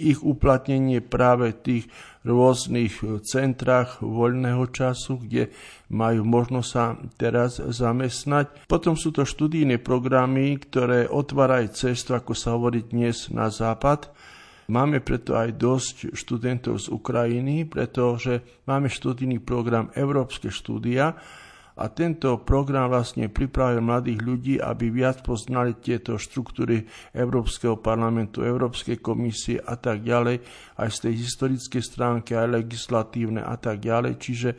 ich 0.00 0.24
uplatnenie 0.24 1.04
práve 1.04 1.52
v 1.52 1.60
tých 1.60 1.84
rôznych 2.24 3.04
centrách 3.28 4.00
voľného 4.00 4.64
času, 4.72 5.20
kde 5.20 5.52
majú 5.92 6.24
možnosť 6.24 6.68
sa 6.72 6.96
teraz 7.20 7.60
zamestnať. 7.60 8.64
Potom 8.64 8.96
sú 8.96 9.12
to 9.12 9.28
študijné 9.28 9.78
programy, 9.84 10.56
ktoré 10.56 11.04
otvárajú 11.04 11.76
cestu, 11.76 12.16
ako 12.16 12.32
sa 12.32 12.56
hovorí 12.56 12.88
dnes, 12.88 13.28
na 13.28 13.52
západ. 13.52 14.08
Máme 14.72 15.04
preto 15.04 15.36
aj 15.36 15.60
dosť 15.60 16.16
študentov 16.16 16.80
z 16.80 16.88
Ukrajiny, 16.88 17.68
pretože 17.68 18.64
máme 18.64 18.88
študijný 18.88 19.44
program 19.44 19.92
Európske 19.92 20.48
štúdia, 20.48 21.12
a 21.74 21.90
tento 21.90 22.38
program 22.38 22.86
vlastne 22.86 23.26
pripravuje 23.26 23.82
mladých 23.82 24.20
ľudí, 24.22 24.54
aby 24.62 24.94
viac 24.94 25.26
poznali 25.26 25.74
tieto 25.74 26.14
štruktúry 26.14 26.86
Európskeho 27.10 27.82
parlamentu, 27.82 28.46
Európskej 28.46 29.02
komisie 29.02 29.58
a 29.58 29.74
tak 29.74 30.06
ďalej, 30.06 30.38
aj 30.78 30.88
z 30.94 30.98
tej 31.10 31.14
historickej 31.26 31.82
stránky, 31.82 32.38
aj 32.38 32.62
legislatívne 32.62 33.42
a 33.42 33.58
tak 33.58 33.82
ďalej. 33.82 34.12
Čiže 34.22 34.50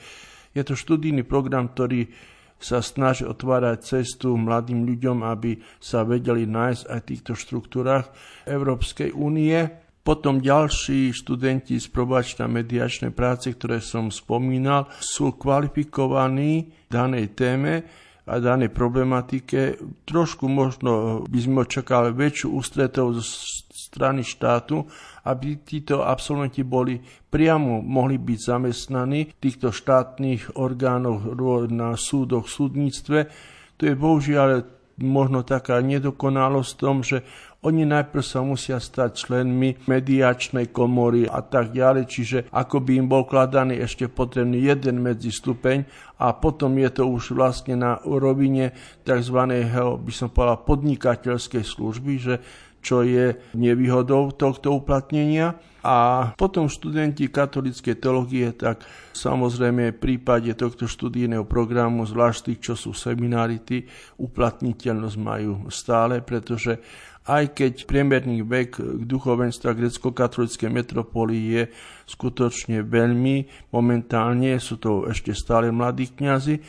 je 0.52 0.64
to 0.68 0.76
študijný 0.76 1.24
program, 1.24 1.72
ktorý 1.72 2.12
sa 2.60 2.84
snaží 2.84 3.24
otvárať 3.24 3.78
cestu 3.84 4.36
mladým 4.36 4.84
ľuďom, 4.84 5.24
aby 5.28 5.60
sa 5.80 6.04
vedeli 6.08 6.44
nájsť 6.48 6.84
aj 6.88 7.00
v 7.00 7.08
týchto 7.16 7.34
štruktúrach 7.36 8.12
Európskej 8.44 9.16
únie. 9.16 9.85
Potom 10.06 10.38
ďalší 10.38 11.18
študenti 11.18 11.82
z 11.82 11.90
probačnej 11.90 12.46
mediačnej 12.46 13.10
práce, 13.10 13.50
ktoré 13.50 13.82
som 13.82 14.14
spomínal, 14.14 14.86
sú 15.02 15.34
kvalifikovaní 15.34 16.70
danej 16.86 17.34
téme 17.34 17.82
a 18.30 18.38
danej 18.38 18.70
problematike. 18.70 19.82
Trošku 20.06 20.46
možno 20.46 21.26
by 21.26 21.40
sme 21.42 21.66
očakali 21.66 22.14
väčšiu 22.14 22.54
ústretov 22.54 23.18
zo 23.18 23.26
strany 23.74 24.22
štátu, 24.22 24.86
aby 25.26 25.66
títo 25.66 26.06
absolventi 26.06 26.62
boli 26.62 27.02
priamo 27.02 27.82
mohli 27.82 28.22
byť 28.22 28.40
zamestnaní 28.46 29.34
v 29.34 29.40
týchto 29.42 29.74
štátnych 29.74 30.54
orgánoch 30.62 31.34
na 31.74 31.98
súdoch, 31.98 32.46
súdnictve. 32.46 33.26
To 33.82 33.82
je 33.82 33.98
bohužiaľ 33.98 34.70
možno 35.02 35.44
taká 35.44 35.84
nedokonalosť 35.84 36.72
v 36.72 36.80
tom, 36.80 36.98
že 37.04 37.26
oni 37.66 37.82
najprv 37.90 38.22
sa 38.22 38.46
musia 38.46 38.78
stať 38.78 39.26
členmi 39.26 39.74
mediačnej 39.90 40.70
komory 40.70 41.26
a 41.26 41.42
tak 41.42 41.74
ďalej, 41.74 42.04
čiže 42.06 42.38
ako 42.54 42.86
by 42.86 42.92
im 43.02 43.08
bol 43.10 43.26
kladaný 43.26 43.82
ešte 43.82 44.06
potrebný 44.06 44.62
jeden 44.62 45.02
medzistupeň 45.02 45.90
a 46.22 46.38
potom 46.38 46.78
je 46.78 46.90
to 46.94 47.04
už 47.10 47.34
vlastne 47.34 47.74
na 47.82 47.98
rovine 48.06 48.70
tzv. 49.02 49.40
by 49.98 50.14
som 50.14 50.30
povedal 50.30 50.62
podnikateľskej 50.62 51.64
služby, 51.66 52.14
že 52.22 52.36
čo 52.86 53.02
je 53.02 53.34
nevýhodou 53.58 54.30
tohto 54.30 54.78
uplatnenia. 54.78 55.58
A 55.86 56.34
potom 56.34 56.66
študenti 56.66 57.30
katolíckej 57.30 57.98
teológie, 58.02 58.50
tak 58.58 58.82
samozrejme 59.14 59.94
v 59.94 60.02
prípade 60.02 60.50
tohto 60.58 60.90
študijného 60.90 61.46
programu, 61.46 62.06
zvlášť 62.06 62.50
tých, 62.50 62.60
čo 62.62 62.74
sú 62.74 62.92
seminarity, 62.98 63.86
uplatniteľnosť 64.18 65.18
majú 65.18 65.70
stále, 65.70 66.26
pretože 66.26 66.82
aj 67.26 67.58
keď 67.58 67.74
priemerný 67.90 68.46
vek 68.46 68.78
duchovenstva 69.06 69.74
grecko-katolíckej 69.74 70.70
metropoly 70.70 71.38
je 71.58 71.64
skutočne 72.06 72.86
veľmi, 72.86 73.70
momentálne 73.74 74.62
sú 74.62 74.78
to 74.78 75.10
ešte 75.10 75.34
stále 75.34 75.74
mladí 75.74 76.14
kňazi, 76.14 76.62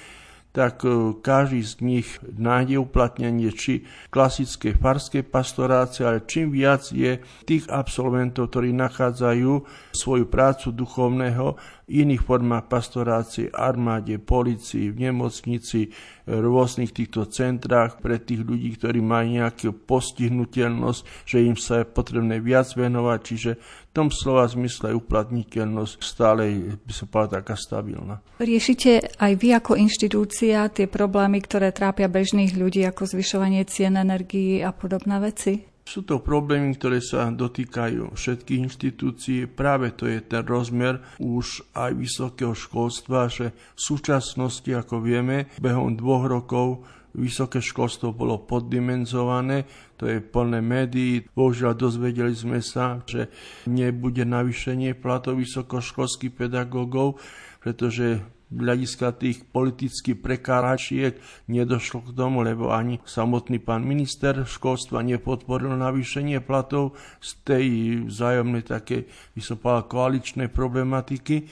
tak 0.56 0.88
e, 0.88 1.12
každý 1.20 1.60
z 1.60 1.74
nich 1.84 2.08
nájde 2.24 2.80
uplatnenie 2.80 3.52
či 3.52 3.84
klasickej 4.08 4.80
farskej 4.80 5.28
pastorácie, 5.28 6.08
ale 6.08 6.24
čím 6.24 6.48
viac 6.48 6.88
je 6.88 7.20
tých 7.44 7.68
absolventov, 7.68 8.48
ktorí 8.48 8.72
nachádzajú 8.72 9.52
svoju 9.92 10.24
prácu 10.32 10.72
duchovného 10.72 11.60
iných 11.86 12.22
formách 12.22 12.66
pastorácie, 12.66 13.46
armáde, 13.54 14.18
policii, 14.18 14.90
v 14.90 15.10
nemocnici, 15.10 15.94
rôznych 16.26 16.90
týchto 16.90 17.30
centrách 17.30 18.02
pre 18.02 18.18
tých 18.18 18.42
ľudí, 18.42 18.74
ktorí 18.74 18.98
majú 18.98 19.38
nejakú 19.38 19.70
postihnutelnosť, 19.86 21.00
že 21.22 21.46
im 21.46 21.54
sa 21.54 21.82
je 21.82 21.86
potrebné 21.86 22.42
viac 22.42 22.66
venovať, 22.74 23.18
čiže 23.22 23.50
v 23.62 23.90
tom 23.94 24.10
slova 24.10 24.50
zmysle 24.50 24.98
uplatniteľnosť 24.98 25.94
stále 26.02 26.74
by 26.82 26.92
sa 26.92 27.06
povedala 27.06 27.46
taká 27.46 27.54
stabilná. 27.54 28.18
Riešite 28.42 29.22
aj 29.22 29.32
vy 29.38 29.48
ako 29.54 29.78
inštitúcia 29.78 30.66
tie 30.74 30.90
problémy, 30.90 31.38
ktoré 31.38 31.70
trápia 31.70 32.10
bežných 32.10 32.58
ľudí, 32.58 32.82
ako 32.82 33.06
zvyšovanie 33.06 33.62
cien 33.70 33.94
energií 33.94 34.58
a 34.58 34.74
podobné 34.74 35.22
veci? 35.22 35.75
Sú 35.86 36.02
to 36.02 36.18
problémy, 36.18 36.74
ktoré 36.74 36.98
sa 36.98 37.30
dotýkajú 37.30 38.18
všetkých 38.18 38.62
inštitúcií. 38.66 39.46
Práve 39.46 39.94
to 39.94 40.10
je 40.10 40.18
ten 40.18 40.42
rozmer 40.42 40.98
už 41.22 41.62
aj 41.78 41.94
vysokého 41.94 42.58
školstva, 42.58 43.30
že 43.30 43.54
v 43.54 43.80
súčasnosti, 43.80 44.66
ako 44.66 44.98
vieme, 44.98 45.46
behom 45.62 45.94
dvoch 45.94 46.26
rokov 46.26 46.82
vysoké 47.14 47.62
školstvo 47.62 48.12
bolo 48.12 48.44
poddimenzované, 48.44 49.64
to 49.96 50.10
je 50.10 50.20
plné 50.20 50.60
médií. 50.60 51.24
Bohužiaľ 51.32 51.72
dozvedeli 51.78 52.34
sme 52.36 52.60
sa, 52.60 53.00
že 53.08 53.30
nebude 53.70 54.26
navýšenie 54.26 54.98
platov 54.98 55.40
vysokoškolských 55.40 56.34
pedagógov, 56.34 57.16
pretože 57.62 58.20
hľadiska 58.50 59.18
tých 59.18 59.42
politických 59.50 60.18
prekáračiek 60.22 61.18
nedošlo 61.50 62.06
k 62.06 62.10
tomu, 62.14 62.46
lebo 62.46 62.70
ani 62.70 63.02
samotný 63.02 63.58
pán 63.58 63.82
minister 63.82 64.46
školstva 64.46 65.02
nepodporil 65.02 65.74
navýšenie 65.74 66.38
platov 66.42 66.94
z 67.18 67.30
tej 67.42 67.66
vzájomnej 68.06 68.62
také, 68.62 69.10
by 69.34 69.40
koaličnej 69.86 70.46
problematiky. 70.46 71.50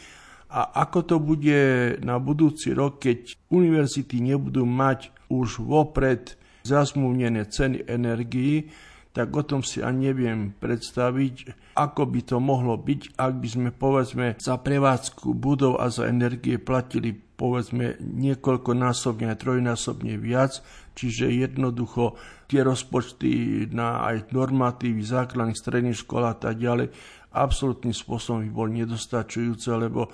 A 0.55 0.87
ako 0.87 0.99
to 1.03 1.17
bude 1.19 1.63
na 2.07 2.23
budúci 2.23 2.71
rok, 2.71 3.03
keď 3.03 3.35
univerzity 3.51 4.23
nebudú 4.23 4.63
mať 4.63 5.11
už 5.27 5.59
vopred 5.59 6.39
zazmluvnené 6.63 7.51
ceny 7.51 7.91
energií, 7.91 8.71
tak 9.15 9.31
o 9.31 9.47
tom 9.47 9.62
si 9.62 9.79
ani 9.79 10.11
neviem 10.11 10.51
predstaviť, 10.59 11.55
ako 11.79 12.03
by 12.11 12.21
to 12.27 12.37
mohlo 12.43 12.75
byť, 12.75 13.15
ak 13.15 13.33
by 13.39 13.49
sme 13.49 13.71
povedzme 13.71 14.27
za 14.43 14.59
prevádzku 14.59 15.39
budov 15.39 15.79
a 15.79 15.87
za 15.87 16.11
energie 16.11 16.59
platili 16.59 17.15
povedzme 17.15 17.99
niekoľkonásobne 18.03 19.31
aj 19.31 19.39
trojnásobne 19.39 20.19
viac, 20.19 20.59
čiže 20.99 21.31
jednoducho 21.31 22.19
tie 22.51 22.67
rozpočty 22.67 23.65
na 23.71 24.03
aj 24.03 24.35
normatívy 24.35 25.03
základných 25.03 25.59
stredných 25.59 25.99
škôl 25.99 26.27
a 26.27 26.35
tak 26.35 26.59
ďalej 26.59 26.91
absolútnym 27.35 27.95
spôsobom 27.95 28.47
by 28.47 28.51
boli 28.51 28.71
nedostačujúce, 28.83 29.71
lebo 29.75 30.11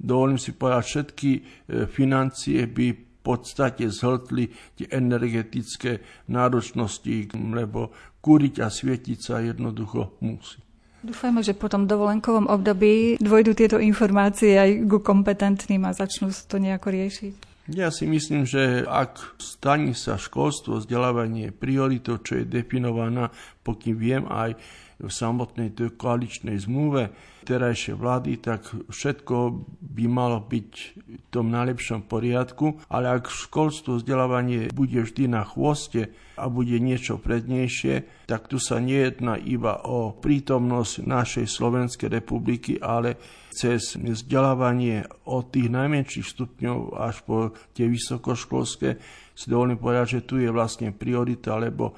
dovolím 0.00 0.40
si 0.40 0.56
povedať, 0.56 0.84
všetky 0.84 1.30
e, 1.36 1.40
financie 1.88 2.64
by 2.64 3.11
podstate 3.22 3.86
zhltli 3.88 4.50
tie 4.74 4.90
energetické 4.90 6.02
náročnosti, 6.28 7.30
lebo 7.34 7.94
kúriť 8.18 8.54
a 8.62 8.68
svietiť 8.68 9.18
sa 9.18 9.42
jednoducho 9.42 10.18
musí. 10.22 10.58
Dúfajme, 11.02 11.42
že 11.42 11.58
po 11.58 11.66
tom 11.66 11.90
dovolenkovom 11.90 12.46
období 12.46 13.18
dvojdu 13.18 13.58
tieto 13.58 13.82
informácie 13.82 14.54
aj 14.54 14.86
ku 14.86 15.02
kompetentným 15.02 15.82
a 15.82 15.90
začnú 15.90 16.30
to 16.30 16.62
nejako 16.62 16.94
riešiť. 16.94 17.34
Ja 17.74 17.94
si 17.94 18.10
myslím, 18.10 18.42
že 18.42 18.82
ak 18.86 19.38
stane 19.38 19.94
sa 19.94 20.18
školstvo, 20.18 20.82
vzdelávanie 20.82 21.54
prioritou, 21.54 22.18
čo 22.18 22.42
je 22.42 22.46
definovaná, 22.46 23.30
pokým 23.62 23.98
viem, 23.98 24.26
aj 24.30 24.58
v 25.02 25.10
samotnej 25.10 25.74
tej 25.74 25.94
koaličnej 25.98 26.58
zmluve 26.58 27.10
terajšej 27.42 27.94
vlády, 27.98 28.32
tak 28.38 28.66
všetko 28.88 29.36
by 29.82 30.04
malo 30.06 30.40
byť 30.42 30.70
v 30.96 31.26
tom 31.28 31.50
najlepšom 31.50 32.06
poriadku, 32.06 32.80
ale 32.88 33.10
ak 33.10 33.28
školstvo, 33.28 33.98
vzdelávanie 33.98 34.70
bude 34.70 35.02
vždy 35.02 35.28
na 35.28 35.42
chvoste 35.42 36.14
a 36.38 36.48
bude 36.48 36.78
niečo 36.80 37.20
prednejšie, 37.20 38.26
tak 38.30 38.48
tu 38.48 38.56
sa 38.56 38.80
nejedná 38.80 39.36
iba 39.36 39.82
o 39.84 40.14
prítomnosť 40.16 41.04
našej 41.04 41.46
Slovenskej 41.46 42.08
republiky, 42.08 42.80
ale 42.80 43.18
cez 43.52 44.00
vzdelávanie 44.00 45.04
od 45.28 45.52
tých 45.52 45.68
najmenších 45.68 46.26
stupňov 46.26 46.78
až 46.96 47.16
po 47.26 47.52
tie 47.76 47.84
vysokoškolské 47.90 48.88
si 49.32 49.46
dovolím 49.48 49.76
povedať, 49.80 50.20
že 50.20 50.26
tu 50.28 50.40
je 50.40 50.48
vlastne 50.48 50.92
priorita, 50.92 51.56
lebo 51.60 51.92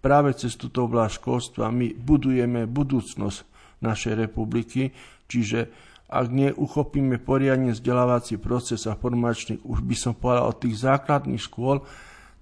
práve 0.00 0.36
cez 0.36 0.56
túto 0.56 0.84
oblasť 0.88 1.14
školstva 1.20 1.72
my 1.72 1.96
budujeme 1.96 2.64
budúcnosť 2.68 3.57
našej 3.84 4.14
republiky, 4.18 4.90
čiže 5.30 5.70
ak 6.08 6.32
neuchopíme 6.32 7.20
poriadne 7.20 7.76
vzdelávací 7.76 8.40
proces 8.40 8.88
a 8.88 8.96
formačný, 8.96 9.60
už 9.60 9.84
by 9.84 9.96
som 9.96 10.16
povedal 10.16 10.48
od 10.48 10.56
tých 10.56 10.80
základných 10.80 11.42
škôl, 11.44 11.84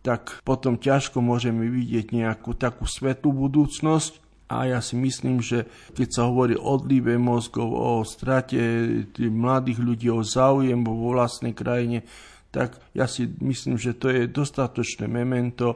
tak 0.07 0.39
potom 0.47 0.79
ťažko 0.79 1.19
môžeme 1.19 1.67
vidieť 1.67 2.15
nejakú 2.15 2.55
takú 2.55 2.87
svetlú 2.87 3.35
budúcnosť. 3.35 4.23
A 4.47 4.71
ja 4.71 4.79
si 4.79 4.95
myslím, 4.95 5.43
že 5.43 5.67
keď 5.99 6.09
sa 6.15 6.23
hovorí 6.31 6.55
o 6.55 6.79
odlive 6.79 7.19
mozgov, 7.19 7.75
o 7.75 8.07
strate 8.07 8.63
mladých 9.19 9.83
ľudí, 9.83 10.07
o 10.15 10.23
záujem 10.23 10.87
vo 10.87 11.11
vlastnej 11.11 11.51
krajine, 11.51 12.07
tak 12.55 12.79
ja 12.95 13.11
si 13.11 13.27
myslím, 13.43 13.75
že 13.75 13.99
to 13.99 14.07
je 14.07 14.31
dostatočné 14.31 15.11
memento 15.11 15.75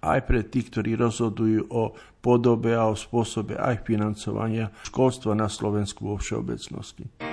aj 0.00 0.20
pre 0.26 0.40
tých, 0.44 0.72
ktorí 0.72 0.96
rozhodujú 0.96 1.68
o 1.70 1.94
podobe 2.20 2.76
a 2.76 2.88
o 2.88 2.96
spôsobe 2.96 3.56
aj 3.56 3.84
financovania 3.84 4.72
školstva 4.88 5.36
na 5.36 5.48
Slovensku 5.48 6.04
vo 6.04 6.16
všeobecnosti. 6.20 7.29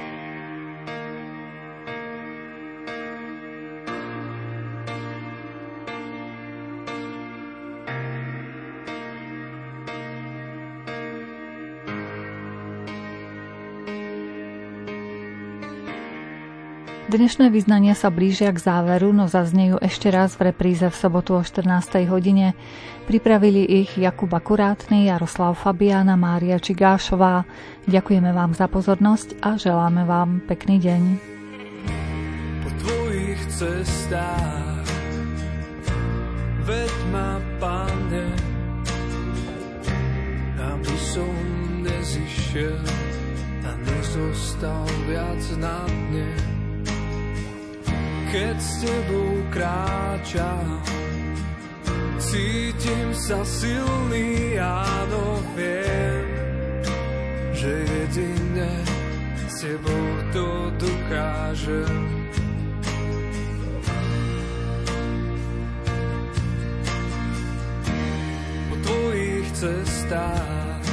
Dnešné 17.07 17.55
vyznania 17.55 17.95
sa 17.95 18.11
blížia 18.11 18.51
k 18.51 18.59
záveru, 18.59 19.15
no 19.15 19.31
zaznejú 19.31 19.79
ešte 19.79 20.11
raz 20.11 20.35
v 20.35 20.51
repríze 20.51 20.83
v 20.83 20.91
sobotu 20.91 21.39
o 21.39 21.41
14. 21.41 22.03
hodine. 22.03 22.51
Pripravili 23.07 23.63
ich 23.63 23.95
Jakub 23.95 24.27
Akurátny, 24.27 25.07
Jaroslav 25.07 25.55
Fabiana, 25.55 26.19
Mária 26.19 26.59
Čigášová. 26.59 27.47
Ďakujeme 27.87 28.35
vám 28.35 28.51
za 28.51 28.67
pozornosť 28.67 29.39
a 29.39 29.55
želáme 29.55 30.03
vám 30.03 30.43
pekný 30.51 30.83
deň. 30.83 31.03
Po 32.67 32.69
tvojich 32.83 33.41
cestách 33.55 34.91
ved 36.67 36.95
ma, 37.15 37.39
Pane, 37.55 38.27
aby 40.59 40.95
som 40.99 41.31
nezišiel 41.87 42.83
a 43.63 43.71
nezostal 43.79 44.83
viac 45.07 45.39
na 45.55 45.87
dne 45.87 46.56
keď 48.31 48.57
s 48.59 48.71
tebou 48.83 49.33
kráčam. 49.51 50.67
Cítim 52.19 53.09
sa 53.15 53.39
silný, 53.47 54.59
áno, 54.59 55.39
viem, 55.55 56.25
že 57.55 57.71
jedine 57.87 58.71
s 59.47 59.63
tebou 59.63 60.07
to 60.35 60.47
dokážem. 60.75 61.97
Po 68.67 68.75
tvojich 68.83 69.47
cestách 69.55 70.85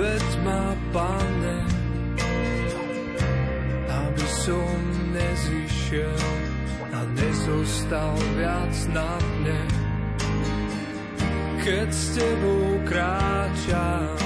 veď 0.00 0.26
ma, 0.40 0.72
Pane, 0.90 1.58
aby 3.86 4.26
som 4.42 4.89
nezišiel 5.20 6.22
a 6.96 7.00
nezostal 7.12 8.16
viac 8.40 8.74
na 8.96 9.10
dne. 9.20 9.62
Keď 11.60 11.88
s 11.92 12.04
tebou 12.16 12.80
kráčam, 12.88 14.16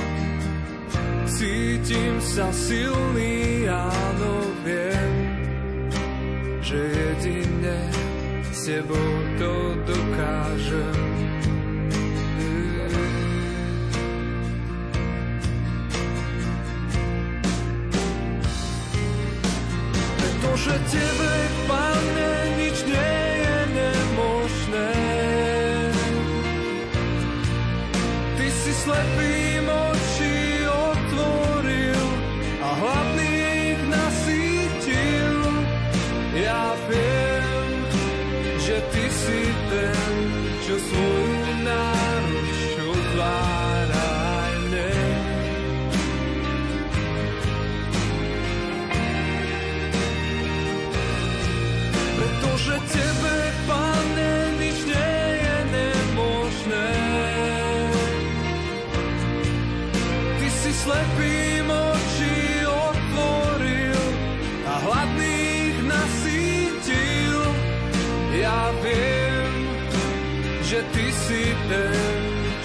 cítim 1.26 2.14
sa 2.22 2.46
silný, 2.54 3.66
áno, 3.66 4.34
viem, 4.62 5.14
že 6.62 6.78
jedine 6.78 7.78
s 8.54 8.70
tebou 8.70 9.12
to 9.34 9.54
dokážem. 9.82 11.03
Že 20.64 20.78
tebe, 20.88 21.63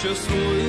čo 0.09 0.15
svoju 0.25 0.68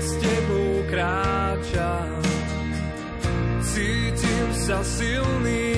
s 0.00 0.10
tebou 0.18 0.82
kráčam, 0.90 2.22
cítim 3.62 4.46
sa 4.54 4.78
silný, 4.82 5.73